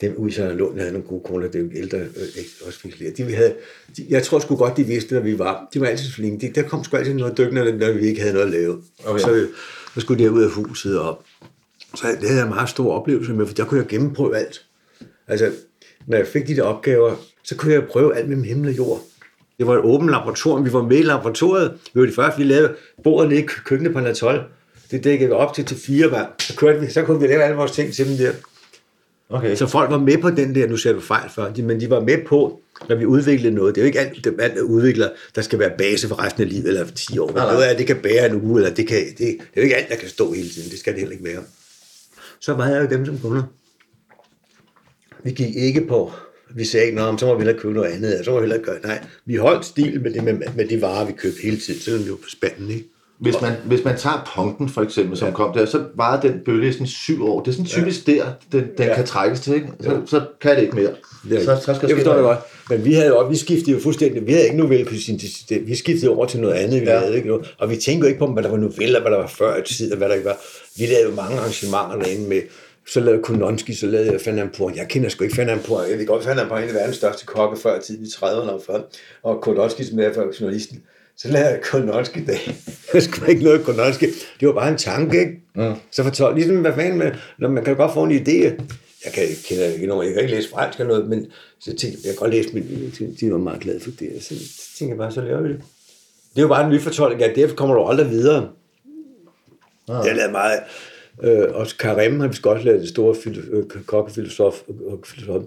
dem 0.00 0.14
ude 0.16 0.30
i 0.30 0.32
Søren 0.32 0.56
Lund 0.56 0.78
havde 0.78 0.92
nogle 0.92 1.08
gode 1.08 1.22
koner, 1.24 1.46
det 1.48 1.60
er 1.60 1.64
jo 1.64 1.70
ældre, 1.74 1.98
øh, 1.98 2.44
også 2.66 2.78
flere. 2.96 3.10
De, 3.10 3.26
vi 3.26 3.32
havde, 3.32 3.54
de, 3.96 4.06
jeg 4.08 4.22
tror 4.22 4.38
sgu 4.38 4.56
godt, 4.56 4.76
de 4.76 4.84
vidste, 4.84 5.10
hvad 5.10 5.22
vi 5.22 5.38
var. 5.38 5.68
De 5.74 5.80
var 5.80 5.86
altid 5.86 6.10
flinke. 6.10 6.46
De, 6.46 6.52
der 6.54 6.68
kom 6.68 6.84
sgu 6.84 6.96
altid 6.96 7.14
noget 7.14 7.38
dykkende, 7.38 7.78
når 7.78 7.92
vi 7.92 8.08
ikke 8.08 8.20
havde 8.20 8.34
noget 8.34 8.46
at 8.46 8.52
lave. 8.52 8.82
Okay. 9.04 9.20
Så, 9.20 9.46
så 9.94 10.00
skulle 10.00 10.24
de 10.24 10.30
ud 10.30 10.42
af 10.42 10.50
huset, 10.50 10.98
og 11.00 11.22
så 11.94 12.06
det 12.20 12.28
havde 12.28 12.36
jeg 12.36 12.42
en 12.42 12.54
meget 12.54 12.68
stor 12.68 12.92
oplevelse 12.92 13.32
med, 13.32 13.46
for 13.46 13.54
der 13.54 13.64
kunne 13.64 13.80
jeg 13.80 13.88
gennemprøve 13.88 14.36
alt. 14.36 14.64
Altså, 15.28 15.52
når 16.06 16.16
jeg 16.16 16.26
fik 16.26 16.46
de 16.46 16.56
der 16.56 16.62
opgaver, 16.62 17.16
så 17.44 17.56
kunne 17.56 17.72
jeg 17.72 17.84
prøve 17.84 18.16
alt 18.16 18.28
mellem 18.28 18.44
himmel 18.44 18.68
og 18.68 18.76
jord. 18.76 19.02
Det 19.58 19.66
var 19.66 19.74
et 19.74 19.84
åbent 19.84 20.10
laboratorium. 20.10 20.64
Vi 20.66 20.72
var 20.72 20.82
med 20.82 20.96
i 20.98 21.02
laboratoriet. 21.02 21.78
Vi 21.94 22.00
var 22.00 22.06
de 22.06 22.12
første, 22.12 22.38
vi 22.38 22.44
lavede 22.44 22.74
bordet 23.04 23.28
nede 23.28 23.40
i 23.42 23.46
kø- 23.46 23.60
køkkenet 23.64 23.92
på 23.92 24.00
Natol. 24.00 24.40
Det 24.90 25.04
dækkede 25.04 25.28
vi 25.28 25.32
op 25.34 25.54
til 25.54 25.64
til 25.64 25.76
fire 25.76 26.10
vand. 26.10 26.26
Så, 26.38 26.56
kørte 26.56 26.80
vi, 26.80 26.90
så 26.90 27.02
kunne 27.02 27.20
vi 27.20 27.26
lave 27.26 27.42
alle 27.42 27.56
vores 27.56 27.70
ting 27.72 27.92
til 27.94 28.08
dem 28.08 28.16
der. 28.16 28.32
Okay. 29.30 29.56
Så 29.56 29.66
folk 29.66 29.90
var 29.90 29.98
med 29.98 30.18
på 30.18 30.30
den 30.30 30.54
der, 30.54 30.66
nu 30.68 30.76
sagde 30.76 30.94
du 30.94 31.00
fejl 31.00 31.30
før, 31.30 31.52
de- 31.52 31.62
men 31.62 31.80
de 31.80 31.90
var 31.90 32.00
med 32.00 32.18
på, 32.26 32.60
når 32.88 32.96
vi 32.96 33.06
udviklede 33.06 33.54
noget. 33.54 33.74
Det 33.74 33.80
er 33.80 33.84
jo 33.84 33.86
ikke 33.86 34.00
alt, 34.00 34.24
det, 34.24 34.34
alt 34.40 34.54
der 34.54 34.62
udvikler, 34.62 35.08
der 35.34 35.42
skal 35.42 35.58
være 35.58 35.70
base 35.78 36.08
for 36.08 36.22
resten 36.24 36.42
af 36.42 36.48
livet, 36.48 36.68
eller 36.68 36.84
for 36.86 36.94
10 36.94 37.18
år. 37.18 37.32
Noget 37.52 37.62
af 37.64 37.76
det 37.76 37.86
kan 37.86 37.96
bære 37.96 38.26
en 38.30 38.42
uge, 38.42 38.60
eller 38.60 38.74
det, 38.74 38.86
kan, 38.86 38.96
det, 39.06 39.18
det 39.18 39.28
er 39.30 39.36
jo 39.56 39.62
ikke 39.62 39.76
alt, 39.76 39.88
der 39.88 39.96
kan 39.96 40.08
stå 40.08 40.32
hele 40.32 40.48
tiden. 40.48 40.70
Det 40.70 40.78
skal 40.78 40.92
det 40.92 41.00
heller 41.00 41.12
ikke 41.12 41.24
være. 41.24 41.42
Så 42.40 42.54
var 42.54 42.66
jeg 42.68 42.82
jo 42.82 42.96
dem 42.96 43.06
som 43.06 43.18
kunder. 43.18 43.42
Vi 45.24 45.30
gik 45.30 45.56
ikke 45.56 45.86
på, 45.88 46.12
vi 46.54 46.64
sagde 46.64 46.86
ikke, 46.86 47.02
om 47.02 47.18
så 47.18 47.26
må 47.26 47.34
vi 47.34 47.38
hellere 47.38 47.58
købe 47.58 47.74
noget 47.74 47.88
andet, 47.88 48.24
så 48.24 48.30
må 48.30 48.36
vi 48.36 48.42
hellere 48.42 48.62
gøre, 48.62 48.76
nej, 48.84 49.04
vi 49.26 49.36
holdt 49.36 49.64
stil 49.64 50.00
med, 50.00 50.10
det, 50.10 50.24
med, 50.24 50.34
med 50.56 50.68
de 50.68 50.82
varer, 50.82 51.06
vi 51.06 51.12
købte 51.12 51.42
hele 51.42 51.56
tiden, 51.56 51.80
selvom 51.80 52.04
vi 52.04 52.10
var 52.10 52.16
på 52.16 52.28
spanden, 52.28 52.70
ikke? 52.70 52.84
Hvis 53.18 53.40
man, 53.40 53.52
hvis 53.64 53.84
man 53.84 53.96
tager 53.96 54.30
punken 54.36 54.68
for 54.68 54.82
eksempel, 54.82 55.16
som 55.16 55.28
ja. 55.28 55.34
kom 55.34 55.52
der, 55.52 55.66
så 55.66 55.84
var 55.94 56.20
den 56.20 56.40
bølge 56.44 56.72
sådan 56.72 56.86
syv 56.86 57.28
år. 57.28 57.42
Det 57.42 57.48
er 57.48 57.52
sådan 57.52 57.66
typisk 57.66 58.08
ja. 58.08 58.12
der, 58.12 58.24
den, 58.52 58.64
den 58.78 58.86
ja. 58.86 58.94
kan 58.94 59.06
trækkes 59.06 59.40
til. 59.40 59.54
Ikke? 59.54 59.68
Så, 59.80 59.92
ja. 59.92 59.98
så 60.06 60.22
kan 60.40 60.56
det 60.56 60.62
ikke 60.62 60.74
mere. 60.76 60.90
Det 61.28 61.42
så, 61.44 61.60
så 61.64 61.74
skal 61.74 61.88
det 61.88 61.96
forstår 61.96 62.14
jeg 62.14 62.22
godt. 62.22 62.38
Men 62.70 62.84
vi 62.84 62.94
havde 62.94 63.06
jo, 63.06 63.28
vi 63.28 63.36
skiftede 63.36 63.70
jo 63.70 63.80
fuldstændig, 63.80 64.26
vi 64.26 64.32
havde 64.32 64.44
ikke 64.44 64.56
novellekusin, 64.56 65.20
vi 65.66 65.76
skiftede 65.76 66.10
over 66.10 66.26
til 66.26 66.40
noget 66.40 66.54
andet, 66.54 66.80
vi 66.80 66.86
ja. 66.86 67.00
lavede, 67.00 67.16
ikke? 67.16 67.38
Og 67.58 67.70
vi 67.70 67.76
tænkte 67.76 68.04
jo 68.04 68.08
ikke 68.08 68.18
på, 68.18 68.26
hvad 68.26 68.42
der 68.42 68.50
var 68.50 68.56
noveller, 68.56 69.00
hvad 69.00 69.10
der 69.10 69.18
var 69.18 69.26
før 69.26 69.56
i 69.56 69.62
tid, 69.62 69.92
og 69.92 69.98
hvad 69.98 70.08
der 70.08 70.14
ikke 70.14 70.26
var. 70.26 70.38
Vi 70.78 70.86
lavede 70.86 71.08
jo 71.10 71.14
mange 71.14 71.38
arrangementer 71.38 71.98
derinde 72.02 72.28
med, 72.28 72.40
så 72.92 73.00
lavede 73.00 73.22
Kononski, 73.22 73.74
så 73.74 73.86
lavede 73.86 74.12
jeg 74.12 74.20
Fanampur. 74.20 74.72
Jeg 74.76 74.88
kender 74.88 75.08
sgu 75.08 75.24
ikke 75.24 75.36
Fanampur. 75.36 75.82
Jeg 75.82 75.98
ved 75.98 76.06
godt, 76.06 76.24
Fanampur 76.24 76.56
er 76.56 76.62
en 76.62 76.68
af 76.68 76.74
verdens 76.74 76.96
største 76.96 77.26
kokke 77.26 77.60
før 77.60 77.80
tiden 77.80 78.04
i 78.04 78.08
30'erne 78.08 78.50
og 78.50 78.62
før. 78.66 78.80
Og 79.22 79.40
Kononski, 79.40 79.84
som 79.84 79.98
er 79.98 80.12
for 80.14 80.40
journalisten, 80.40 80.82
så 81.16 81.28
lavede 81.28 81.50
jeg 81.50 81.60
Kononski 81.62 82.24
dag. 82.24 82.56
Jeg 82.94 83.02
skulle 83.02 83.30
ikke 83.30 83.44
noget 83.44 83.64
Kononski. 83.64 84.06
Det 84.40 84.48
var 84.48 84.54
bare 84.54 84.68
en 84.68 84.76
tanke, 84.76 85.20
ikke? 85.20 85.32
Mm. 85.54 85.74
Så 85.90 86.02
fortol, 86.02 86.34
ligesom, 86.34 86.56
hvad 86.56 86.72
fanden 86.72 86.98
med, 86.98 87.12
når 87.38 87.48
man 87.48 87.64
kan 87.64 87.76
godt 87.76 87.92
få 87.92 88.04
en 88.04 88.10
idé. 88.10 88.62
Jeg 89.04 89.12
kan 89.14 89.22
ikke 89.22 89.42
kende 89.48 89.74
ikke 89.74 89.86
nogen, 89.86 90.06
jeg 90.06 90.14
kan 90.14 90.22
ikke 90.22 90.34
læse 90.34 90.48
fransk 90.50 90.80
eller 90.80 90.94
noget, 90.94 91.08
men 91.08 91.26
så 91.60 91.66
tænkte 91.66 91.86
jeg, 91.86 91.98
jeg 92.04 92.12
kan 92.12 92.16
godt 92.16 92.30
læse, 92.30 92.54
men 92.54 92.92
de 93.20 93.32
var 93.32 93.38
meget 93.38 93.60
glade 93.60 93.80
for 93.80 93.90
det. 93.90 94.08
Så 94.20 94.34
tænkte 94.78 94.88
jeg 94.88 94.96
bare, 94.96 95.12
så 95.12 95.20
laver 95.20 95.40
vi 95.40 95.48
det. 95.48 95.60
Det 96.30 96.38
er 96.38 96.42
jo 96.42 96.48
bare 96.48 96.64
en 96.64 96.70
ny 96.70 96.80
fortolkning, 96.80 97.22
at 97.22 97.36
derfor 97.36 97.56
kommer 97.56 97.74
du 97.74 97.84
aldrig 97.84 98.10
videre. 98.10 98.48
Ah. 99.88 100.06
Jeg 100.06 100.16
lavede 100.16 100.32
meget, 100.32 100.60
øh, 101.22 101.54
også 101.54 101.76
Karem 101.76 102.20
har 102.20 102.28
vi 102.28 102.36
godt 102.42 102.64
lavet 102.64 102.80
det 102.80 102.88
store 102.88 103.16
øh, 103.26 103.64
kokkefilosof. 103.86 104.62
Og, 104.68 105.00
filosof. 105.06 105.42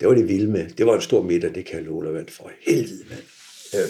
Det 0.00 0.08
var 0.08 0.14
det 0.14 0.28
vilde 0.28 0.50
med. 0.50 0.68
Det 0.78 0.86
var 0.86 0.94
en 0.94 1.00
stor 1.00 1.22
middag, 1.22 1.54
det 1.54 1.64
kan 1.64 1.76
jeg 1.76 1.84
love 1.84 2.18
dig, 2.18 2.24
for 2.28 2.50
helvede, 2.66 3.04
mand. 3.10 3.22
Øh, 3.74 3.88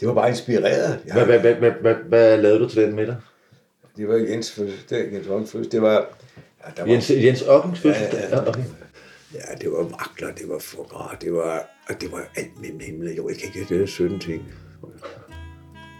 det 0.00 0.08
var 0.08 0.14
bare 0.14 0.28
inspireret. 0.28 0.98
Hvad, 1.12 1.24
hvad, 1.24 1.38
hvad, 1.38 1.54
hvad, 1.54 1.70
hvad, 1.70 1.94
hvad 1.94 2.38
lavede 2.38 2.60
du 2.60 2.68
til 2.68 2.82
den 2.82 2.94
middag? 2.94 3.16
Det 3.96 4.08
var 4.08 4.14
Jens 4.14 4.52
fødselsdag, 4.52 5.12
Jens 5.12 5.26
Ockens 5.26 5.50
fødselsdag. 5.50 5.80
Det 5.80 5.88
var... 5.88 6.18
Ja, 6.64 6.70
der 6.76 6.82
var 6.82 6.92
Jens, 6.92 7.10
Jens 7.10 7.42
Ockens 7.42 7.80
fødselsdag? 7.80 8.20
Ja, 8.30 8.36
ja, 8.36 8.48
okay. 8.48 8.64
ja, 9.34 9.54
det 9.60 9.70
var 9.72 9.82
vakler, 9.82 10.34
det 10.34 10.48
var 10.48 10.58
foie 10.58 11.16
det 11.20 11.32
var, 11.32 11.68
og 11.88 12.00
det 12.00 12.12
var 12.12 12.28
alt 12.36 12.60
mellem 12.60 12.80
himmel. 12.80 13.14
Jo, 13.14 13.28
jeg 13.28 13.36
kan 13.36 13.50
ikke 13.54 13.74
det 13.74 13.82
er 13.82 13.86
17 13.86 14.20
ting. 14.20 14.52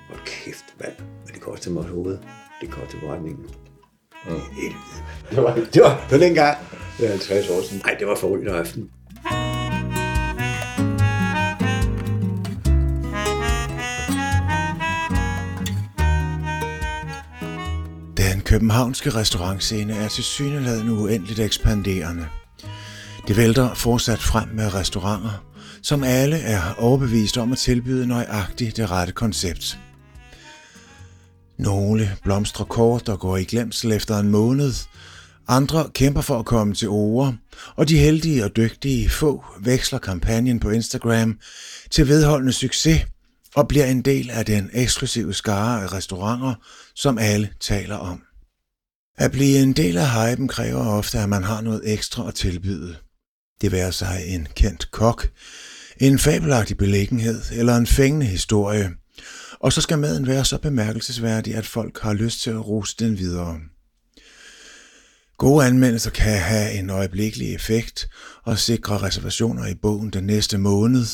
Hold 0.08 0.20
kæft, 0.26 0.64
mand. 0.80 0.92
Men 0.98 1.34
det 1.34 1.40
koster 1.40 1.70
mig 1.70 1.84
hovedet. 1.84 2.20
Det 2.60 2.70
koster 2.70 2.98
forretningen. 3.00 3.46
Mm. 4.28 4.40
Det 5.30 5.42
var, 5.42 5.54
det 5.54 5.82
var, 5.82 6.06
det 6.10 6.12
var 6.12 6.18
dengang. 6.18 6.56
Det 6.98 7.06
er 7.06 7.10
50 7.10 7.48
år 7.48 7.62
siden. 7.62 7.82
Nej, 7.84 7.96
det 7.98 8.06
var 8.06 8.16
forrygende 8.16 8.52
aften. 8.52 8.90
københavnske 18.46 19.10
restaurantscene 19.10 19.94
er 19.94 20.08
til 20.08 20.24
syneladende 20.24 20.92
uendeligt 20.92 21.40
ekspanderende. 21.40 22.26
Det 23.28 23.36
vælter 23.36 23.74
fortsat 23.74 24.18
frem 24.18 24.48
med 24.48 24.74
restauranter, 24.74 25.44
som 25.82 26.04
alle 26.04 26.36
er 26.36 26.60
overbevist 26.78 27.38
om 27.38 27.52
at 27.52 27.58
tilbyde 27.58 28.06
nøjagtigt 28.06 28.76
det 28.76 28.90
rette 28.90 29.12
koncept. 29.12 29.78
Nogle 31.58 32.10
blomstrer 32.22 32.64
kort 32.64 33.08
og 33.08 33.20
går 33.20 33.36
i 33.36 33.44
glemsel 33.44 33.92
efter 33.92 34.18
en 34.18 34.30
måned, 34.30 34.72
andre 35.48 35.90
kæmper 35.94 36.20
for 36.20 36.38
at 36.38 36.44
komme 36.44 36.74
til 36.74 36.88
ord, 36.88 37.34
og 37.76 37.88
de 37.88 37.98
heldige 37.98 38.44
og 38.44 38.56
dygtige 38.56 39.10
få 39.10 39.44
veksler 39.60 39.98
kampagnen 39.98 40.60
på 40.60 40.70
Instagram 40.70 41.38
til 41.90 42.08
vedholdende 42.08 42.52
succes 42.52 43.06
og 43.54 43.68
bliver 43.68 43.86
en 43.86 44.02
del 44.02 44.30
af 44.30 44.44
den 44.46 44.70
eksklusive 44.72 45.34
skare 45.34 45.82
af 45.82 45.92
restauranter, 45.92 46.54
som 46.94 47.18
alle 47.18 47.50
taler 47.60 47.96
om. 47.96 48.22
At 49.18 49.32
blive 49.32 49.58
en 49.58 49.72
del 49.72 49.96
af 49.96 50.10
hypen 50.10 50.48
kræver 50.48 50.86
ofte, 50.86 51.18
at 51.18 51.28
man 51.28 51.44
har 51.44 51.60
noget 51.60 51.82
ekstra 51.84 52.28
at 52.28 52.34
tilbyde. 52.34 52.96
Det 53.60 53.72
være 53.72 53.92
sig 53.92 54.24
en 54.26 54.48
kendt 54.54 54.90
kok, 54.90 55.28
en 56.00 56.18
fabelagtig 56.18 56.76
beliggenhed 56.76 57.40
eller 57.52 57.76
en 57.76 57.86
fængende 57.86 58.26
historie. 58.26 58.90
Og 59.60 59.72
så 59.72 59.80
skal 59.80 59.98
maden 59.98 60.26
være 60.26 60.44
så 60.44 60.58
bemærkelsesværdig, 60.58 61.54
at 61.54 61.66
folk 61.66 62.00
har 62.00 62.12
lyst 62.12 62.40
til 62.40 62.50
at 62.50 62.68
rose 62.68 62.96
den 62.98 63.18
videre. 63.18 63.60
Gode 65.38 65.66
anmeldelser 65.66 66.10
kan 66.10 66.38
have 66.38 66.72
en 66.72 66.90
øjeblikkelig 66.90 67.54
effekt 67.54 68.08
og 68.44 68.58
sikre 68.58 68.98
reservationer 68.98 69.66
i 69.66 69.74
bogen 69.74 70.10
den 70.10 70.24
næste 70.24 70.58
måned. 70.58 71.06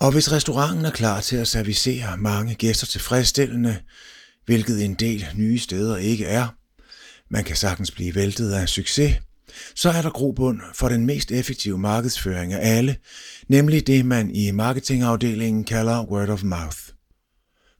Og 0.00 0.12
hvis 0.12 0.32
restauranten 0.32 0.84
er 0.84 0.90
klar 0.90 1.20
til 1.20 1.36
at 1.36 1.48
servicere 1.48 2.16
mange 2.16 2.54
gæster 2.54 2.86
tilfredsstillende, 2.86 3.76
hvilket 4.46 4.84
en 4.84 4.94
del 4.94 5.26
nye 5.34 5.58
steder 5.58 5.96
ikke 5.96 6.26
er, 6.26 6.48
man 7.30 7.44
kan 7.44 7.56
sagtens 7.56 7.90
blive 7.90 8.14
væltet 8.14 8.52
af 8.52 8.68
succes, 8.68 9.16
så 9.74 9.90
er 9.90 10.02
der 10.02 10.10
grobund 10.10 10.60
for 10.74 10.88
den 10.88 11.06
mest 11.06 11.32
effektive 11.32 11.78
markedsføring 11.78 12.52
af 12.52 12.76
alle, 12.76 12.96
nemlig 13.48 13.86
det, 13.86 14.06
man 14.06 14.30
i 14.34 14.50
marketingafdelingen 14.50 15.64
kalder 15.64 16.04
word 16.04 16.28
of 16.28 16.42
mouth. 16.42 16.89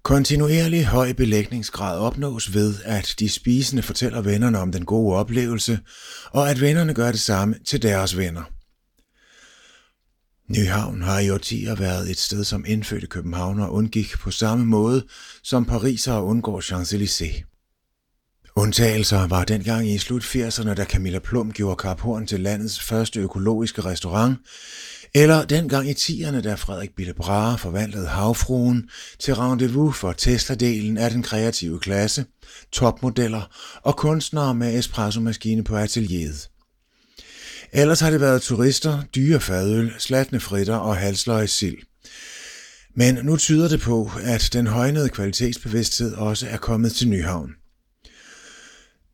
Kontinuerlig 0.02 0.86
høj 0.86 1.12
belægningsgrad 1.12 1.98
opnås 1.98 2.54
ved, 2.54 2.74
at 2.84 3.14
de 3.18 3.28
spisende 3.28 3.82
fortæller 3.82 4.20
vennerne 4.20 4.58
om 4.58 4.72
den 4.72 4.84
gode 4.84 5.16
oplevelse, 5.16 5.78
og 6.30 6.50
at 6.50 6.60
vennerne 6.60 6.94
gør 6.94 7.10
det 7.10 7.20
samme 7.20 7.54
til 7.66 7.82
deres 7.82 8.16
venner. 8.16 8.42
Nyhavn 10.48 11.02
har 11.02 11.18
i 11.18 11.30
årtier 11.30 11.74
været 11.74 12.10
et 12.10 12.18
sted, 12.18 12.44
som 12.44 12.64
indfødte 12.66 13.06
københavner 13.06 13.68
undgik 13.68 14.18
på 14.18 14.30
samme 14.30 14.64
måde, 14.64 15.06
som 15.42 15.64
Pariser 15.64 16.18
undgår 16.18 16.60
Champs-Élysées. 16.60 17.50
Undtagelser 18.56 19.26
var 19.26 19.44
dengang 19.44 19.88
i 19.88 19.98
slut 19.98 20.24
80'erne, 20.24 20.74
da 20.74 20.84
Camilla 20.84 21.18
Plum 21.18 21.52
gjorde 21.52 21.76
Karphorn 21.76 22.26
til 22.26 22.40
landets 22.40 22.80
første 22.80 23.20
økologiske 23.20 23.84
restaurant, 23.84 24.38
eller 25.14 25.44
dengang 25.44 25.88
i 25.88 25.92
10'erne, 25.92 26.40
da 26.40 26.54
Frederik 26.54 26.90
Bille 26.96 27.14
Brahe 27.14 27.58
forvandlede 27.58 28.06
havfruen 28.06 28.90
til 29.18 29.34
rendezvous 29.34 29.96
for 29.96 30.12
Tesla-delen 30.12 30.98
af 30.98 31.10
den 31.10 31.22
kreative 31.22 31.80
klasse, 31.80 32.24
topmodeller 32.72 33.42
og 33.82 33.96
kunstnere 33.96 34.54
med 34.54 34.78
espresso-maskine 34.78 35.64
på 35.64 35.76
atelieret. 35.76 36.48
Ellers 37.72 38.00
har 38.00 38.10
det 38.10 38.20
været 38.20 38.42
turister, 38.42 39.02
dyre 39.14 39.40
fadøl, 39.40 39.92
slatne 39.98 40.40
fritter 40.40 40.76
og 40.76 40.96
halsløg 40.96 41.48
sild. 41.48 41.78
Men 42.94 43.14
nu 43.22 43.36
tyder 43.36 43.68
det 43.68 43.80
på, 43.80 44.10
at 44.22 44.48
den 44.52 44.66
højnede 44.66 45.08
kvalitetsbevidsthed 45.08 46.14
også 46.14 46.46
er 46.48 46.56
kommet 46.56 46.92
til 46.92 47.08
Nyhavn. 47.08 47.59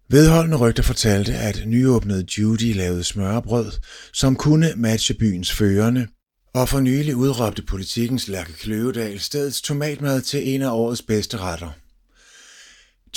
Vedholdende 0.08 0.56
rygter 0.56 0.82
fortalte, 0.82 1.34
at 1.34 1.62
nyåbnede 1.66 2.26
Judy 2.38 2.76
lavede 2.76 3.04
smørbrød, 3.04 3.72
som 4.12 4.36
kunne 4.36 4.72
matche 4.76 5.14
byens 5.14 5.52
førende, 5.52 6.06
og 6.54 6.68
for 6.68 6.80
nylig 6.80 7.16
udråbte 7.16 7.62
politikens 7.62 8.28
Lærke 8.28 8.52
Kløvedal 8.52 9.20
stedets 9.20 9.60
tomatmad 9.60 10.20
til 10.20 10.54
en 10.54 10.62
af 10.62 10.70
årets 10.70 11.02
bedste 11.02 11.36
retter. 11.36 11.70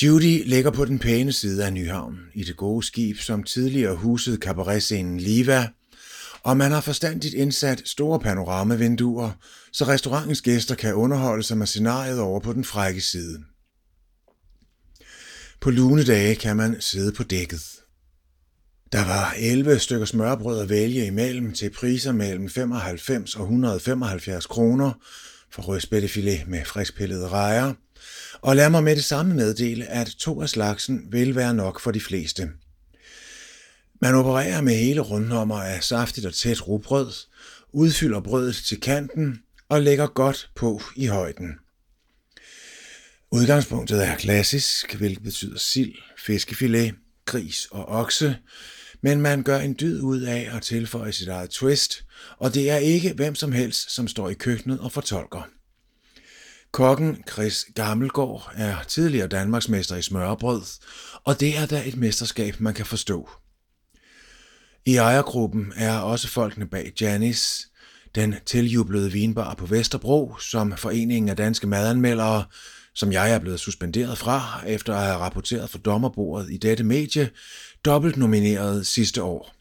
Judy 0.02 0.50
ligger 0.50 0.72
på 0.72 0.86
den 0.86 1.00
pæne 1.00 1.32
side 1.32 1.66
af 1.66 1.74
Nyhavn, 1.74 2.20
i 2.34 2.44
det 2.44 2.58
gode 2.58 2.86
skib, 2.86 3.18
som 3.18 3.44
tidligere 3.44 3.96
husede 3.96 4.38
kabaretscenen 4.38 5.20
Liva, 5.20 5.68
og 6.44 6.58
man 6.58 6.72
har 6.72 6.82
forstandigt 6.82 7.34
indsat 7.34 7.82
store 7.86 8.20
panoramavinduer, 8.20 9.32
så 9.74 9.88
restaurantens 9.88 10.42
gæster 10.42 10.76
kan 10.76 10.94
underholde 10.94 11.44
sig 11.44 11.58
med 11.58 11.68
scenariet 11.68 12.20
over 12.20 12.40
på 12.40 12.54
den 12.54 12.64
frække 12.64 13.02
side. 13.02 13.40
På 15.62 15.70
lune 15.70 16.04
dage 16.04 16.36
kan 16.36 16.56
man 16.56 16.82
sidde 16.82 17.12
på 17.12 17.24
dækket. 17.24 17.62
Der 18.92 19.06
var 19.06 19.36
11 19.38 19.80
stykker 19.80 20.06
smørbrød 20.06 20.62
at 20.62 20.70
vælge 20.70 21.06
imellem 21.06 21.54
til 21.54 21.70
priser 21.70 22.12
mellem 22.12 22.50
95 22.50 23.36
og 23.36 23.42
175 23.42 24.46
kroner 24.46 24.92
for 25.52 25.62
rødspættefilet 25.62 26.48
med 26.48 26.66
friskpillede 26.66 27.28
rejer. 27.28 27.74
Og 28.42 28.56
lad 28.56 28.70
mig 28.70 28.84
med 28.84 28.96
det 28.96 29.04
samme 29.04 29.36
meddele, 29.36 29.86
at 29.86 30.08
to 30.08 30.42
af 30.42 30.50
slagsen 30.50 31.08
vil 31.12 31.36
være 31.36 31.54
nok 31.54 31.80
for 31.80 31.92
de 31.92 32.02
fleste. 32.02 32.50
Man 34.02 34.16
opererer 34.16 34.62
med 34.62 34.76
hele 34.76 35.02
rundnummer 35.02 35.62
af 35.62 35.84
saftigt 35.84 36.26
og 36.26 36.34
tæt 36.34 36.68
rugbrød, 36.68 37.12
udfylder 37.72 38.22
brødet 38.22 38.56
til 38.56 38.82
kanten 38.82 39.40
og 39.70 39.82
lægger 39.82 40.08
godt 40.08 40.50
på 40.56 40.82
i 40.96 41.06
højden. 41.06 41.56
Udgangspunktet 43.32 44.08
er 44.08 44.16
klassisk, 44.16 44.96
hvilket 44.96 45.24
betyder 45.24 45.58
sild, 45.58 45.96
fiskefilet, 46.18 46.96
gris 47.26 47.68
og 47.72 47.88
okse, 47.88 48.38
men 49.02 49.22
man 49.22 49.44
gør 49.44 49.60
en 49.60 49.76
dyd 49.80 50.02
ud 50.02 50.22
af 50.22 50.50
at 50.56 50.62
tilføje 50.62 51.12
sit 51.12 51.28
eget 51.28 51.50
twist, 51.50 52.06
og 52.38 52.54
det 52.54 52.70
er 52.70 52.78
ikke 52.78 53.14
hvem 53.14 53.36
som 53.36 53.52
helst, 53.52 53.92
som 53.92 54.08
står 54.08 54.30
i 54.30 54.34
køkkenet 54.34 54.80
og 54.80 54.92
fortolker. 54.92 55.42
Kokken 56.72 57.24
Chris 57.32 57.66
Gammelgaard 57.76 58.52
er 58.56 58.84
tidligere 58.88 59.28
Danmarksmester 59.28 59.96
i 59.96 60.02
smørbrød, 60.02 60.62
og 61.24 61.40
det 61.40 61.58
er 61.58 61.66
da 61.66 61.84
et 61.86 61.96
mesterskab, 61.96 62.60
man 62.60 62.74
kan 62.74 62.86
forstå. 62.86 63.30
I 64.86 64.96
ejergruppen 64.96 65.74
er 65.76 66.00
også 66.00 66.28
folkene 66.28 66.70
bag 66.70 66.94
Janis, 67.02 67.68
den 68.16 68.36
tiljublede 68.46 69.12
vinbar 69.12 69.54
på 69.54 69.66
Vesterbro, 69.66 70.38
som 70.38 70.78
Foreningen 70.78 71.30
af 71.30 71.36
Danske 71.36 71.68
Madanmeldere, 71.68 72.46
som 73.00 73.12
jeg 73.12 73.32
er 73.32 73.40
blevet 73.40 73.60
suspenderet 73.60 74.18
fra, 74.18 74.64
efter 74.68 74.96
at 74.96 75.06
have 75.06 75.18
rapporteret 75.18 75.70
for 75.70 75.78
dommerbordet 75.78 76.52
i 76.52 76.58
dette 76.58 76.84
medie, 76.84 77.30
dobbelt 77.86 78.18
nomineret 78.18 78.88
sidste 78.88 79.24
år. 79.24 79.56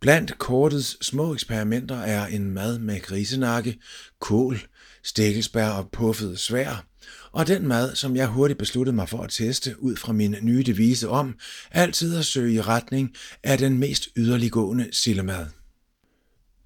Blandt 0.00 0.38
kortets 0.38 1.06
små 1.06 1.34
eksperimenter 1.34 1.96
er 1.96 2.26
en 2.26 2.50
mad 2.50 2.78
med 2.78 3.00
grisenakke, 3.00 3.78
kål, 4.20 4.60
stikkelsbær 5.04 5.68
og 5.68 5.90
puffet 5.90 6.38
svær, 6.38 6.86
og 7.32 7.46
den 7.46 7.68
mad, 7.68 7.94
som 7.94 8.16
jeg 8.16 8.26
hurtigt 8.26 8.58
besluttede 8.58 8.96
mig 8.96 9.08
for 9.08 9.22
at 9.22 9.30
teste 9.30 9.82
ud 9.82 9.96
fra 9.96 10.12
min 10.12 10.36
nye 10.42 10.62
devise 10.62 11.08
om, 11.08 11.34
altid 11.70 12.16
at 12.16 12.26
søge 12.26 12.54
i 12.54 12.60
retning 12.60 13.14
af 13.42 13.58
den 13.58 13.78
mest 13.78 14.08
yderliggående 14.16 14.88
sillemad. 14.92 15.46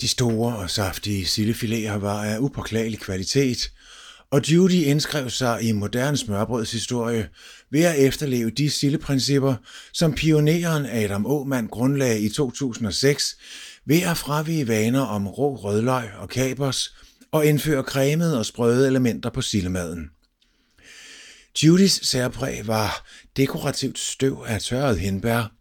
De 0.01 0.09
store 0.09 0.57
og 0.57 0.71
saftige 0.71 1.25
sillefiléer 1.25 1.99
var 1.99 2.25
af 2.25 2.39
upåklagelig 2.39 3.01
kvalitet, 3.01 3.71
og 4.31 4.53
Judy 4.53 4.73
indskrev 4.73 5.31
sig 5.31 5.63
i 5.63 5.73
moderne 5.73 6.17
smørbrøds 6.17 6.73
historie 6.73 7.29
ved 7.71 7.83
at 7.83 7.99
efterleve 7.99 8.51
de 8.51 8.71
sildeprincipper, 8.71 9.55
som 9.93 10.13
pioneren 10.13 10.87
Adam 10.87 11.27
Åmand 11.27 11.69
grundlagde 11.69 12.21
i 12.21 12.29
2006 12.29 13.37
ved 13.85 14.03
at 14.03 14.17
fravige 14.17 14.69
vaner 14.69 15.01
om 15.01 15.29
rå 15.29 15.57
rødløg 15.57 16.11
og 16.19 16.29
kapers 16.29 16.95
og 17.33 17.47
indføre 17.47 17.83
cremede 17.83 18.39
og 18.39 18.47
sprøde 18.47 18.87
elementer 18.87 19.31
på 19.31 19.43
sildemaden. 19.43 20.11
Judys 21.63 22.07
særpræg 22.07 22.67
var 22.67 23.07
dekorativt 23.37 23.99
støv 23.99 24.45
af 24.47 24.61
tørret 24.61 24.99
hindbær, 24.99 25.53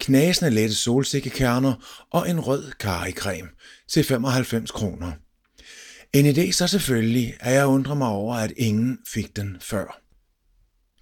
knasende 0.00 0.50
lette 0.50 0.74
solsikkekerner 0.74 2.06
og 2.10 2.30
en 2.30 2.40
rød 2.40 2.72
karicreme 2.80 3.48
til 3.88 4.04
95 4.04 4.70
kroner. 4.70 5.12
En 6.12 6.26
idé 6.26 6.52
så 6.52 6.66
selvfølgelig, 6.66 7.36
at 7.40 7.54
jeg 7.54 7.66
undrer 7.66 7.94
mig 7.94 8.08
over, 8.08 8.34
at 8.36 8.52
ingen 8.56 8.98
fik 9.08 9.36
den 9.36 9.56
før. 9.60 10.00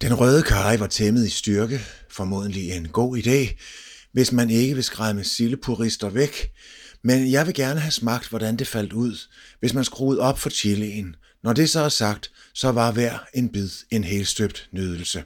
Den 0.00 0.14
røde 0.14 0.42
karri 0.42 0.80
var 0.80 0.86
tæmmet 0.86 1.26
i 1.26 1.30
styrke, 1.30 1.80
formodentlig 2.10 2.70
en 2.70 2.88
god 2.88 3.18
idé, 3.18 3.62
hvis 4.12 4.32
man 4.32 4.50
ikke 4.50 4.74
vil 4.74 4.84
skræmme 4.84 5.24
sillepurister 5.24 6.08
væk, 6.08 6.50
men 7.04 7.30
jeg 7.30 7.46
vil 7.46 7.54
gerne 7.54 7.80
have 7.80 7.92
smagt, 7.92 8.28
hvordan 8.28 8.56
det 8.56 8.66
faldt 8.66 8.92
ud, 8.92 9.16
hvis 9.60 9.74
man 9.74 9.84
skruede 9.84 10.20
op 10.20 10.38
for 10.38 10.50
chilien. 10.50 11.16
Når 11.42 11.52
det 11.52 11.70
så 11.70 11.80
er 11.80 11.88
sagt, 11.88 12.30
så 12.54 12.72
var 12.72 12.92
hver 12.92 13.18
en 13.34 13.48
bid 13.48 13.70
en 13.90 14.04
helt 14.04 14.28
støbt 14.28 14.68
nydelse. 14.72 15.24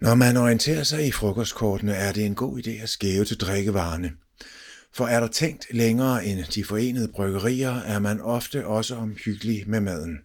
Når 0.00 0.14
man 0.14 0.36
orienterer 0.36 0.82
sig 0.82 1.06
i 1.06 1.12
frokostkortene, 1.12 1.94
er 1.94 2.12
det 2.12 2.26
en 2.26 2.34
god 2.34 2.58
idé 2.58 2.70
at 2.70 2.88
skæve 2.88 3.24
til 3.24 3.36
drikkevarerne. 3.36 4.10
For 4.92 5.06
er 5.06 5.20
der 5.20 5.28
tænkt 5.28 5.66
længere 5.70 6.26
end 6.26 6.44
de 6.44 6.64
forenede 6.64 7.08
bryggerier, 7.08 7.74
er 7.74 7.98
man 7.98 8.20
ofte 8.20 8.66
også 8.66 8.96
omhyggelig 8.96 9.68
med 9.68 9.80
maden. 9.80 10.18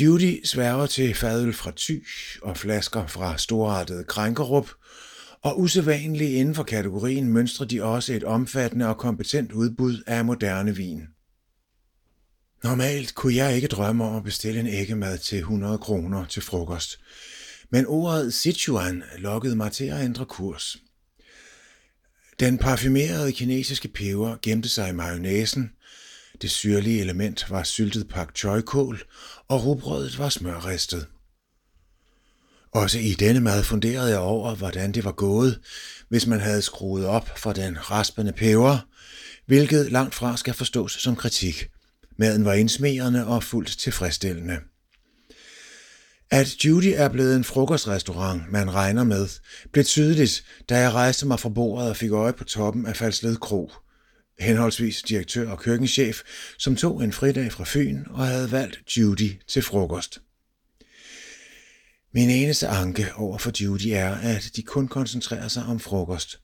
Judy 0.00 0.44
sværger 0.44 0.86
til 0.86 1.14
fadøl 1.14 1.52
fra 1.52 1.72
Thy 1.76 2.06
og 2.42 2.56
flasker 2.56 3.06
fra 3.06 3.38
storartet 3.38 4.06
Krænkerup, 4.06 4.70
og 5.42 5.60
usædvanligt 5.60 6.30
inden 6.30 6.54
for 6.54 6.62
kategorien 6.62 7.28
mønstrer 7.28 7.66
de 7.66 7.82
også 7.82 8.12
et 8.12 8.24
omfattende 8.24 8.86
og 8.86 8.98
kompetent 8.98 9.52
udbud 9.52 10.02
af 10.06 10.24
moderne 10.24 10.76
vin. 10.76 11.02
Normalt 12.64 13.14
kunne 13.14 13.34
jeg 13.34 13.54
ikke 13.56 13.68
drømme 13.68 14.04
om 14.04 14.16
at 14.16 14.24
bestille 14.24 14.60
en 14.60 14.66
æggemad 14.66 15.18
til 15.18 15.38
100 15.38 15.78
kroner 15.78 16.26
til 16.26 16.42
frokost, 16.42 17.00
men 17.70 17.86
ordet 17.86 18.34
Sichuan 18.34 19.02
lokkede 19.18 19.56
mig 19.56 19.72
til 19.72 19.84
at 19.84 20.04
ændre 20.04 20.26
kurs. 20.26 20.76
Den 22.40 22.58
parfumerede 22.58 23.32
kinesiske 23.32 23.88
peber 23.88 24.36
gemte 24.42 24.68
sig 24.68 24.88
i 24.88 24.92
mayonnaisen, 24.92 25.70
det 26.42 26.50
syrlige 26.50 27.00
element 27.00 27.50
var 27.50 27.62
syltet 27.62 28.08
pak 28.08 28.36
choi-kål, 28.36 29.02
og 29.48 29.64
rugbrødet 29.64 30.18
var 30.18 30.28
smørristet. 30.28 31.06
Også 32.72 32.98
i 32.98 33.12
denne 33.12 33.40
mad 33.40 33.64
funderede 33.64 34.10
jeg 34.10 34.18
over, 34.18 34.54
hvordan 34.54 34.92
det 34.92 35.04
var 35.04 35.12
gået, 35.12 35.60
hvis 36.08 36.26
man 36.26 36.40
havde 36.40 36.62
skruet 36.62 37.06
op 37.06 37.38
for 37.38 37.52
den 37.52 37.90
raspende 37.90 38.32
peber, 38.32 38.78
hvilket 39.46 39.92
langt 39.92 40.14
fra 40.14 40.36
skal 40.36 40.54
forstås 40.54 40.92
som 40.92 41.16
kritik. 41.16 41.68
Maden 42.18 42.44
var 42.44 42.52
indsmerende 42.52 43.26
og 43.26 43.44
fuldt 43.44 43.78
tilfredsstillende. 43.78 44.56
At 46.32 46.64
Judy 46.64 46.92
er 46.96 47.08
blevet 47.08 47.36
en 47.36 47.44
frokostrestaurant, 47.44 48.52
man 48.52 48.74
regner 48.74 49.04
med, 49.04 49.28
blev 49.72 49.84
tydeligt, 49.84 50.44
da 50.68 50.78
jeg 50.78 50.92
rejste 50.92 51.26
mig 51.26 51.40
fra 51.40 51.48
bordet 51.48 51.88
og 51.88 51.96
fik 51.96 52.10
øje 52.10 52.32
på 52.32 52.44
toppen 52.44 52.86
af 52.86 52.96
Falsled 52.96 53.36
Kro. 53.36 53.72
Henholdsvis 54.38 55.02
direktør 55.02 55.50
og 55.50 55.58
køkkenchef, 55.58 56.20
som 56.58 56.76
tog 56.76 57.04
en 57.04 57.12
fridag 57.12 57.52
fra 57.52 57.64
Fyn 57.66 58.04
og 58.10 58.26
havde 58.26 58.52
valgt 58.52 58.96
Judy 58.96 59.30
til 59.48 59.62
frokost. 59.62 60.18
Min 62.14 62.30
eneste 62.30 62.68
anke 62.68 63.06
over 63.16 63.38
for 63.38 63.52
Judy 63.60 63.86
er, 63.86 64.14
at 64.14 64.50
de 64.56 64.62
kun 64.62 64.88
koncentrerer 64.88 65.48
sig 65.48 65.64
om 65.64 65.80
frokost. 65.80 66.40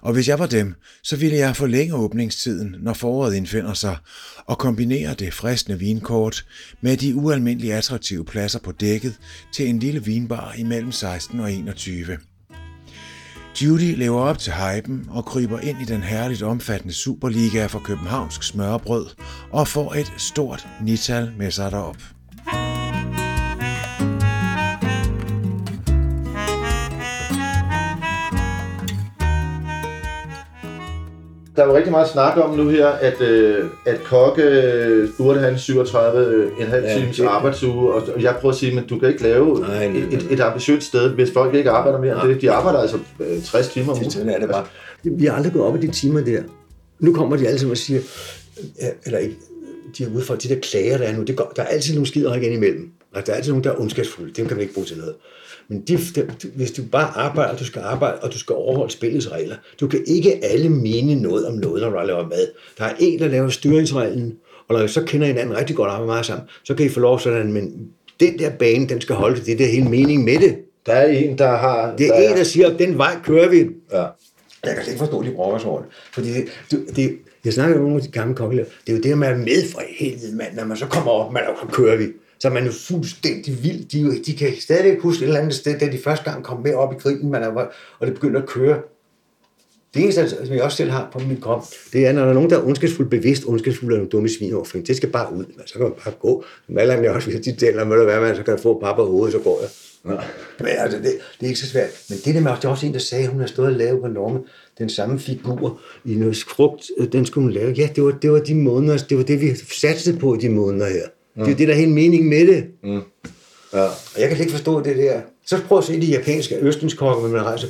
Og 0.00 0.12
hvis 0.12 0.28
jeg 0.28 0.38
var 0.38 0.46
dem, 0.46 0.74
så 1.02 1.16
ville 1.16 1.36
jeg 1.36 1.56
forlænge 1.56 1.94
åbningstiden, 1.94 2.76
når 2.78 2.92
foråret 2.92 3.34
indfinder 3.34 3.74
sig, 3.74 3.96
og 4.46 4.58
kombinere 4.58 5.14
det 5.14 5.34
fristende 5.34 5.78
vinkort 5.78 6.46
med 6.80 6.96
de 6.96 7.14
ualmindeligt 7.14 7.74
attraktive 7.74 8.24
pladser 8.24 8.58
på 8.58 8.72
dækket 8.72 9.14
til 9.54 9.68
en 9.68 9.78
lille 9.78 10.04
vinbar 10.04 10.54
imellem 10.58 10.92
16 10.92 11.40
og 11.40 11.52
21. 11.52 12.18
Judy 13.62 13.96
lever 13.96 14.20
op 14.20 14.38
til 14.38 14.52
hypen 14.52 15.06
og 15.10 15.24
kryber 15.24 15.60
ind 15.60 15.82
i 15.82 15.84
den 15.84 16.02
herligt 16.02 16.42
omfattende 16.42 16.94
Superliga 16.94 17.66
for 17.66 17.78
Københavnsk 17.78 18.42
smørbrød 18.42 19.06
og 19.50 19.68
får 19.68 19.94
et 19.94 20.12
stort 20.16 20.66
nital 20.82 21.32
med 21.38 21.50
sig 21.50 21.70
derop. 21.70 22.13
Der 31.56 31.62
er 31.62 31.66
jo 31.66 31.76
rigtig 31.76 31.90
meget 31.92 32.08
snak 32.08 32.36
om 32.36 32.56
nu 32.56 32.68
her, 32.68 32.86
at, 32.86 33.20
øh, 33.20 33.64
at 33.86 34.04
kokke 34.04 34.42
øh, 34.42 35.08
burde 35.18 35.38
have 35.40 35.52
en 35.52 35.58
37 35.58 36.26
øh, 36.26 36.50
en 36.60 36.66
halv 36.66 36.84
Ja, 36.84 36.98
times 36.98 37.16
det- 37.16 37.26
arbejdsuge, 37.26 37.92
og, 37.94 38.22
jeg 38.22 38.36
prøver 38.40 38.52
at 38.52 38.58
sige, 38.58 38.78
at 38.80 38.84
du 38.90 38.98
kan 38.98 39.08
ikke 39.08 39.22
lave 39.22 39.60
Nej, 39.60 39.68
nej, 39.88 39.88
nej. 39.88 40.08
et, 40.12 40.26
et 40.30 40.40
ambitiøst 40.40 40.86
sted, 40.86 41.10
hvis 41.10 41.30
folk 41.32 41.54
ikke 41.54 41.70
arbejder 41.70 42.00
mere 42.00 42.24
end 42.24 42.32
det. 42.32 42.40
De 42.42 42.50
arbejder 42.50 42.78
altså 42.78 42.98
øh, 43.20 43.42
60 43.42 43.68
timer 43.68 43.92
om 43.92 43.98
ugen. 43.98 44.10
Sådan 44.10 44.28
er 44.28 44.38
det 44.38 44.48
bare. 44.48 44.64
Vi 45.02 45.24
har 45.26 45.32
aldrig 45.36 45.52
gået 45.52 45.64
op 45.64 45.76
i 45.82 45.86
de 45.86 45.92
timer 45.92 46.20
der. 46.20 46.42
Nu 47.00 47.12
kommer 47.14 47.36
de 47.36 47.46
alle 47.46 47.58
sammen 47.58 47.70
og 47.70 47.76
siger, 47.76 48.00
eller 49.04 49.18
ikke, 49.18 49.36
de 49.98 50.04
er 50.04 50.08
ude 50.14 50.22
for 50.24 50.34
de 50.34 50.48
der 50.48 50.56
klager, 50.60 50.98
der 50.98 51.04
er 51.04 51.16
nu. 51.16 51.22
Det 51.22 51.36
går, 51.36 51.52
der 51.56 51.62
er 51.62 51.66
altid 51.66 51.94
nogle 51.94 52.06
skider 52.06 52.34
igen 52.34 52.52
imellem. 52.52 52.90
Og 53.14 53.26
der 53.26 53.32
er 53.32 53.36
altid 53.36 53.52
nogen, 53.52 53.64
der 53.64 53.70
er 53.70 53.80
ondskabsfulde. 53.80 54.32
Dem 54.32 54.46
kan 54.48 54.56
vi 54.56 54.62
ikke 54.62 54.74
bruge 54.74 54.86
til 54.86 54.96
noget. 54.98 55.14
Men 55.68 55.80
de, 55.80 55.98
de, 56.16 56.26
hvis 56.54 56.72
du 56.72 56.82
bare 56.92 57.16
arbejder, 57.16 57.56
du 57.56 57.64
skal 57.64 57.82
arbejde, 57.82 58.18
og 58.18 58.32
du 58.32 58.38
skal 58.38 58.54
overholde 58.54 58.92
spillets 58.92 59.32
regler. 59.32 59.56
Du 59.80 59.88
kan 59.88 60.04
ikke 60.06 60.44
alle 60.44 60.68
mene 60.68 61.14
noget 61.14 61.46
om 61.46 61.54
noget, 61.54 61.82
når 61.82 62.00
du 62.00 62.06
laver 62.06 62.28
mad. 62.28 62.48
Der 62.78 62.84
er 62.84 62.94
en, 62.98 63.18
der 63.18 63.28
laver 63.28 63.48
styringsreglen, 63.48 64.34
og 64.68 64.78
når 64.78 64.84
I 64.84 64.88
så 64.88 65.02
kender 65.02 65.26
hinanden 65.26 65.56
rigtig 65.56 65.76
godt 65.76 65.88
og 65.88 65.94
arbejder 65.94 66.12
meget 66.12 66.26
sammen, 66.26 66.48
så 66.64 66.74
kan 66.74 66.86
I 66.86 66.88
få 66.88 67.00
lov 67.00 67.20
sådan, 67.20 67.52
men 67.52 67.88
den 68.20 68.38
der 68.38 68.50
bane, 68.50 68.88
den 68.88 69.00
skal 69.00 69.14
holde, 69.14 69.40
det 69.40 69.52
er 69.52 69.56
det 69.56 69.68
hele 69.68 69.88
mening 69.88 70.24
med 70.24 70.38
det. 70.38 70.56
Der 70.86 70.92
er 70.92 71.06
en, 71.06 71.38
der 71.38 71.48
har... 71.48 71.96
Det 71.96 72.06
er 72.06 72.30
en, 72.30 72.36
der 72.36 72.44
siger, 72.44 72.70
at 72.70 72.78
den 72.78 72.98
vej 72.98 73.16
kører 73.24 73.48
vi. 73.48 73.58
Ja. 73.92 74.06
Jeg 74.64 74.74
kan 74.74 74.82
slet 74.82 74.88
ikke 74.88 74.98
forstå, 74.98 75.20
at 75.20 75.26
de 75.26 75.30
brokker 75.30 75.58
sig 75.58 75.70
over 75.70 75.80
det. 75.80 75.88
Fordi 76.12 76.28
det, 76.32 76.44
det, 76.70 76.96
det, 76.96 77.18
jeg 77.44 77.52
snakker 77.52 77.76
med 77.76 77.82
nogle 77.82 77.96
af 77.96 78.02
de 78.02 78.10
gamle 78.10 78.34
kokkelærer. 78.34 78.66
Det 78.86 78.92
er 78.92 78.96
jo 78.96 79.02
det, 79.02 79.12
at 79.12 79.18
man 79.18 79.32
er 79.32 79.36
med 79.36 79.70
for 79.72 79.82
helvede, 79.98 80.36
mand. 80.36 80.54
Når 80.56 80.64
man 80.64 80.76
så 80.76 80.86
kommer 80.86 81.10
op, 81.10 81.32
man, 81.32 81.42
så 81.62 81.66
kører 81.72 81.96
vi. 81.96 82.04
Så 82.44 82.48
er 82.48 82.52
man 82.52 82.66
jo 82.66 82.72
fuldstændig 82.72 83.62
vild. 83.62 83.84
De, 83.84 84.00
er 84.00 84.22
de 84.26 84.36
kan 84.36 84.52
stadig 84.60 84.98
huske 85.00 85.22
et 85.22 85.26
eller 85.26 85.40
andet 85.40 85.54
sted, 85.54 85.78
da 85.78 85.86
de 85.86 85.98
første 85.98 86.30
gang 86.30 86.44
kom 86.44 86.60
med 86.62 86.74
op 86.74 86.92
i 86.92 86.96
grillen, 86.96 87.30
man 87.30 87.42
er, 87.42 87.48
og 87.98 88.06
det 88.06 88.14
begynder 88.14 88.42
at 88.42 88.48
køre. 88.48 88.78
Det 89.94 90.02
eneste, 90.02 90.28
som 90.28 90.54
jeg 90.54 90.62
også 90.62 90.76
selv 90.76 90.90
har 90.90 91.08
på 91.12 91.18
min 91.18 91.40
krop, 91.40 91.64
det 91.92 92.06
er, 92.06 92.12
når 92.12 92.22
der 92.22 92.28
er 92.28 92.34
nogen, 92.34 92.50
der 92.50 92.58
er 92.58 92.64
ondskabsfuldt 92.66 93.10
bevidst 93.10 93.44
ondskabsfulde 93.46 93.94
og 93.94 93.98
nogle 93.98 94.10
dumme 94.10 94.28
svin 94.28 94.54
over 94.54 94.64
for 94.64 94.78
en. 94.78 94.86
Det 94.86 94.96
skal 94.96 95.08
bare 95.08 95.32
ud. 95.32 95.44
Man. 95.56 95.66
Så 95.66 95.72
kan 95.72 95.82
man 95.82 95.92
bare 96.04 96.14
gå. 96.20 96.44
Som 96.66 96.78
alle 96.78 96.94
andre 96.94 97.10
også, 97.10 97.30
hvis 97.30 97.44
de 97.44 97.56
taler, 97.56 97.84
må 97.84 97.96
det 97.96 98.06
være, 98.06 98.20
man, 98.20 98.36
så 98.36 98.42
kan 98.42 98.52
jeg 98.54 98.60
få 98.60 98.80
pap 98.80 98.96
på 98.96 99.06
hovedet, 99.06 99.32
så 99.32 99.38
går 99.38 99.60
jeg. 99.60 99.70
Ja. 100.12 100.24
Men 100.58 100.68
altså, 100.78 100.98
det, 100.98 101.04
det, 101.04 101.46
er 101.46 101.46
ikke 101.46 101.60
så 101.60 101.68
svært. 101.68 101.90
Men 102.08 102.18
det 102.24 102.34
der 102.34 102.40
med, 102.40 102.50
er 102.50 102.68
også 102.68 102.86
en, 102.86 102.92
der 102.92 102.98
sagde, 102.98 103.24
at 103.24 103.30
hun 103.30 103.40
har 103.40 103.46
stået 103.46 103.68
og 103.68 103.74
lavet 103.74 104.00
på 104.00 104.08
Norge 104.08 104.40
den 104.78 104.88
samme 104.88 105.18
figur 105.18 105.80
i 106.04 106.14
noget 106.14 106.36
frugt, 106.36 106.90
øh, 106.98 107.12
den 107.12 107.26
skulle 107.26 107.44
hun 107.44 107.52
lave. 107.52 107.72
Ja, 107.72 107.88
det 107.96 108.04
var, 108.04 108.10
det 108.10 108.32
var 108.32 108.38
de 108.38 108.54
måneder, 108.54 108.98
det 108.98 109.16
var 109.16 109.24
det, 109.24 109.40
vi 109.40 109.54
satte 109.54 110.16
på 110.20 110.34
i 110.34 110.38
de 110.38 110.48
måneder 110.48 110.88
her. 110.88 111.06
Mm. 111.36 111.44
Det 111.44 111.52
er 111.52 111.56
det, 111.56 111.68
der 111.68 111.74
er 111.74 111.78
hele 111.78 111.92
meningen 111.92 112.30
med 112.30 112.46
det. 112.46 112.66
Mm. 112.82 113.00
Ja. 113.72 113.84
Og 113.84 114.20
jeg 114.20 114.28
kan 114.28 114.38
ikke 114.38 114.52
forstå 114.52 114.82
det 114.82 114.96
der. 114.96 115.20
Så 115.46 115.60
prøv 115.68 115.78
at 115.78 115.84
se 115.84 116.00
de 116.00 116.06
japanske 116.06 116.56
østenskokker, 116.60 117.22
når 117.22 117.36
man 117.36 117.44
rejser. 117.44 117.68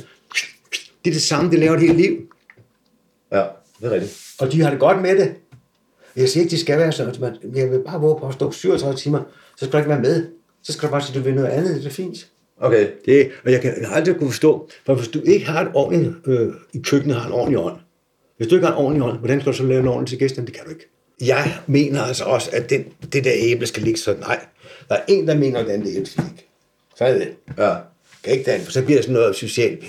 Det 1.05 1.11
er 1.11 1.13
det 1.13 1.21
samme, 1.21 1.51
det 1.51 1.59
laver 1.59 1.75
et 1.75 1.81
helt 1.81 1.97
liv. 1.97 2.17
ja, 3.31 3.43
det 3.79 3.87
er 3.87 3.91
rigtigt. 3.91 4.21
Og 4.39 4.51
de 4.51 4.61
har 4.61 4.69
det 4.69 4.79
godt 4.79 5.01
med 5.01 5.17
det. 5.17 5.33
Jeg 6.15 6.29
siger 6.29 6.43
ikke, 6.43 6.51
de 6.51 6.59
skal 6.59 6.77
være 6.79 6.91
sådan, 6.91 7.15
men 7.19 7.55
jeg 7.55 7.71
vil 7.71 7.79
bare 7.85 8.01
våge 8.01 8.19
på 8.19 8.27
at 8.27 8.33
stå 8.33 8.51
37 8.51 8.97
timer, 8.97 9.19
så 9.57 9.65
skal 9.65 9.71
du 9.71 9.77
ikke 9.77 9.89
være 9.89 10.01
med. 10.01 10.25
Så 10.63 10.73
skal 10.73 10.87
du 10.87 10.91
bare 10.91 11.01
sige, 11.01 11.17
at 11.17 11.19
du 11.19 11.23
vil 11.23 11.35
noget 11.35 11.47
andet, 11.49 11.75
det 11.75 11.85
er 11.85 11.89
fint. 11.89 12.27
Okay. 12.57 12.87
Det, 13.05 13.31
og 13.45 13.51
jeg 13.51 13.61
kan 13.61 13.73
aldrig 13.91 14.15
kunne 14.15 14.29
forstå, 14.29 14.69
for 14.85 14.95
hvis 14.95 15.07
du 15.07 15.21
ikke 15.25 15.45
har 15.45 15.61
et 15.61 15.71
ordentligt, 15.73 16.13
øh, 16.25 16.53
i 16.73 16.81
køkkenet 16.81 17.15
har 17.15 17.27
en 17.27 17.33
ordentlig 17.33 17.59
ånd, 17.59 17.77
hvis 18.37 18.47
du 18.47 18.55
ikke 18.55 18.67
har 18.67 18.73
en 18.73 18.79
ordentlig 18.85 19.03
ånd, 19.03 19.17
hvordan 19.19 19.41
skal 19.41 19.51
du 19.51 19.57
så 19.57 19.63
lave 19.63 19.81
en 19.81 19.87
ordentlig 19.87 20.09
til 20.09 20.19
gæsterne? 20.19 20.47
Det 20.47 20.55
kan 20.55 20.63
du 20.65 20.69
ikke. 20.69 20.94
Jeg 21.21 21.57
mener 21.67 22.01
altså 22.01 22.23
også, 22.23 22.49
at 22.53 22.69
den, 22.69 22.85
det 23.13 23.23
der 23.23 23.31
æble 23.35 23.67
skal 23.67 23.83
ligge 23.83 23.99
sådan. 23.99 24.19
Nej, 24.19 24.39
der 24.89 24.95
er 24.95 25.01
en, 25.07 25.27
der 25.27 25.35
mener, 25.35 25.59
at 25.59 25.65
den 25.65 25.87
æble 25.87 26.05
skal 26.05 26.23
ligge. 26.23 26.43
Så 26.97 27.05
er 27.05 27.13
det 27.13 27.21
det. 27.21 27.63
Ja. 27.63 27.73
Kan 28.23 28.33
ikke 28.33 28.51
den, 28.51 28.61
for 28.61 28.71
så 28.71 28.81
bliver 28.81 28.97
det 28.97 29.05
sådan 29.05 29.13
noget 29.13 29.35
socialt. 29.35 29.83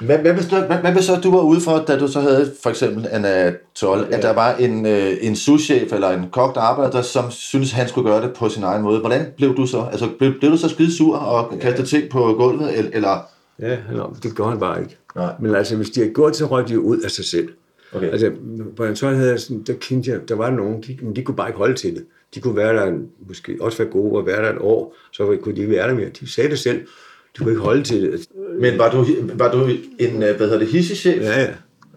Men 0.00 0.20
hvad 0.20 0.32
hvis, 0.32 0.46
du, 0.46 0.56
hvad, 0.56 0.76
hvad 0.76 0.92
hvis 0.92 1.04
så 1.04 1.16
du 1.16 1.30
var 1.30 1.40
ude 1.40 1.60
for, 1.60 1.84
da 1.88 1.98
du 1.98 2.08
så 2.08 2.20
havde 2.20 2.54
for 2.62 2.70
eksempel 2.70 3.08
en 3.12 3.54
12, 3.74 4.08
ja. 4.10 4.16
at 4.16 4.22
der 4.22 4.32
var 4.32 4.56
en, 4.56 4.86
øh, 4.86 5.16
en 5.20 5.36
souschef 5.36 5.92
eller 5.92 6.10
en 6.10 6.24
kok, 6.32 6.54
der 6.54 6.60
arbejdede 6.60 6.96
der, 6.96 7.02
som 7.02 7.30
synes 7.30 7.72
han 7.72 7.88
skulle 7.88 8.10
gøre 8.10 8.22
det 8.22 8.32
på 8.32 8.48
sin 8.48 8.62
egen 8.62 8.82
måde. 8.82 9.00
Hvordan 9.00 9.26
blev 9.36 9.56
du 9.56 9.66
så? 9.66 9.86
Altså, 9.90 10.08
blev, 10.18 10.32
blev 10.38 10.50
du 10.50 10.56
så 10.56 10.68
skide 10.68 10.96
sur 10.96 11.16
og 11.16 11.58
kastede 11.60 11.86
ting 11.86 12.10
på 12.10 12.34
gulvet, 12.38 12.94
eller-. 12.94 13.28
Ja, 13.60 13.76
no, 13.92 14.06
det 14.22 14.36
gør 14.36 14.44
han 14.44 14.60
bare 14.60 14.80
ikke. 14.80 14.96
Nej. 15.16 15.32
Men 15.40 15.54
altså, 15.54 15.76
hvis 15.76 15.90
de 15.90 16.00
har 16.00 16.08
gjort, 16.08 16.36
så 16.36 16.46
røg 16.46 16.68
de 16.68 16.80
ud 16.80 16.98
af 16.98 17.10
sig 17.10 17.24
selv. 17.24 17.48
Okay. 17.92 18.10
Altså, 18.10 18.32
på 18.76 18.84
en 18.84 18.96
havde 19.16 19.30
jeg 19.30 19.40
sådan, 19.40 19.62
der 19.62 19.72
kendte 19.80 20.10
jeg, 20.10 20.28
der 20.28 20.34
var 20.34 20.50
nogen, 20.50 20.82
de, 20.82 20.96
men 21.02 21.16
de 21.16 21.22
kunne 21.22 21.36
bare 21.36 21.48
ikke 21.48 21.58
holde 21.58 21.74
til 21.74 21.94
det. 21.94 22.04
De 22.34 22.40
kunne 22.40 22.56
være 22.56 22.74
der, 22.76 22.82
en, 22.84 23.08
måske 23.28 23.56
også 23.60 23.78
være 23.78 23.88
gode 23.92 24.18
og 24.18 24.26
være 24.26 24.42
der 24.42 24.50
et 24.52 24.58
år, 24.60 24.96
så 25.12 25.36
kunne 25.42 25.54
de 25.56 25.60
ikke 25.60 25.72
være 25.72 25.88
der 25.88 25.94
mere. 25.94 26.08
De 26.20 26.30
sagde 26.32 26.50
det 26.50 26.58
selv, 26.58 26.78
de 26.78 27.38
kunne 27.38 27.50
ikke 27.50 27.62
holde 27.62 27.82
til 27.82 28.02
det. 28.02 28.26
Men 28.60 28.78
var 28.78 28.90
du, 28.90 29.06
var 29.34 29.52
du 29.52 29.68
en, 29.98 30.22
øh, 30.22 30.36
hvad 30.36 30.38
hedder 30.38 30.58
det, 30.58 30.66
hissig-chef? 30.68 31.22
Ja, 31.22 31.40
ja. 31.40 31.48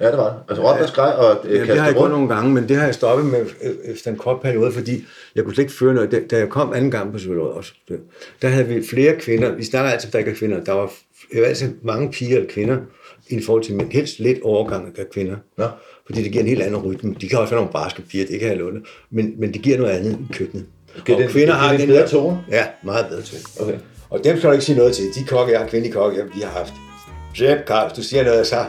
Ja, 0.01 0.07
det 0.11 0.17
var. 0.17 0.43
Altså 0.49 0.71
råbte 0.71 0.81
og 0.83 0.89
skreg 0.89 1.13
og 1.15 1.45
øh, 1.47 1.55
Ja, 1.55 1.59
det 1.61 1.67
har 1.77 1.85
jeg 1.85 1.93
gjort 1.95 2.11
nogle 2.11 2.27
gange, 2.35 2.53
men 2.53 2.67
det 2.69 2.75
har 2.77 2.85
jeg 2.85 2.93
stoppet 2.93 3.25
med 3.31 3.39
øh, 3.63 3.71
efter 3.93 4.11
en 4.11 4.17
kort 4.17 4.41
periode, 4.41 4.71
fordi 4.71 5.05
jeg 5.35 5.43
kunne 5.43 5.53
slet 5.53 5.63
ikke 5.63 5.73
føre 5.75 5.93
noget. 5.93 6.11
Da- 6.11 6.21
Da 6.31 6.37
jeg 6.37 6.49
kom 6.49 6.73
anden 6.73 6.91
gang 6.91 7.11
på 7.11 7.17
psykologet 7.17 7.53
også, 7.53 7.73
der 8.41 8.47
havde 8.47 8.67
vi 8.67 8.83
flere 8.89 9.15
kvinder. 9.19 9.55
Vi 9.55 9.63
snakker 9.63 9.91
altid, 9.91 10.07
at 10.07 10.13
der 10.13 10.19
ikke 10.19 10.31
er 10.31 10.35
kvinder. 10.35 10.63
Der 10.63 10.71
var 10.71 10.87
f- 10.87 11.37
altså 11.45 11.65
mange 11.83 12.11
piger 12.11 12.35
eller 12.37 12.49
kvinder 12.49 12.77
i 13.30 13.41
forhold 13.45 13.63
til 13.63 13.76
mænd. 13.76 13.91
Helst 13.91 14.19
lidt 14.19 14.39
overgang 14.43 14.95
af 14.99 15.05
kvinder. 15.13 15.36
Nå. 15.57 15.65
Fordi 16.05 16.24
det 16.24 16.32
giver 16.32 16.43
en 16.43 16.49
helt 16.49 16.61
anden 16.61 16.82
rytme. 16.82 17.15
De 17.21 17.30
kan 17.30 17.39
også 17.39 17.53
være 17.53 17.61
nogle 17.61 17.74
barske 17.74 18.01
piger, 18.01 18.26
det 18.26 18.39
kan 18.39 18.49
jeg 18.49 18.57
låne. 18.57 18.82
Men, 19.11 19.34
men 19.39 19.53
det 19.53 19.61
giver 19.61 19.78
noget 19.78 19.91
andet 19.91 20.11
i 20.30 20.34
køkkenet. 20.34 20.65
Giver 21.05 21.17
det- 21.17 21.34
giver 21.34 21.71
det 21.71 21.82
en 21.82 21.88
bedre 21.88 22.07
tone? 22.07 22.43
Ja, 22.51 22.65
meget 22.84 23.05
bedre 23.09 23.21
tone. 23.21 23.41
Okay. 23.69 23.80
Og 24.09 24.24
dem 24.24 24.38
skal 24.38 24.47
du 24.47 24.53
ikke 24.53 24.65
sige 24.65 24.78
noget 24.78 24.95
til. 24.95 25.05
De 25.05 25.24
kokke, 25.28 25.51
jeg 25.53 25.59
har 25.61 25.67
kvindelige 25.67 25.93
kokke, 25.93 26.17
jeg, 26.17 26.26
vi 26.36 26.41
har 26.41 26.49
haft. 26.49 26.74
Så 27.36 27.57
Karl, 27.67 27.88
hvis 27.88 27.95
du 27.97 28.03
siger 28.03 28.24
noget, 28.24 28.47
så... 28.47 28.65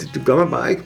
Det, 0.00 0.10
det 0.14 0.22
gør 0.26 0.36
man 0.36 0.50
bare 0.50 0.70
ikke. 0.70 0.82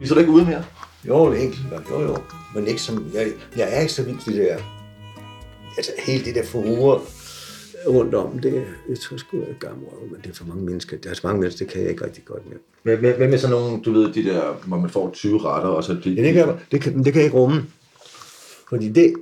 Vi 0.00 0.06
så 0.06 0.14
du 0.14 0.20
ikke 0.20 0.32
ude 0.32 0.44
mere? 0.44 0.64
Jo, 1.08 1.32
enkelt. 1.32 1.60
Jo, 1.90 2.00
jo. 2.00 2.16
Men 2.54 2.66
ikke 2.66 2.82
som... 2.82 3.10
Jeg, 3.14 3.32
jeg 3.56 3.76
er 3.76 3.80
ikke 3.80 3.92
så 3.92 4.02
vild 4.02 4.18
det 4.26 4.34
der... 4.34 4.58
Altså, 5.76 5.92
hele 5.98 6.24
det 6.24 6.34
der 6.34 6.44
forure 6.44 7.00
rundt 7.86 8.14
om, 8.14 8.38
det, 8.38 8.66
jeg 8.88 8.98
tror 8.98 9.16
sgu, 9.16 9.36
jeg 9.40 9.48
er 9.48 9.54
gammel 9.58 9.86
røv, 9.88 10.10
men 10.10 10.20
det 10.22 10.30
er 10.30 10.34
for 10.34 10.44
mange 10.44 10.62
mennesker. 10.62 10.96
Der 10.96 11.10
er 11.10 11.14
så 11.14 11.20
mange 11.24 11.40
mennesker, 11.40 11.64
det 11.64 11.72
kan 11.72 11.82
jeg 11.82 11.90
ikke 11.90 12.04
rigtig 12.04 12.24
godt 12.24 12.42
med. 12.50 12.58
Men, 12.82 13.18
men, 13.18 13.30
med 13.30 13.38
sådan 13.38 13.56
nogle, 13.56 13.82
du 13.82 13.92
ved, 13.92 14.12
de 14.12 14.24
der, 14.24 14.52
hvor 14.52 14.76
man 14.76 14.90
får 14.90 15.10
20 15.10 15.38
retter, 15.38 15.68
og 15.68 15.84
så 15.84 15.96
de... 16.04 16.10
Ja, 16.10 16.22
det 16.22 16.34
kan, 16.34 16.48
det, 16.72 16.80
kan, 16.80 17.04
det 17.04 17.12
kan 17.12 17.14
jeg 17.14 17.24
ikke 17.24 17.36
rumme. 17.36 17.66
Fordi 18.68 18.88
det... 18.88 19.14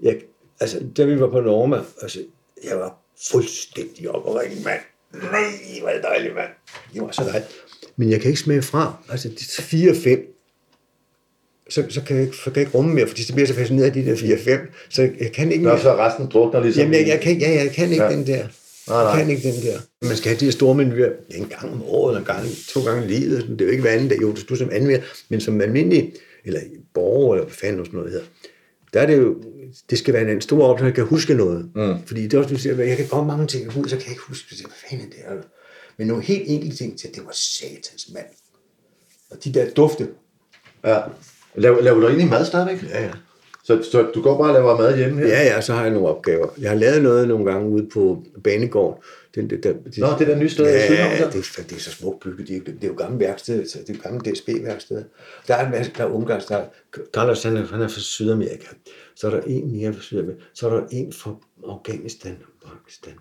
Jeg, 0.00 0.20
altså, 0.60 0.80
da 0.96 1.04
vi 1.04 1.20
var 1.20 1.30
på 1.30 1.40
Norma, 1.40 1.80
altså, 2.02 2.18
jeg 2.64 2.78
var 2.78 2.98
fuldstændig 3.30 4.10
op 4.10 4.24
og 4.24 4.40
ringe, 4.40 4.64
mand. 4.64 4.80
Nej, 5.12 5.80
hvor 5.80 5.88
er 5.88 5.94
det 5.94 6.02
dejligt, 6.02 6.34
mand. 6.34 6.50
Det 6.94 7.02
var 7.02 7.10
så 7.10 7.24
dejligt. 7.24 7.50
Men 7.96 8.10
jeg 8.10 8.20
kan 8.20 8.28
ikke 8.28 8.40
smage 8.40 8.62
fra. 8.62 8.96
Altså, 9.08 9.28
de 9.28 9.34
4-5, 9.34 10.35
så, 11.70 11.84
så 11.88 12.00
kan 12.02 12.16
jeg, 12.16 12.24
ikke, 12.24 12.36
så 12.36 12.44
kan 12.44 12.52
jeg 12.54 12.60
ikke 12.60 12.78
rumme 12.78 12.94
mere, 12.94 13.06
fordi 13.06 13.22
så 13.22 13.32
bliver 13.32 13.42
jeg 13.42 13.48
så 13.48 13.54
fascineret 13.54 13.86
af 13.86 13.92
de 13.92 14.04
der 14.06 14.14
4-5. 14.14 14.86
Så 14.90 15.02
jeg 15.20 15.32
kan 15.32 15.52
ikke 15.52 15.64
Nå, 15.64 15.70
mere. 15.70 15.80
så 15.82 15.96
resten 15.96 16.26
drukner 16.26 16.60
ligesom... 16.62 16.80
Jamen, 16.82 16.94
jeg, 17.00 17.08
jeg, 17.08 17.20
kan, 17.20 17.38
ja, 17.38 17.50
jeg 17.50 17.70
kan 17.70 17.90
ikke 17.90 18.04
Ja. 18.04 18.10
den 18.10 18.26
der. 18.26 18.36
Nej, 18.88 19.02
nej. 19.02 19.12
Jeg 19.12 19.18
kan 19.26 19.30
ikke 19.36 19.52
den 19.52 19.62
der. 19.62 19.78
Man 20.02 20.16
skal 20.16 20.28
have 20.28 20.40
de 20.40 20.44
her 20.44 20.52
store 20.52 20.74
menuer 20.74 21.08
en 21.30 21.44
gang 21.48 21.72
om 21.72 21.82
året, 21.82 22.12
eller 22.16 22.20
en 22.20 22.36
gang, 22.36 22.48
to 22.68 22.84
gange 22.84 23.04
i 23.04 23.08
livet. 23.08 23.40
sådan. 23.40 23.52
Det 23.54 23.60
er 23.60 23.64
jo 23.64 23.70
ikke 23.70 23.82
hver 23.82 23.90
anden 23.90 24.08
dag, 24.08 24.22
jo, 24.22 24.34
du 24.48 24.56
som 24.56 24.68
anmelder, 24.72 25.00
men 25.28 25.40
som 25.40 25.60
almindelig, 25.60 26.12
eller 26.44 26.60
borger, 26.94 27.34
eller 27.34 27.44
hvad 27.46 27.54
fanden 27.54 27.84
sådan 27.84 27.96
noget 27.98 28.12
hedder, 28.12 28.26
der 28.94 29.00
er 29.00 29.06
det 29.06 29.16
jo, 29.18 29.36
det 29.90 29.98
skal 29.98 30.14
være 30.14 30.32
en 30.32 30.40
stor 30.40 30.66
oplevelse, 30.66 30.82
at 30.82 30.86
jeg 30.86 30.94
kan 30.94 31.04
huske 31.16 31.34
noget. 31.34 31.70
Mm. 31.74 31.94
Fordi 32.06 32.22
det 32.22 32.34
er 32.34 32.38
også, 32.38 32.54
du 32.54 32.58
siger, 32.60 32.82
jeg 32.82 32.96
kan 32.96 33.06
godt 33.06 33.26
mange 33.26 33.46
ting 33.46 33.68
ud, 33.78 33.84
så 33.88 33.96
kan 33.96 34.04
jeg 34.04 34.10
ikke 34.10 34.22
huske, 34.28 34.46
hvad 34.64 34.70
fanden 34.90 35.06
er 35.06 35.10
det 35.10 35.18
er. 35.24 35.46
Men 35.98 36.06
nogle 36.06 36.22
helt 36.22 36.42
enkelte 36.46 36.76
ting 36.76 36.98
til, 36.98 37.10
det 37.14 37.22
var 37.24 37.32
satans 37.34 38.08
mand. 38.14 38.26
Og 39.30 39.44
de 39.44 39.52
der 39.54 39.70
dufte, 39.70 40.08
Ja. 40.84 40.98
Laver, 41.56 41.80
laver 41.80 42.00
du 42.00 42.06
egentlig 42.06 42.30
mad 42.30 42.44
stadigvæk? 42.44 42.90
ja, 42.90 43.02
ja. 43.02 43.10
Så, 43.64 43.82
så 43.92 44.10
du 44.14 44.22
går 44.22 44.38
bare 44.38 44.48
og 44.48 44.54
laver 44.54 44.78
mad 44.78 44.96
hjemme 44.96 45.20
her? 45.20 45.28
Ja, 45.28 45.42
ja, 45.42 45.60
så 45.60 45.72
har 45.72 45.82
jeg 45.82 45.92
nogle 45.92 46.08
opgaver. 46.08 46.48
Jeg 46.60 46.70
har 46.70 46.76
lavet 46.76 47.02
noget 47.02 47.28
nogle 47.28 47.52
gange 47.52 47.68
ude 47.68 47.88
på 47.92 48.22
Banegården. 48.44 49.02
Den, 49.34 49.50
der, 49.50 49.56
der, 49.56 49.72
det, 49.72 49.98
Nå, 49.98 50.06
det 50.18 50.26
der 50.26 50.36
nye 50.36 50.48
sted 50.48 50.64
i 50.64 50.68
ja, 50.68 50.86
Sydhavn 50.86 51.10
der? 51.18 51.30
det, 51.30 51.70
det 51.70 51.76
er 51.76 51.80
så 51.80 51.90
smukt 51.90 52.20
bygget. 52.20 52.48
Det 52.48 52.56
er, 52.56 52.60
det 52.60 52.84
er 52.84 52.88
jo 52.88 52.94
gamle 52.94 53.20
værksted, 53.20 53.68
så 53.68 53.78
det 53.78 53.90
er 53.90 53.94
jo 53.94 54.00
gamle 54.02 54.32
DSB-værksted. 54.32 55.04
Der 55.48 55.54
er 55.54 55.66
en 55.66 55.72
masse, 55.72 55.92
der 55.96 56.04
er 56.04 56.08
ungarns, 56.08 56.44
der 56.44 56.56
er, 56.56 56.64
Carlos, 57.14 57.42
han 57.42 57.56
er, 57.56 57.66
han 57.66 57.82
er 57.82 57.88
fra 57.88 58.00
Sydamerika. 58.00 58.66
Så 59.16 59.26
er 59.26 59.30
der 59.30 59.40
en 59.46 59.72
mere 59.72 59.92
fra 59.92 60.02
Sydamerika. 60.02 60.40
Så 60.54 60.68
er 60.68 60.74
der 60.74 60.82
en 60.90 61.12
fra 61.12 61.34
Afghanistan 61.68 62.36
Pakistan. 62.66 63.14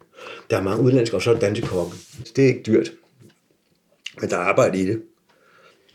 Der 0.49 0.57
er 0.57 0.63
mange 0.63 0.83
udlandske, 0.83 1.15
og 1.15 1.21
så 1.21 1.29
er 1.29 1.33
der 1.33 1.41
danske 1.41 1.67
kokke. 1.67 1.95
Det 2.35 2.43
er 2.43 2.47
ikke 2.47 2.63
dyrt. 2.65 2.91
Men 4.21 4.29
der 4.29 4.35
er 4.35 4.41
arbejde 4.41 4.79
i 4.79 4.85
det. 4.85 5.01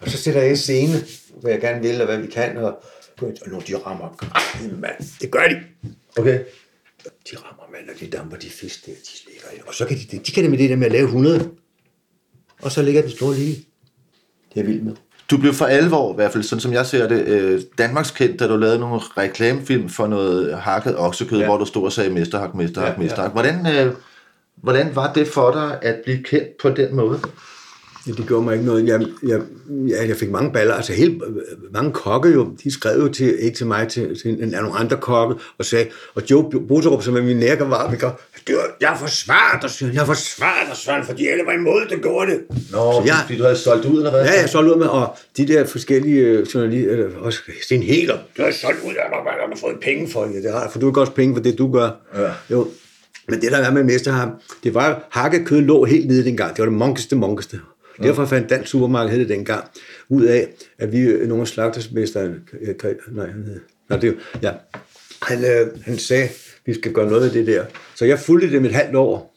Og 0.01 0.11
så 0.11 0.19
sætter 0.19 0.41
jeg 0.41 0.51
en 0.51 0.57
scene, 0.57 0.95
hvor 1.41 1.49
jeg 1.49 1.61
gerne 1.61 1.83
vil, 1.83 2.01
og 2.01 2.07
hvad 2.07 2.19
vi 2.19 2.27
kan, 2.27 2.57
og, 2.57 2.83
og 3.21 3.33
når 3.47 3.61
de 3.61 3.77
rammer, 3.77 4.09
mand, 4.81 4.95
det 5.21 5.31
gør 5.31 5.43
de 5.49 5.57
Okay. 6.19 6.39
de 7.31 7.37
rammer 7.37 7.65
mand, 7.73 7.89
og 7.95 8.01
de 8.01 8.07
damper 8.07 8.37
de 8.37 8.51
fisk 8.51 8.87
der, 8.87 8.93
de 8.93 9.31
ligger 9.33 9.47
i. 9.57 9.61
Og 9.67 9.75
så 9.75 9.87
kan 9.87 9.97
de, 9.97 10.19
de 10.19 10.33
kan 10.33 10.43
det 10.43 10.51
med 10.51 10.59
det 10.59 10.71
der 10.71 10.77
med 10.77 10.87
at 10.87 10.93
lave 10.93 11.05
100. 11.05 11.49
Og 12.63 12.73
så 12.73 12.83
ligger 12.83 13.03
den 13.03 13.11
store 13.11 13.35
lige. 13.35 13.55
Det 13.55 13.65
er 14.57 14.61
jeg 14.61 14.67
vild 14.67 14.83
med. 14.83 14.93
Du 15.31 15.37
blev 15.39 15.53
for 15.55 15.65
alvor, 15.67 16.13
i 16.13 16.15
hvert 16.15 16.33
fald 16.33 16.43
sådan 16.45 16.61
som 16.61 16.73
jeg 16.73 16.87
ser 16.87 17.09
det, 17.09 17.27
øh, 17.27 17.61
Danmarks 17.79 18.11
kendt, 18.11 18.41
da 18.41 18.47
du 18.49 18.57
lavede 18.57 18.79
nogle 18.79 18.99
reklamefilm 19.01 19.89
for 19.89 20.07
noget 20.07 20.59
hakket 20.59 20.99
oksekød, 20.99 21.39
ja. 21.39 21.43
Ja. 21.45 21.49
hvor 21.51 21.59
du 21.59 21.65
stod 21.65 21.85
og 21.85 21.93
sagde 21.93 22.11
mesterhak, 22.11 22.55
mesterhak, 22.55 22.89
Ja, 22.89 22.93
ja. 22.95 23.03
mesterhak. 23.03 23.33
Hvordan, 23.33 23.67
øh, 23.87 23.95
hvordan 24.57 24.95
var 24.97 25.13
det 25.13 25.29
for 25.29 25.51
dig 25.51 25.79
at 25.83 26.01
blive 26.05 26.23
kendt 26.23 26.49
på 26.63 26.71
den 26.71 26.97
måde? 26.97 27.21
Ja, 28.07 28.13
det 28.13 28.27
gjorde 28.27 28.45
mig 28.45 28.53
ikke 28.55 28.67
noget. 28.67 28.87
Jeg, 28.89 29.01
jeg, 29.29 29.41
jeg, 29.89 30.09
jeg 30.09 30.17
fik 30.17 30.31
mange 30.31 30.53
baller. 30.53 30.75
Altså 30.75 30.93
helt, 30.93 31.23
mange 31.73 31.93
kokke 31.93 32.29
jo, 32.29 32.53
de 32.65 32.73
skrev 32.73 33.01
jo 33.01 33.09
til, 33.09 33.39
ikke 33.41 33.57
til 33.57 33.67
mig, 33.67 33.89
til, 33.89 34.21
til 34.23 34.43
en, 34.43 34.49
nogle 34.49 34.73
andre 34.79 34.97
kokke, 34.97 35.35
og 35.59 35.65
sagde, 35.65 35.87
og 36.15 36.23
Joe 36.31 36.51
Boterup, 36.69 37.03
som 37.03 37.17
er 37.17 37.23
min 37.23 37.37
nærkevarmiker, 37.37 38.11
jeg 38.81 38.97
forsvarer 39.01 39.61
dig, 39.61 39.71
Søren, 39.71 39.95
jeg 39.95 40.07
forsvarer 40.07 40.67
dig, 40.69 40.77
Søren, 40.77 41.05
fordi 41.05 41.29
alle 41.29 41.45
var 41.47 41.53
imod, 41.53 41.81
det 41.91 42.03
gjorde 42.03 42.31
det. 42.31 42.41
Nå, 42.51 42.57
Så 42.93 43.03
jeg- 43.07 43.15
fordi 43.27 43.39
du 43.39 43.43
havde 43.45 43.57
solgt 43.57 43.87
ud, 43.87 43.97
eller 43.97 44.11
hvad? 44.11 44.25
Ja, 44.25 44.41
jeg 44.41 44.49
solgte 44.49 44.73
ud 44.75 44.79
med, 44.79 44.87
og 44.87 45.17
de 45.37 45.47
der 45.49 45.65
forskellige 45.67 46.21
øh, 46.21 46.47
journalister, 46.55 46.93
eller 46.93 47.19
også 47.19 47.39
Sten 47.63 47.83
Heler, 47.83 48.19
du 48.37 48.43
har 48.43 48.51
solgt 48.53 48.81
ud 48.85 48.89
dig, 48.91 49.03
man 49.11 49.23
har 49.53 49.57
fået 49.61 49.77
penge 49.83 50.09
for 50.13 50.25
det. 50.25 50.43
Det 50.45 50.55
rart, 50.55 50.73
for 50.73 50.79
du 50.79 50.93
har 50.93 51.01
også 51.01 51.13
penge 51.13 51.35
for 51.35 51.43
det, 51.43 51.59
du 51.59 51.73
gør. 51.73 51.91
Ja. 52.19 52.31
Jo. 52.51 52.69
Men 53.29 53.41
det 53.41 53.53
der 53.53 53.59
er 53.59 53.71
med 53.73 53.85
Mesterham, 53.85 54.31
det 54.65 54.75
var, 54.75 55.03
hakkekød 55.11 55.61
lå 55.61 55.85
helt 55.85 56.07
nede 56.09 56.25
dengang. 56.25 56.51
Det 56.57 56.59
var 56.59 56.65
det 56.69 56.79
monkeste, 56.79 57.17
monkeste. 57.17 57.61
Ja. 58.01 58.07
Derfor 58.07 58.25
fandt 58.27 58.51
Dansk 58.51 58.71
Supermarked 58.71 59.11
hed 59.11 59.21
det 59.21 59.29
dengang, 59.29 59.65
ud 60.09 60.25
af, 60.25 60.49
at 60.79 60.93
vi, 60.93 60.99
øh, 60.99 61.29
nogle 61.29 61.41
af 61.41 61.49
slagtersmesteren, 61.49 62.35
øh, 62.61 62.75
nej, 63.09 63.27
han 63.27 63.45
hed, 63.45 63.61
nej, 63.89 63.99
det, 63.99 64.17
ja, 64.43 64.53
han, 65.23 65.45
øh, 65.45 65.69
han 65.85 65.99
sagde, 65.99 66.29
vi 66.67 66.75
skal 66.75 66.93
gøre 66.93 67.07
noget 67.07 67.27
af 67.27 67.31
det 67.31 67.47
der. 67.47 67.65
Så 67.95 68.05
jeg 68.05 68.19
fulgte 68.19 68.51
dem 68.51 68.65
et 68.65 68.73
halvt 68.73 68.97
år, 68.97 69.37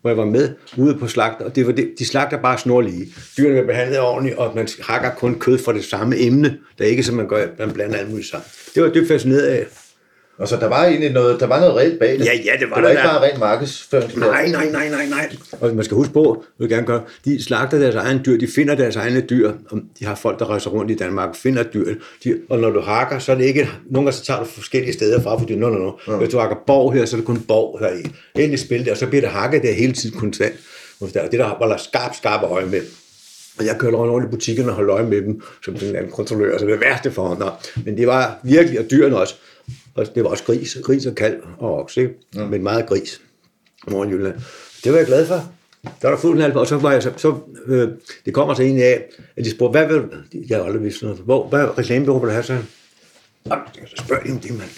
hvor 0.00 0.10
jeg 0.10 0.16
var 0.16 0.24
med 0.24 0.50
ude 0.76 0.98
på 0.98 1.08
slagter, 1.08 1.44
og 1.44 1.56
det 1.56 1.66
var 1.66 1.72
det, 1.72 1.94
de 1.98 2.06
slagter 2.06 2.42
bare 2.42 2.58
snorlige. 2.58 3.06
Dyrene 3.36 3.52
bliver 3.52 3.66
behandlet 3.66 4.00
ordentligt, 4.00 4.36
og 4.36 4.54
man 4.54 4.68
hakker 4.80 5.10
kun 5.10 5.38
kød 5.38 5.58
fra 5.58 5.72
det 5.72 5.84
samme 5.84 6.18
emne. 6.18 6.58
Der 6.78 6.84
er 6.84 6.88
ikke, 6.88 7.02
som 7.02 7.14
man 7.14 7.28
gør, 7.28 7.46
man 7.58 7.72
blander 7.72 7.96
alt 7.96 8.10
muligt 8.10 8.28
sammen. 8.28 8.46
Det 8.74 8.82
var 8.82 8.88
jeg 8.88 8.94
dybt 8.94 9.08
fascineret 9.08 9.46
af. 9.46 9.66
Og 10.38 10.48
så 10.48 10.56
der 10.56 10.66
var 10.66 10.84
egentlig 10.84 11.12
noget, 11.12 11.40
der 11.40 11.46
var 11.46 11.60
noget 11.60 11.76
reelt 11.76 11.98
bag 11.98 12.18
det. 12.18 12.26
Ja, 12.26 12.32
ja, 12.44 12.52
det 12.60 12.70
var 12.70 12.76
det 12.76 12.76
var 12.76 12.80
der 12.80 12.88
ikke 12.88 13.02
da. 13.02 13.06
bare 13.06 13.22
ren 13.22 13.40
markedsføring. 13.40 14.18
Nej, 14.18 14.48
nej, 14.48 14.70
nej, 14.70 14.88
nej, 14.88 15.06
nej. 15.06 15.36
Og 15.60 15.74
man 15.74 15.84
skal 15.84 15.94
huske 15.94 16.12
på, 16.12 16.44
vil 16.58 16.68
gerne 16.68 16.86
gøre, 16.86 17.02
de 17.24 17.44
slagter 17.44 17.78
deres 17.78 17.94
egne 17.94 18.20
dyr, 18.26 18.38
de 18.38 18.46
finder 18.46 18.74
deres 18.74 18.96
egne 18.96 19.20
dyr, 19.20 19.52
og 19.70 19.78
de 19.98 20.04
har 20.04 20.14
folk, 20.14 20.38
der 20.38 20.50
rejser 20.50 20.70
rundt 20.70 20.90
i 20.90 20.94
Danmark, 20.94 21.36
finder 21.36 21.62
dyr, 21.62 21.94
de, 22.24 22.38
og 22.48 22.58
når 22.58 22.70
du 22.70 22.80
hakker, 22.80 23.18
så 23.18 23.32
er 23.32 23.36
det 23.36 23.44
ikke, 23.44 23.68
nogle 23.90 24.06
gange 24.06 24.12
så 24.12 24.24
tager 24.24 24.40
du 24.40 24.46
forskellige 24.46 24.92
steder 24.92 25.22
fra, 25.22 25.38
fordi 25.38 25.54
no, 25.54 25.68
no, 25.68 25.78
no. 25.78 25.92
Ja. 26.08 26.16
Hvis 26.16 26.28
du 26.28 26.38
hakker 26.38 26.56
borg 26.66 26.92
her, 26.92 27.04
så 27.04 27.16
er 27.16 27.18
det 27.18 27.26
kun 27.26 27.40
borg 27.40 27.78
her 27.80 27.88
i. 27.88 28.02
Endelig 28.34 28.58
spil 28.58 28.84
der, 28.84 28.90
og 28.90 28.96
så 28.96 29.06
bliver 29.06 29.20
det 29.20 29.30
hakket 29.30 29.62
der 29.62 29.72
hele 29.72 29.92
tiden 29.92 30.18
konstant. 30.18 30.54
Og 31.00 31.08
Det 31.08 31.16
er 31.16 31.28
det, 31.28 31.38
der 31.38 31.44
holder 31.44 31.76
skarpt, 31.76 32.16
skarpe 32.16 32.46
øje 32.46 32.66
med. 32.66 32.80
Og 33.58 33.66
jeg 33.66 33.76
kørte 33.78 33.96
rundt 33.96 34.26
i 34.26 34.30
butikkerne 34.30 34.68
og 34.70 34.74
holdt 34.74 34.90
øje 34.90 35.04
med 35.04 35.22
dem, 35.22 35.42
som 35.64 35.74
den 35.74 35.96
anden 35.96 36.12
kontrollør, 36.12 36.58
så 36.58 36.64
det 36.64 36.72
er 36.72 36.76
det 36.76 36.84
værste 36.84 37.10
for 37.10 37.28
ham. 37.28 37.50
Men 37.84 37.96
det 37.96 38.06
var 38.06 38.40
virkelig, 38.42 38.78
og 38.78 38.84
dyrene 38.90 39.16
også. 39.16 39.34
Og 39.94 40.14
det 40.14 40.24
var 40.24 40.30
også 40.30 40.44
gris, 40.44 40.78
gris 40.82 41.06
og 41.06 41.14
kalv 41.14 41.42
og 41.58 41.78
okse, 41.78 42.00
ikke? 42.00 42.14
Ja. 42.34 42.46
men 42.46 42.62
meget 42.62 42.86
gris. 42.86 43.20
Nordjylland. 43.88 44.34
Det 44.84 44.92
var 44.92 44.98
jeg 44.98 45.06
glad 45.06 45.26
for. 45.26 45.52
Der 46.02 46.08
var 46.08 46.32
en 46.32 46.40
alfa, 46.40 46.58
og 46.58 46.66
så 46.66 46.76
var 46.76 46.92
jeg 46.92 47.02
så, 47.02 47.12
så 47.16 47.36
øh, 47.66 47.88
det 48.24 48.34
kommer 48.34 48.54
så 48.54 48.62
egentlig 48.62 48.84
af, 48.84 49.04
at 49.36 49.44
de 49.44 49.50
spurgte, 49.50 49.78
hvad 49.78 49.98
vil, 49.98 50.08
jeg 50.48 50.58
har 50.58 50.64
aldrig 50.64 50.82
vidst 50.82 51.02
noget, 51.02 51.18
hvor, 51.18 51.48
hvad 51.48 51.78
reklamebureau 51.78 52.20
vil 52.20 52.28
du 52.28 52.32
have, 52.32 52.42
så 52.44 52.58
og 53.44 53.58
så 53.86 54.04
spørger 54.04 54.22
de 54.22 54.30
om 54.30 54.38
det, 54.38 54.50
mand. 54.50 54.70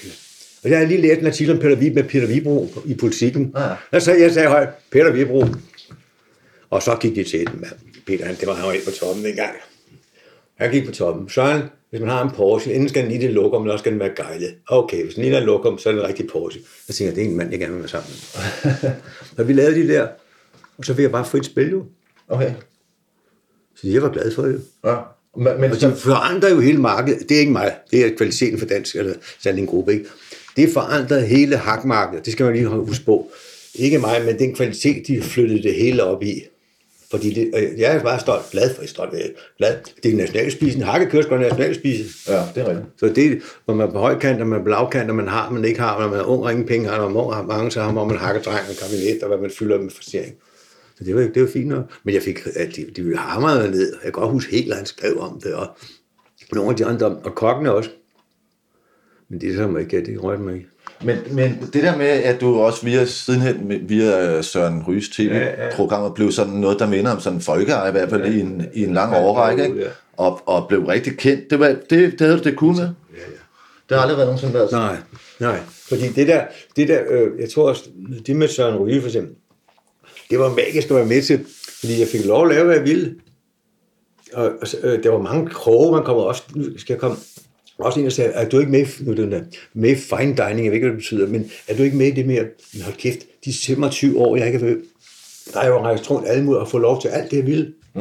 Og 0.65 0.71
jeg 0.71 0.79
har 0.79 0.87
lige 0.87 1.01
læst 1.01 1.21
en 1.21 1.27
artikel 1.27 1.55
om 1.55 1.61
Peter 1.61 1.77
Vib 1.77 1.95
med 1.95 2.05
Peter 2.05 2.27
Vibro 2.27 2.69
i 2.85 2.95
politikken. 2.95 3.55
Ja. 3.57 3.75
Der 3.93 3.99
sagde 3.99 4.23
jeg 4.23 4.33
sagde 4.33 4.49
højt, 4.49 4.69
Peter 4.91 5.13
Vibro. 5.13 5.45
Og 6.71 6.83
så 6.83 6.97
gik 7.01 7.15
de 7.17 7.25
til 7.25 7.41
den, 7.41 7.61
mand. 7.61 7.73
Peter, 8.07 8.27
han, 8.27 8.37
det 8.41 8.47
var 8.47 8.55
han 8.55 8.75
ikke 8.75 8.87
på 8.87 8.91
toppen 8.91 9.25
dengang. 9.25 9.51
Han 10.55 10.71
gik 10.71 10.87
på 10.87 10.93
toppen. 10.93 11.29
Søren, 11.29 11.63
hvis 11.95 12.01
man 12.01 12.11
har 12.11 12.23
en 12.23 12.31
Porsche, 12.31 12.73
inden 12.73 12.89
skal 12.89 13.03
den 13.03 13.11
lige 13.11 13.27
det 13.27 13.35
lokum, 13.35 13.63
men 13.63 13.71
også 13.71 13.83
skal 13.83 13.93
den 13.93 14.01
være 14.01 14.11
gejlet. 14.17 14.55
Okay, 14.69 15.05
hvis 15.05 15.15
den 15.15 15.25
lige 15.25 15.37
er 15.37 15.41
lokum, 15.41 15.79
så 15.79 15.89
er 15.89 15.93
det 15.93 16.01
en 16.01 16.09
rigtig 16.09 16.27
Porsche. 16.27 16.63
Jeg 16.89 16.95
tænker, 16.95 17.15
det 17.15 17.25
er 17.25 17.29
en 17.29 17.37
mand, 17.37 17.51
jeg 17.51 17.61
gerne 17.61 17.73
vil 17.73 17.81
være 17.81 17.89
sammen 17.89 18.11
med. 18.13 18.91
og 19.39 19.49
vi 19.49 19.53
lavede 19.53 19.83
de 19.83 19.89
der, 19.89 20.09
og 20.79 20.85
så 20.85 20.95
fik 20.95 21.03
jeg 21.03 21.11
bare 21.11 21.25
frit 21.25 21.47
spil 21.47 21.71
jo. 21.71 21.85
Okay. 22.29 22.53
Så 23.77 23.89
jeg 23.89 24.03
var 24.03 24.09
glad 24.09 24.33
for 24.33 24.43
det. 24.43 24.63
Ja. 24.85 24.97
Men, 25.37 25.61
men 25.61 25.71
Og 25.71 25.81
de 25.81 25.93
forandrer 25.97 26.51
jo 26.51 26.61
hele 26.61 26.79
markedet. 26.79 27.29
Det 27.29 27.35
er 27.35 27.41
ikke 27.41 27.53
mig. 27.53 27.75
Det 27.91 28.07
er 28.07 28.17
kvaliteten 28.17 28.59
for 28.59 28.67
dansk 28.67 28.97
eller 28.97 29.15
sanding 29.43 29.69
gruppe. 29.69 29.93
Ikke? 29.93 30.05
Det 30.57 30.69
forandrer 30.73 31.21
hele 31.21 31.57
hakmarkedet. 31.57 32.25
Det 32.25 32.33
skal 32.33 32.45
man 32.47 32.55
lige 32.55 32.69
huske 32.69 33.05
på. 33.05 33.31
Ikke 33.75 33.99
mig, 33.99 34.23
men 34.25 34.39
den 34.39 34.55
kvalitet, 34.55 35.07
de 35.07 35.23
flyttede 35.23 35.63
det 35.63 35.75
hele 35.75 36.05
op 36.05 36.23
i. 36.23 36.43
Fordi 37.15 37.35
det, 37.35 37.51
og 37.55 37.61
jeg 37.79 37.97
er 37.97 38.03
bare 38.03 38.21
stolt, 38.21 38.51
glad 38.51 38.71
for, 38.75 38.83
jeg 38.83 38.87
er 38.87 38.91
stolt, 38.91 39.15
af- 39.15 39.33
glad. 39.59 39.77
Det 40.03 40.13
er 40.13 40.17
nationalspisen. 40.17 40.83
Hakkekørs 40.83 41.27
går 41.27 41.39
nationalspise. 41.39 42.05
ja, 42.33 42.43
det 42.55 42.63
er 42.63 42.69
rigtigt. 42.69 42.87
Så 43.01 43.07
det, 43.07 43.43
når 43.67 43.75
man 43.75 43.89
er 43.89 43.93
på 43.93 43.99
højkant, 43.99 44.41
og 44.41 44.47
man 44.47 44.61
er 44.61 44.69
lavkant, 44.69 45.11
og 45.11 45.17
man 45.17 45.29
har, 45.29 45.51
man 45.51 45.65
ikke 45.65 45.81
har, 45.81 46.01
når 46.01 46.09
man 46.09 46.19
er 46.21 46.25
ung 46.25 46.51
ingen 46.51 46.67
penge 46.67 46.89
har, 46.89 46.97
når 46.99 47.09
man 47.09 47.39
er 47.39 47.43
mange, 47.47 47.71
så 47.71 47.83
har 47.83 47.93
man, 47.93 48.07
man 48.07 48.17
hakker 48.17 48.43
dreng 48.43 48.61
og 48.71 48.77
kabinet, 48.77 49.23
og 49.23 49.29
hvad 49.29 49.39
man 49.39 49.51
fylder 49.51 49.79
med 49.81 49.91
forsering. 49.91 50.35
Så 50.99 51.05
det 51.05 51.15
var, 51.15 51.21
det 51.21 51.43
var 51.43 51.49
fint 51.49 51.67
nok. 51.69 51.85
Men 52.05 52.15
jeg 52.15 52.23
fik, 52.23 52.39
at 52.57 52.77
de, 52.77 52.87
de 52.97 53.03
ville 53.03 53.19
have 53.19 53.41
mig 53.41 53.71
ned. 53.71 53.93
Jeg 53.93 54.03
kan 54.03 54.13
godt 54.13 54.31
huske 54.31 54.53
helt, 54.57 54.75
han 54.75 54.87
skrev 54.87 55.21
om 55.21 55.41
det, 55.41 55.55
og 55.55 55.67
nogle 56.53 56.71
af 56.71 56.77
de 56.77 56.87
andre, 56.87 57.07
og 57.07 57.35
kokkene 57.35 57.73
også. 57.73 57.91
Men 59.29 59.41
det 59.41 59.51
er 59.51 59.57
så 59.57 59.77
ikke, 59.77 60.05
det 60.07 60.23
rørte 60.23 60.43
mig 60.43 60.55
ikke. 60.55 60.69
Men, 61.05 61.19
men 61.31 61.69
det 61.73 61.83
der 61.83 61.97
med, 61.97 62.07
at 62.07 62.41
du 62.41 62.61
også 62.61 62.85
via 62.85 63.05
sidenhen, 63.05 63.69
med- 63.69 63.81
via 63.83 64.43
Søren 64.43 64.85
Ryges 64.89 65.09
tv-programmer, 65.09 66.15
blev 66.15 66.33
sådan 66.33 66.53
noget, 66.53 66.79
der 66.79 66.87
minder 66.87 67.11
om 67.11 67.21
sådan 67.21 67.37
en 67.39 67.43
folkeeje, 67.43 67.89
i 67.89 67.93
hvert 67.93 68.11
fald 68.11 68.35
i 68.35 68.41
en, 68.41 68.67
i 68.75 68.85
en 68.85 68.95
lang 68.95 69.13
Ja, 69.13 69.23
årrække, 69.23 69.63
ja. 69.63 69.69
ikke? 69.69 69.85
Og, 70.17 70.41
og 70.47 70.69
blev 70.69 70.85
rigtig 70.85 71.19
kendt. 71.19 71.51
Det, 71.51 71.61
var, 71.61 71.67
det, 71.91 72.13
det 72.13 72.21
havde 72.21 72.39
du 72.39 72.43
det 72.45 72.57
kunne 72.57 72.77
med. 72.77 72.89
Det 73.89 73.97
har 73.97 74.01
aldrig 74.01 74.19
været 74.19 74.53
været 74.55 74.71
sådan. 74.71 74.87
Nej, 74.87 74.97
nej. 75.41 75.59
Fordi 75.89 76.09
det 76.09 76.29
der, 76.29 76.45
det 76.77 76.89
der 76.89 77.01
øh, 77.11 77.41
jeg 77.41 77.51
tror 77.51 77.69
også, 77.69 77.85
det 78.27 78.37
med 78.37 78.49
Søren 78.49 78.77
Ryge 78.79 79.01
for 79.01 79.09
eksempel, 79.09 79.35
det 80.31 80.39
var 80.39 80.49
magisk 80.55 80.91
at 80.91 80.97
være 80.97 81.07
med 81.07 81.23
til, 81.23 81.45
fordi 81.81 82.01
jeg 82.01 82.09
fik 82.09 82.25
lov 82.25 82.43
at 82.49 82.55
lave, 82.55 82.65
hvad 82.65 82.77
jeg 82.77 82.85
ville. 82.85 83.15
Og, 84.33 84.45
og 84.63 84.69
øh, 84.83 85.03
der 85.03 85.11
var 85.11 85.19
mange 85.23 85.51
kroge, 85.51 85.93
man 85.97 86.05
kommer 86.05 86.23
også, 86.23 86.43
nu 86.55 86.65
skal 86.79 86.93
jeg 86.95 87.01
komme, 87.01 87.17
også 87.79 87.99
en, 88.01 88.05
der 88.05 88.11
sagde, 88.11 88.31
er 88.31 88.49
du 88.49 88.59
ikke 88.59 88.73
med, 88.73 88.81
i- 88.81 89.05
nu 89.05 89.11
er 89.11 89.15
den 89.15 89.33
der, 89.33 89.41
med 89.75 89.91
i 89.91 89.95
fine 89.95 90.37
dining, 90.37 90.39
jeg 90.39 90.57
ved 90.57 90.73
ikke, 90.73 90.79
hvad 90.87 90.91
det 90.91 90.97
betyder, 90.97 91.27
men 91.29 91.51
er 91.69 91.77
du 91.77 91.83
ikke 91.83 91.97
med 91.97 92.07
i 92.07 92.11
det 92.11 92.27
mere, 92.27 92.45
men 92.73 92.83
hold 92.83 92.95
kæft, 92.97 93.19
de 93.45 93.53
25 93.53 94.19
år, 94.19 94.37
jeg 94.37 94.47
ikke 94.47 94.59
har 94.59 94.67
været, 94.67 94.81
der 95.55 95.61
er 95.61 95.69
jo 95.69 95.79
rejst 95.83 96.11
rundt 96.11 96.29
alle 96.29 96.45
mulige 96.45 96.61
og 96.61 96.69
få 96.69 96.79
lov 96.79 97.01
til 97.01 97.09
alt 97.09 97.31
det, 97.31 97.37
jeg 97.37 97.47
ville. 97.47 97.73
Mm. 97.95 98.01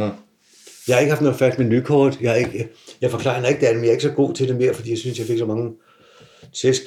Jeg 0.88 0.96
har 0.96 1.00
ikke 1.00 1.10
haft 1.12 1.22
noget 1.22 1.38
fast 1.38 1.58
med 1.60 1.68
nykort. 1.68 2.18
Jeg, 2.22 2.40
ikke, 2.40 2.68
jeg 3.02 3.12
forklarer 3.12 3.48
ikke 3.48 3.66
det, 3.68 3.76
men 3.76 3.84
jeg 3.84 3.88
er 3.90 3.94
ikke 3.94 4.04
så 4.04 4.10
god 4.10 4.34
til 4.34 4.48
det 4.48 4.56
mere, 4.58 4.74
fordi 4.74 4.90
jeg 4.90 4.98
synes, 4.98 5.20
jeg 5.20 5.28
fik 5.28 5.38
så 5.38 5.46
mange 5.46 5.72
tæsk. 6.62 6.82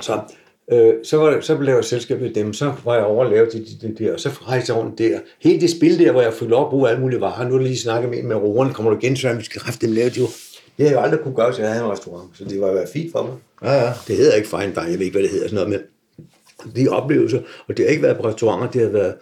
Så, 0.00 0.20
øh, 0.72 0.92
så, 1.04 1.16
var 1.16 1.30
det, 1.30 1.44
så 1.44 1.56
blev 1.56 1.74
jeg 1.74 1.84
selskab 1.84 2.20
med 2.20 2.30
dem, 2.30 2.52
så 2.52 2.72
var 2.84 2.94
jeg 2.94 3.04
over 3.04 3.24
at 3.24 3.30
lave 3.30 3.46
det, 3.46 3.52
det, 3.52 3.82
det 3.82 3.98
der, 3.98 4.12
og 4.12 4.20
så 4.20 4.28
rejste 4.28 4.72
jeg 4.72 4.82
rundt 4.82 4.98
der. 4.98 5.18
Helt 5.42 5.60
det 5.60 5.70
spil 5.70 5.98
der, 5.98 6.12
hvor 6.12 6.22
jeg 6.22 6.32
fik 6.34 6.48
lov 6.48 6.64
at 6.64 6.70
bruge 6.70 6.88
alle 6.90 7.00
mulige 7.00 7.20
varer. 7.20 7.48
Nu 7.48 7.54
er 7.54 7.58
det 7.58 7.66
lige 7.68 7.78
snakket 7.78 8.10
med 8.10 8.18
en 8.18 8.26
med 8.28 8.36
roerne, 8.36 8.74
kommer 8.74 8.90
du 8.92 8.98
igen, 8.98 9.16
så 9.16 9.32
vi 9.34 9.44
skal 9.44 9.62
have 9.62 9.74
dem 9.80 9.92
lavet 9.92 10.18
jo. 10.18 10.26
Det 10.76 10.86
havde 10.86 10.96
jeg 10.98 11.04
aldrig 11.04 11.20
kunne 11.20 11.34
gøre, 11.34 11.54
så 11.54 11.62
jeg 11.62 11.70
havde 11.72 11.84
en 11.84 11.90
restaurant, 11.92 12.30
så 12.38 12.44
det 12.44 12.60
var 12.60 12.68
jo 12.72 12.78
fint 12.92 13.12
for 13.12 13.22
mig. 13.22 13.32
Ja, 13.70 13.84
ja. 13.86 13.92
Det 14.08 14.16
hedder 14.16 14.34
ikke 14.34 14.48
fine 14.48 14.62
dining, 14.74 14.90
jeg 14.90 14.98
ved 14.98 15.06
ikke, 15.06 15.14
hvad 15.14 15.22
det 15.22 15.30
hedder, 15.30 15.48
sådan 15.48 15.64
noget, 15.68 15.80
men 16.64 16.76
de 16.76 16.88
oplevelser, 16.88 17.38
og 17.68 17.76
det 17.76 17.84
har 17.84 17.90
ikke 17.90 18.02
været 18.02 18.16
på 18.16 18.28
restauranter, 18.28 18.70
det 18.70 18.80
har 18.80 18.88
været 18.88 19.14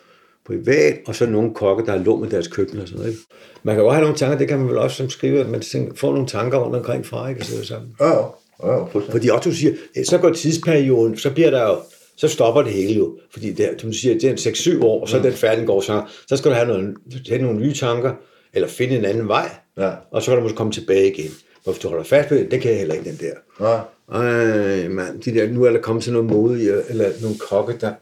privat, 0.47 0.95
og 1.07 1.15
så 1.15 1.27
nogle 1.27 1.55
kokke, 1.55 1.87
der 1.87 1.93
har 1.93 1.99
lånt 1.99 2.21
med 2.23 2.31
deres 2.31 2.49
køkken 2.49 2.81
og 2.81 2.89
sådan 2.89 2.99
noget. 2.99 3.13
Ikke? 3.13 3.23
Man 3.63 3.75
kan 3.75 3.85
godt 3.85 3.95
have 3.95 4.03
nogle 4.03 4.17
tanker, 4.19 4.39
det 4.39 4.49
kan 4.49 4.59
man 4.59 4.69
vel 4.69 4.79
også 4.79 4.97
som 4.97 5.11
skriver, 5.11 5.49
man 5.49 5.61
tænker- 5.61 5.95
får 5.97 6.13
nogle 6.13 6.27
tanker 6.27 6.59
rundt 6.59 6.77
omkring 6.77 7.07
fra, 7.07 7.29
ikke, 7.29 7.41
og 7.41 7.45
sætter 7.47 7.65
sammen. 7.65 7.91
Ja, 8.01 8.07
ja. 8.09 8.25
ja, 8.65 8.73
ja. 8.73 8.85
Fordi 9.11 9.31
Otto 9.31 9.53
siger, 9.53 9.73
eh, 9.97 10.05
så 10.05 10.19
går 10.19 10.31
tidsperioden, 10.33 11.17
så 11.19 11.31
bliver 11.31 11.51
der 11.51 11.63
jo, 11.63 11.77
så 12.17 12.29
stopper 12.29 12.63
det 12.63 12.73
hele 12.73 12.93
jo. 12.95 13.19
Fordi 13.33 13.53
det, 13.53 13.71
som 13.79 13.91
du 13.91 13.97
siger, 13.97 14.15
det 14.15 14.25
er 14.25 14.31
en 14.31 14.39
6-7 14.79 14.85
år, 14.85 15.01
og 15.01 15.09
så 15.09 15.19
er 15.19 15.23
den 15.23 15.33
færdig 15.33 15.67
går 15.67 15.81
så, 15.81 16.03
så 16.29 16.37
skal 16.37 16.51
du 16.51 16.55
have, 16.57 16.69
noget, 16.69 16.95
have 17.29 17.43
nogle 17.43 17.59
nye 17.61 17.75
tanker, 17.75 18.13
eller 18.55 18.69
finde 18.69 18.97
en 18.99 19.05
anden 19.05 19.29
vej, 19.29 19.51
Ja. 19.79 19.91
og 20.11 20.23
så 20.23 20.31
kan 20.31 20.37
du 20.37 20.43
måske 20.43 20.57
komme 20.57 20.73
tilbage 20.73 21.13
igen. 21.13 21.31
Hvor 21.65 21.73
hvis 21.73 21.83
du 21.83 21.89
holder 21.89 22.05
fast 22.05 22.29
på 22.29 22.35
det, 22.35 22.51
det 22.51 22.61
kan 22.61 22.71
jeg 22.71 22.79
heller 22.79 22.95
ikke, 22.95 23.11
den 23.11 23.19
der. 23.21 23.35
Ja. 23.69 23.81
Ej, 24.13 24.89
mand, 24.89 25.23
de 25.23 25.35
der, 25.35 25.49
nu 25.49 25.65
er 25.65 25.71
der 25.71 25.81
kommet 25.81 26.05
sådan 26.05 26.13
noget 26.23 26.31
mode, 26.31 26.63
i, 26.65 26.69
eller 26.89 27.11
nogle 27.23 27.37
kokke, 27.39 27.75
der, 27.81 27.93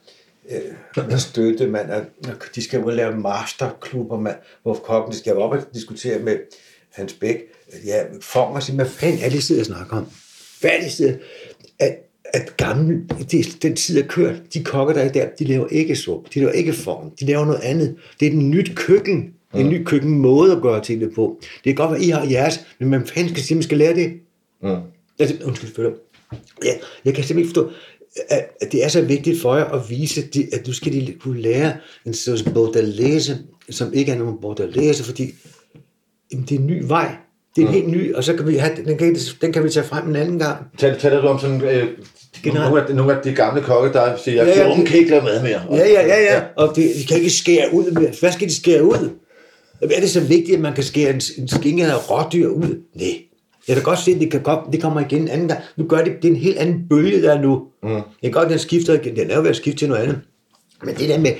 øh, 0.50 1.04
der 1.10 1.16
støtte, 1.16 1.66
mand, 1.66 1.90
at 1.92 2.02
de 2.54 2.62
skal 2.64 2.80
jo 2.80 2.88
lave 2.90 3.16
masterklubber, 3.16 4.20
mand, 4.20 4.36
hvor 4.62 4.74
kokken 4.74 5.14
skal 5.14 5.36
op 5.36 5.50
og 5.52 5.58
diskutere 5.74 6.18
med 6.18 6.36
Hans 6.92 7.12
Bæk, 7.12 7.36
ja, 7.86 8.02
Fong 8.20 8.54
og 8.54 8.62
sige, 8.62 8.76
hvad 8.76 8.86
fanden 8.86 9.18
er 9.18 9.24
det, 9.24 9.32
de 9.32 9.42
sidder 9.42 9.62
og 9.62 9.66
snakker 9.66 9.96
om? 9.96 10.06
Hvad 10.60 10.70
er 10.70 10.80
det, 10.82 10.92
sidder? 10.92 11.16
At, 11.78 11.96
at 12.24 12.56
gamle, 12.56 13.00
det, 13.30 13.62
den 13.62 13.76
tid 13.76 14.02
er 14.02 14.06
kørt. 14.06 14.34
De 14.54 14.64
kokker, 14.64 14.94
der 14.94 15.00
er 15.00 15.08
der, 15.12 15.28
de 15.38 15.44
laver 15.44 15.66
ikke 15.70 15.96
sup, 15.96 16.34
de 16.34 16.38
laver 16.40 16.52
ikke 16.52 16.72
form, 16.72 17.10
de 17.20 17.24
laver 17.26 17.44
noget 17.44 17.60
andet. 17.62 17.96
Det 18.20 18.26
er 18.28 18.30
et 18.32 18.36
nyt 18.38 18.72
køkken, 18.76 19.32
en 19.54 19.68
ny 19.68 19.84
køkkenmåde 19.84 20.52
at 20.56 20.62
gøre 20.62 20.82
tingene 20.84 21.10
på. 21.14 21.38
Det 21.40 21.64
kan 21.64 21.74
godt 21.74 21.90
være, 21.90 22.02
I 22.02 22.08
har 22.08 22.26
jeres, 22.30 22.60
men 22.80 22.88
man 22.90 23.06
fanden 23.06 23.36
skal 23.36 23.56
man 23.56 23.62
skal 23.62 23.78
lære 23.78 23.94
det. 23.94 24.12
Mm. 24.62 24.68
Altså, 25.18 25.36
undskyld, 25.44 25.74
følger. 25.76 25.90
Ja, 26.64 26.70
jeg 27.04 27.14
kan 27.14 27.24
simpelthen 27.24 27.38
ikke 27.38 27.48
forstå, 27.48 27.70
at, 28.28 28.46
at 28.60 28.72
det 28.72 28.84
er 28.84 28.88
så 28.88 29.02
vigtigt 29.02 29.40
for 29.40 29.56
jer 29.56 29.64
at 29.64 29.90
vise, 29.90 30.22
de, 30.22 30.46
at 30.52 30.66
nu 30.66 30.72
skal 30.72 30.92
de 30.92 31.14
kunne 31.20 31.40
lære 31.40 31.72
en 32.06 32.14
sådan 32.14 32.54
bordelaise, 32.54 33.38
som 33.70 33.92
ikke 33.94 34.12
er 34.12 34.18
nogen 34.18 34.34
bordelaise, 34.40 35.04
fordi 35.04 35.34
jamen, 36.32 36.46
det 36.48 36.54
er 36.54 36.58
en 36.58 36.66
ny 36.66 36.82
vej. 36.86 37.14
Det 37.56 37.64
er 37.64 37.68
en 37.68 37.74
helt 37.74 37.88
ny, 37.88 38.14
og 38.14 38.24
så 38.24 38.34
kan 38.36 38.46
vi 38.48 38.56
have, 38.56 38.72
den, 38.86 38.98
kan, 38.98 39.16
den 39.40 39.52
kan 39.52 39.64
vi 39.64 39.70
tage 39.70 39.86
frem 39.86 40.08
en 40.08 40.16
anden 40.16 40.38
gang. 40.38 40.56
Tal- 40.78 40.98
Taler 41.00 41.20
du 41.20 41.26
om 41.28 41.38
sådan, 41.38 41.62
øh, 41.62 41.86
Generelt. 42.42 42.70
nogle, 42.70 42.88
af, 42.88 42.94
nogle 42.94 43.16
af 43.16 43.22
de 43.24 43.32
gamle 43.34 43.62
kokke, 43.62 43.92
der 43.92 44.16
siger, 44.16 44.42
at 44.42 44.48
Ja, 44.48 44.68
ja, 44.68 44.76
det- 44.76 44.86
kan 44.86 44.98
ikke 44.98 45.10
lave 45.10 45.22
mad 45.22 45.42
mere. 45.42 45.60
Ja, 45.70 45.76
ja, 45.88 46.06
ja, 46.06 46.34
ja. 46.34 46.42
Og 46.56 46.76
det, 46.76 46.90
de 46.96 47.06
kan 47.08 47.16
ikke 47.16 47.30
skære 47.30 47.68
ud 47.74 47.90
mere. 47.90 48.12
Hvad 48.20 48.32
skal 48.32 48.48
de 48.48 48.54
skære 48.54 48.84
ud? 48.84 49.10
Er 49.80 50.00
det 50.00 50.10
så 50.10 50.20
vigtigt, 50.20 50.54
at 50.54 50.60
man 50.60 50.74
kan 50.74 50.84
skære 50.84 51.10
en, 51.10 51.20
en 51.38 51.48
skinke 51.48 51.86
af 51.86 52.10
rådyr 52.10 52.48
ud? 52.48 52.82
Nej. 52.94 53.24
Jeg 53.68 53.76
kan 53.76 53.84
godt 53.84 53.98
se, 53.98 54.10
at 54.10 54.20
det, 54.20 54.30
kan 54.30 54.42
komme, 54.42 54.72
det 54.72 54.82
kommer 54.82 55.00
igen 55.00 55.22
en 55.22 55.28
anden 55.28 55.48
gang. 55.48 55.60
Nu 55.76 55.84
gør 55.86 56.04
det, 56.04 56.12
det 56.22 56.28
er 56.28 56.32
en 56.32 56.40
helt 56.40 56.58
anden 56.58 56.88
bølge, 56.88 57.22
der 57.22 57.32
er 57.32 57.42
nu. 57.42 57.66
Mm. 57.82 57.88
Jeg 57.90 58.02
kan 58.22 58.32
godt, 58.32 58.50
den 58.50 58.58
skifter 58.58 58.94
igen. 58.94 59.16
Den 59.16 59.30
er 59.30 59.36
jo 59.36 59.42
ved 59.42 59.50
at 59.50 59.56
skifte 59.56 59.78
til 59.78 59.88
noget 59.88 60.02
andet. 60.02 60.20
Men 60.84 60.94
det 60.94 61.08
der 61.08 61.18
med, 61.18 61.32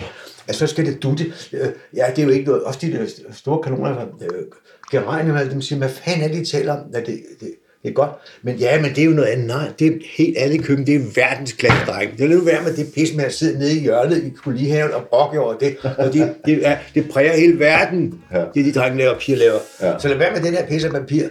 at 0.47 0.55
så 0.55 0.67
skal 0.67 0.87
det 0.87 1.03
dutte. 1.03 1.25
Øh, 1.53 1.69
ja, 1.97 2.05
det 2.17 2.23
er 2.23 2.27
jo 2.27 2.31
ikke 2.33 2.47
noget. 2.47 2.63
Også 2.63 2.79
de 2.83 2.93
der 2.93 3.07
store 3.33 3.63
kanoner, 3.63 3.95
der 3.95 4.07
øh, 4.21 4.45
kan 4.91 5.07
regne 5.07 5.33
med, 5.33 5.51
dem 5.51 5.61
siger, 5.63 5.79
hvad 5.79 5.89
fanden 5.89 6.23
er 6.25 6.29
det, 6.29 6.37
de 6.37 6.45
taler 6.45 6.73
om? 6.73 6.79
Ja, 6.95 6.99
det, 7.01 7.21
det, 7.41 7.51
det 7.83 7.89
er 7.89 7.93
godt. 7.93 8.11
Men 8.43 8.57
ja, 8.57 8.81
men 8.83 8.91
det 8.91 8.99
er 8.99 9.05
jo 9.05 9.11
noget 9.11 9.29
andet. 9.29 9.47
Nej, 9.47 9.69
det 9.79 9.87
er 9.87 9.93
helt 10.17 10.37
alle 10.39 10.59
køkken. 10.59 10.87
Det 10.87 10.95
er 10.95 11.01
verdensklasse, 11.15 11.79
dreng. 11.87 12.19
Det 12.19 12.25
er 12.25 12.29
lidt 12.29 12.47
værd 12.47 12.65
med 12.65 12.77
det 12.77 12.87
pis 12.95 13.15
med 13.15 13.25
at 13.25 13.35
sidde 13.35 13.59
nede 13.59 13.77
i 13.77 13.81
hjørnet 13.81 14.25
i 14.25 14.31
kolonihaven 14.45 14.93
og 14.93 15.03
brokke 15.11 15.41
over 15.41 15.55
det. 15.55 15.77
Og 15.99 16.13
det, 16.13 16.35
det, 16.47 16.67
er, 16.67 16.77
det 16.95 17.11
præger 17.11 17.37
hele 17.37 17.59
verden. 17.59 18.15
Ja. 18.33 18.45
Det 18.55 18.65
de 18.65 18.73
drenge 18.73 18.99
laver, 18.99 19.19
piger 19.19 19.39
laver. 19.39 19.59
Ja. 19.83 19.99
Så 19.99 20.09
lad 20.09 20.17
være 20.17 20.33
med 20.33 20.43
den 20.43 20.55
her 20.55 20.67
pis 20.67 20.85
af 20.85 20.91
papir. 20.91 21.25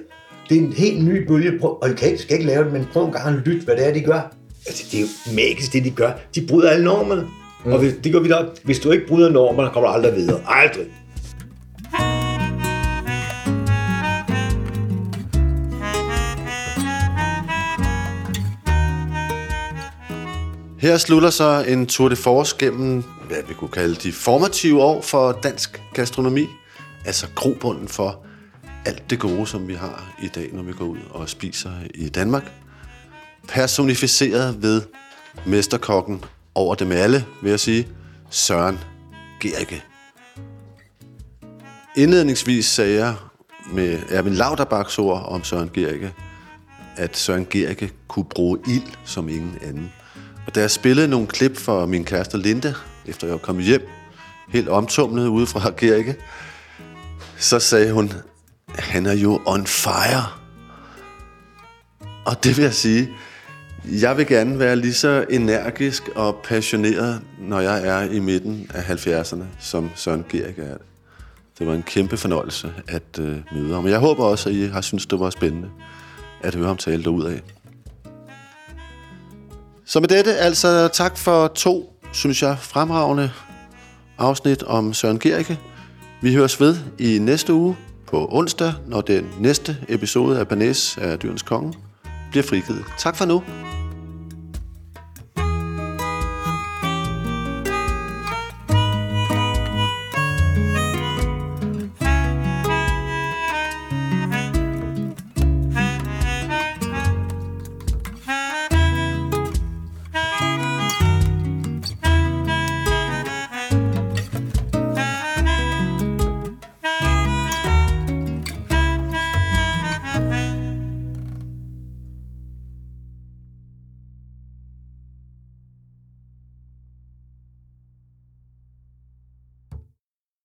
Det 0.49 0.57
er 0.57 0.61
en 0.61 0.73
helt 0.73 1.05
ny 1.05 1.27
bølge. 1.27 1.51
Og 1.61 1.89
I 1.89 1.93
kan 1.93 2.07
ikke, 2.07 2.21
skal 2.21 2.33
ikke 2.37 2.47
lave 2.47 2.63
det, 2.63 2.73
men 2.73 2.87
prøv 2.93 3.05
en 3.05 3.11
gang 3.11 3.27
at 3.27 3.41
lytte, 3.45 3.65
hvad 3.65 3.75
det 3.75 3.87
er, 3.87 3.93
de 3.93 4.01
gør. 4.01 4.33
Altså, 4.67 4.83
det 4.91 4.97
er 4.97 5.01
jo 5.01 5.07
magisk, 5.35 5.73
det 5.73 5.83
de 5.83 5.91
gør. 5.91 6.11
De 6.35 6.47
bryder 6.47 6.69
alle 6.69 6.85
normerne. 6.85 7.27
Mm. 7.65 7.73
Og 7.73 7.79
hvis, 7.79 7.93
det 8.03 8.13
går 8.13 8.19
vi 8.19 8.31
op. 8.31 8.45
Hvis 8.63 8.79
du 8.79 8.91
ikke 8.91 9.07
bryder 9.07 9.29
normerne, 9.29 9.69
kommer 9.73 9.89
du 9.89 9.93
aldrig 9.93 10.15
videre. 10.15 10.39
Aldrig. 10.47 10.85
Her 20.79 20.97
slutter 20.97 21.29
så 21.29 21.65
en 21.67 21.87
tour 21.87 22.09
de 22.09 22.15
force 22.15 22.55
gennem, 22.59 23.03
hvad 23.27 23.37
vi 23.47 23.53
kunne 23.53 23.69
kalde 23.69 23.95
de 23.95 24.11
formative 24.11 24.81
år 24.83 25.01
for 25.01 25.31
dansk 25.31 25.81
gastronomi. 25.93 26.47
Altså 27.05 27.27
grobunden 27.35 27.87
for 27.87 28.25
alt 28.85 29.09
det 29.09 29.19
gode, 29.19 29.47
som 29.47 29.67
vi 29.67 29.73
har 29.73 30.15
i 30.23 30.27
dag, 30.27 30.49
når 30.53 30.63
vi 30.63 30.73
går 30.73 30.85
ud 30.85 30.97
og 31.09 31.29
spiser 31.29 31.71
i 31.95 32.09
Danmark. 32.09 32.51
Personificeret 33.47 34.61
ved 34.61 34.81
mesterkokken 35.45 36.23
over 36.55 36.75
dem 36.75 36.91
alle, 36.91 37.25
vil 37.41 37.49
jeg 37.49 37.59
sige, 37.59 37.87
Søren 38.29 38.79
Gerke. 39.39 39.83
Indledningsvis 41.95 42.65
sagde 42.65 43.05
jeg 43.05 43.15
med 43.71 43.99
Erwin 44.09 44.33
Lauterbachs 44.33 44.99
ord 44.99 45.25
om 45.27 45.43
Søren 45.43 45.69
Gerke, 45.73 46.13
at 46.97 47.17
Søren 47.17 47.47
Gerke 47.49 47.91
kunne 48.07 48.25
bruge 48.25 48.59
ild 48.67 48.93
som 49.05 49.29
ingen 49.29 49.57
anden. 49.61 49.91
Og 50.47 50.55
da 50.55 50.61
jeg 50.61 50.71
spillede 50.71 51.07
nogle 51.07 51.27
klip 51.27 51.57
for 51.57 51.85
min 51.85 52.05
kæreste 52.05 52.37
Linda, 52.37 52.73
efter 53.05 53.27
jeg 53.27 53.31
var 53.31 53.37
kommet 53.37 53.65
hjem, 53.65 53.87
helt 54.49 54.69
omtumlet 54.69 55.27
ude 55.27 55.47
fra 55.47 55.71
kirke, 55.71 56.15
så 57.37 57.59
sagde 57.59 57.91
hun, 57.91 58.13
han 58.69 59.05
er 59.05 59.13
jo 59.13 59.41
on 59.45 59.67
fire. 59.67 60.23
Og 62.25 62.43
det 62.43 62.57
vil 62.57 62.63
jeg 62.63 62.73
sige, 62.73 63.09
jeg 63.85 64.17
vil 64.17 64.27
gerne 64.27 64.59
være 64.59 64.75
lige 64.75 64.93
så 64.93 65.25
energisk 65.29 66.09
og 66.15 66.35
passioneret, 66.43 67.21
når 67.39 67.59
jeg 67.59 67.87
er 67.87 68.11
i 68.11 68.19
midten 68.19 68.71
af 68.73 68.81
70'erne, 68.81 69.43
som 69.59 69.89
Søren 69.95 70.25
Gerik 70.29 70.59
er. 70.59 70.77
Det 71.59 71.67
var 71.67 71.73
en 71.73 71.83
kæmpe 71.83 72.17
fornøjelse 72.17 72.73
at 72.87 73.19
øh, 73.19 73.37
møde 73.51 73.73
ham. 73.73 73.87
Jeg 73.87 73.99
håber 73.99 74.23
også, 74.23 74.49
at 74.49 74.55
I 74.55 74.65
har 74.65 74.81
syntes, 74.81 75.05
det 75.05 75.19
var 75.19 75.29
spændende 75.29 75.69
at 76.41 76.55
høre 76.55 76.67
ham 76.67 76.77
tale 76.77 77.03
derud 77.03 77.25
af. 77.25 77.41
Så 79.89 79.99
med 79.99 80.07
dette, 80.07 80.35
altså 80.35 80.89
tak 80.93 81.17
for 81.17 81.47
to, 81.47 81.93
synes 82.13 82.41
jeg, 82.41 82.57
fremragende 82.61 83.31
afsnit 84.17 84.63
om 84.63 84.93
Søren 84.93 85.19
Gericke. 85.19 85.59
Vi 86.21 86.33
høres 86.33 86.61
ved 86.61 86.77
i 86.99 87.19
næste 87.19 87.53
uge 87.53 87.77
på 88.07 88.27
onsdag, 88.31 88.73
når 88.87 89.01
den 89.01 89.29
næste 89.39 89.77
episode 89.89 90.39
af 90.39 90.47
Banæs 90.47 90.97
af 90.97 91.19
Dyrens 91.19 91.41
Konge 91.41 91.73
bliver 92.31 92.43
frigivet. 92.43 92.85
Tak 92.97 93.15
for 93.15 93.25
nu. 93.25 93.43